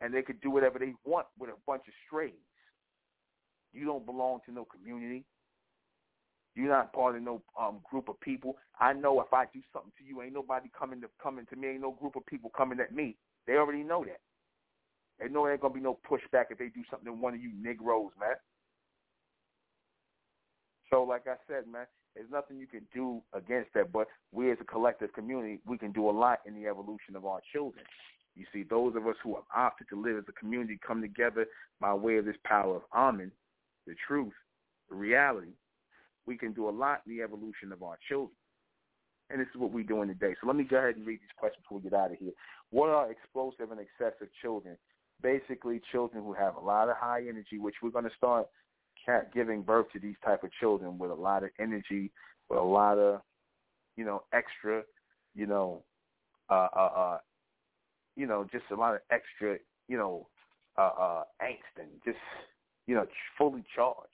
[0.00, 2.32] and they could do whatever they want with a bunch of strays.
[3.72, 5.24] You don't belong to no community.
[6.56, 8.56] You're not part of no um, group of people.
[8.80, 11.68] I know if I do something to you, ain't nobody coming to coming to me.
[11.68, 13.16] Ain't no group of people coming at me.
[13.46, 14.18] They already know that.
[15.20, 17.40] They know there ain't gonna be no pushback if they do something to one of
[17.40, 18.34] you Negroes, man.
[20.90, 23.92] So, like I said, man, there's nothing you can do against that.
[23.92, 27.26] But we, as a collective community, we can do a lot in the evolution of
[27.26, 27.84] our children.
[28.34, 31.46] You see, those of us who have opted to live as a community come together
[31.80, 33.32] by way of this power of Amen,
[33.86, 34.32] the truth,
[34.88, 35.52] the reality,
[36.26, 38.36] we can do a lot in the evolution of our children.
[39.30, 40.34] And this is what we're doing today.
[40.40, 42.32] So let me go ahead and read these questions before we get out of here.
[42.70, 44.76] What are explosive and excessive children?
[45.22, 48.46] Basically, children who have a lot of high energy, which we're going to start
[49.34, 52.10] giving birth to these type of children with a lot of energy,
[52.48, 53.20] with a lot of,
[53.96, 54.82] you know, extra,
[55.34, 55.82] you know,
[56.50, 57.18] uh, uh, uh,
[58.16, 59.58] you know, just a lot of extra,
[59.88, 60.26] you know,
[60.76, 62.18] uh, uh, angst and just,
[62.86, 63.06] you know,
[63.36, 64.08] fully charged.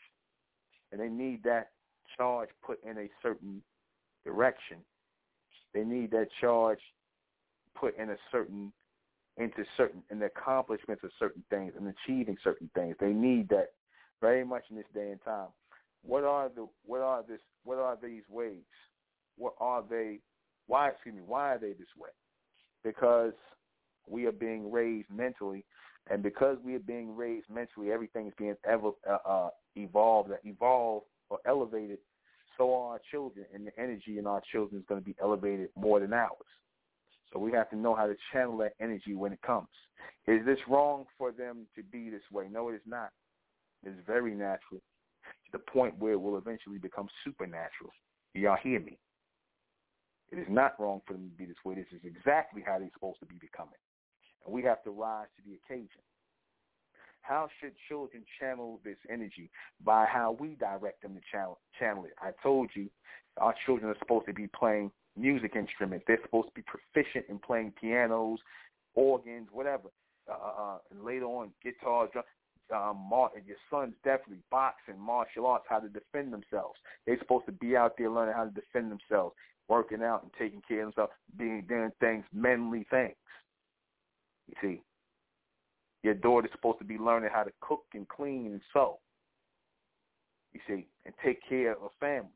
[0.92, 1.70] And they need that
[2.16, 3.62] charge put in a certain
[4.24, 4.78] direction.
[5.72, 6.78] They need that charge
[7.74, 8.72] put in a certain
[9.36, 12.94] into certain in the accomplishments of certain things and achieving certain things.
[13.00, 13.72] They need that
[14.20, 15.48] very much in this day and time.
[16.02, 18.64] What are the what are this what are these ways?
[19.36, 20.20] What are they
[20.66, 22.10] why excuse me, why are they this way?
[22.82, 23.32] Because
[24.08, 25.64] we are being raised mentally
[26.10, 31.06] and because we are being raised mentally, everything is being ever uh, uh, evolved, evolved
[31.30, 31.98] or elevated,
[32.58, 35.70] so are our children, and the energy in our children is going to be elevated
[35.76, 36.30] more than ours.
[37.32, 39.68] So we have to know how to channel that energy when it comes.
[40.26, 42.46] Is this wrong for them to be this way?
[42.50, 43.10] No, it is not.
[43.86, 47.90] It's very natural to the point where it will eventually become supernatural.
[48.34, 48.98] Y'all hear me?
[50.30, 51.74] It is not wrong for them to be this way.
[51.74, 53.74] This is exactly how they're supposed to be becoming.
[54.44, 56.02] And we have to rise to the occasion.
[57.20, 59.50] How should children channel this energy?
[59.82, 62.12] By how we direct them to channel, channel it.
[62.20, 62.90] I told you
[63.38, 66.04] our children are supposed to be playing music instruments.
[66.06, 68.40] They're supposed to be proficient in playing pianos,
[68.94, 69.88] organs, whatever.
[70.28, 72.24] Uh, uh, uh and later on, guitars, drum.
[72.74, 76.78] Um, mar- your sons definitely boxing, martial arts, how to defend themselves.
[77.06, 79.34] They're supposed to be out there learning how to defend themselves,
[79.68, 83.14] working out and taking care of themselves, being doing things, manly things.
[84.48, 84.82] You see,
[86.02, 88.98] your daughter's supposed to be learning how to cook and clean and sew.
[90.52, 92.28] You see, and take care of family.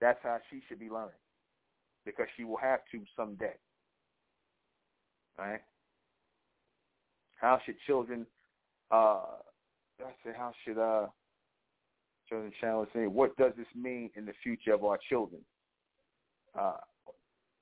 [0.00, 1.10] That's how she should be learning.
[2.04, 3.54] Because she will have to someday.
[5.38, 5.60] Right?
[7.40, 8.26] How should children
[8.90, 9.20] uh
[10.00, 11.06] I say how should uh
[12.28, 15.42] children challenge say what does this mean in the future of our children?
[16.58, 16.76] Uh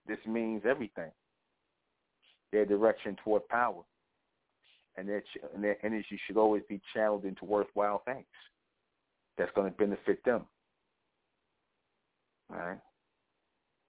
[0.06, 1.10] this means everything.
[2.52, 3.82] Their direction toward power
[4.96, 5.22] and their
[5.54, 8.26] and their energy should always be channeled into worthwhile things.
[9.38, 10.42] that's going to benefit them.
[12.52, 12.78] All right.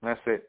[0.02, 0.48] That's it.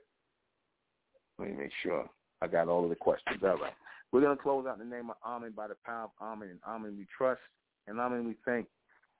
[1.39, 2.07] Let me make sure
[2.41, 3.39] I got all of the questions.
[3.43, 3.73] All right.
[4.11, 6.49] We're going to close out in the name of Amen by the power of Amen.
[6.49, 7.41] And Amen we trust.
[7.87, 8.67] And Amen we thank.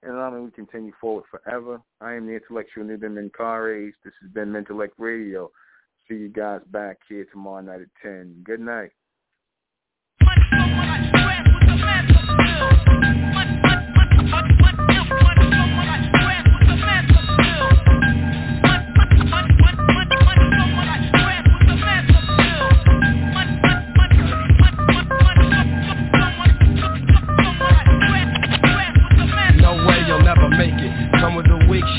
[0.04, 1.82] And Amen we continue forward forever.
[2.02, 3.94] I am the intellectual Nuben Menkarayzz.
[4.04, 5.50] This has been Mentellect Radio.
[6.10, 8.42] See you guys back here tomorrow night at 10.
[8.44, 8.92] Good night.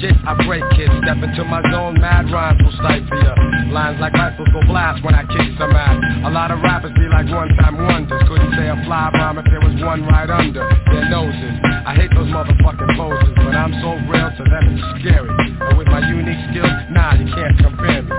[0.01, 0.91] Shit, I break it.
[1.03, 3.35] Step into my zone, mad rhymes will stifle ya.
[3.71, 5.97] Lines like rifles go blast when I kick some ass.
[6.27, 8.23] A lot of rappers be like one-time wonders.
[8.29, 11.55] Couldn't say a fly rhyme if there was one right under their noses.
[11.87, 15.31] I hate those motherfucking poses, but I'm so real to them it's scary.
[15.31, 18.15] And with my unique skills, nah, you can't compare me.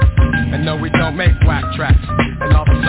[0.53, 2.32] And no, we don't make whack tracks.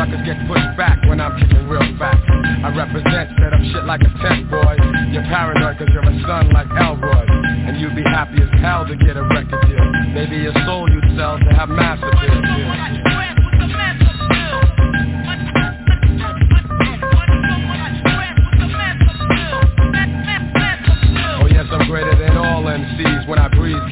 [0.05, 2.29] Suckers get pushed back when I'm kicking real facts.
[2.29, 4.77] I represent, set up shit like a tent boy.
[5.09, 7.25] You're paranoid cause you're a son like Elroy.
[7.65, 9.93] And you'd be happy as hell to get a record deal.
[10.13, 13.24] Maybe your soul you'd sell to have mass appeal.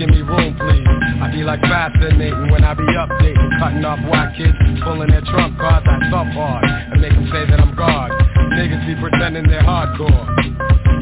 [0.02, 0.86] Give me room, please.
[1.22, 5.58] I be like fascinating when I be updating, cutting off white kids, pulling their trump
[5.58, 5.86] cards.
[5.86, 8.10] I thump hard and make them say that I'm God.
[8.58, 10.26] Niggas be pretending they're hardcore.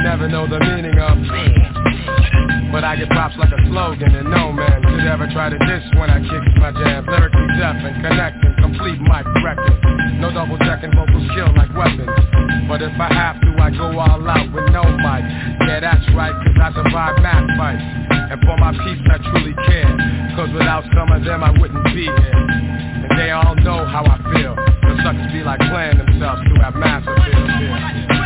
[0.04, 1.16] Never know the meaning of
[2.70, 5.82] but I get props like a slogan and no man could ever try to diss
[5.98, 9.74] when I kick my jam Lyrically deaf and connecting, complete mic record
[10.22, 12.14] No double checking, vocals kill like weapons
[12.70, 15.26] But if I have to, I go all out with no mic
[15.66, 19.90] Yeah, that's right, cause I survive math fights And for my peeps, I truly care.
[20.36, 22.46] Cause without some of them, I wouldn't be here.
[23.10, 24.54] And they all know how I feel.
[24.54, 28.19] The suckers be like playing themselves to have massive appeal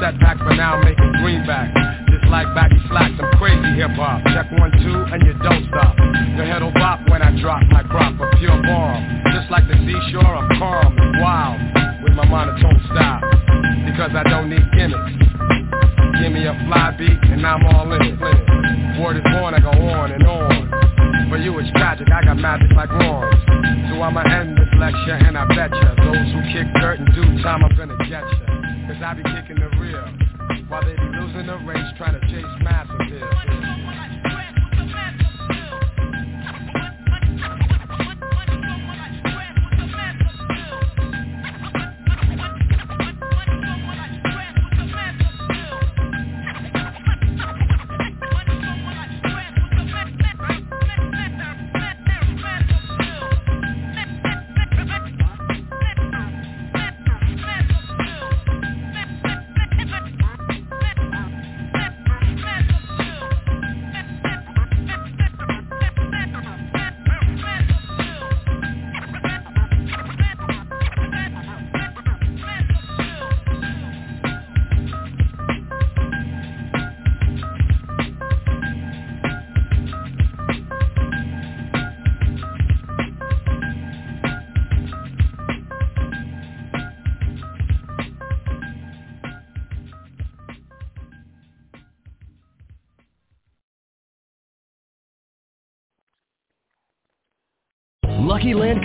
[0.00, 1.74] setbacks, but now I'm making greenbacks.
[2.10, 4.24] Just like baggy slacks, I'm crazy hip-hop.
[4.32, 5.96] Check one, two, and you don't stop.
[6.36, 9.00] Your head'll bop when I drop my crop of pure bomb.
[9.32, 11.60] Just like the seashore, I'm calm and wild
[12.02, 13.20] with my monotone style.
[13.84, 15.26] Because I don't need gimmicks.
[16.20, 18.16] Give me a fly beat and I'm all in it.
[19.00, 21.28] Word is born, I go on and on.
[21.28, 23.36] For you it's tragic, I got magic like horns.
[23.90, 27.64] So I'ma end this lecture and I betcha Those who kick dirt in due time
[27.64, 28.55] I'm gonna get ya
[28.96, 30.08] Cause I be kicking the real.
[30.68, 34.15] While they be losing the race trying to chase mass appeal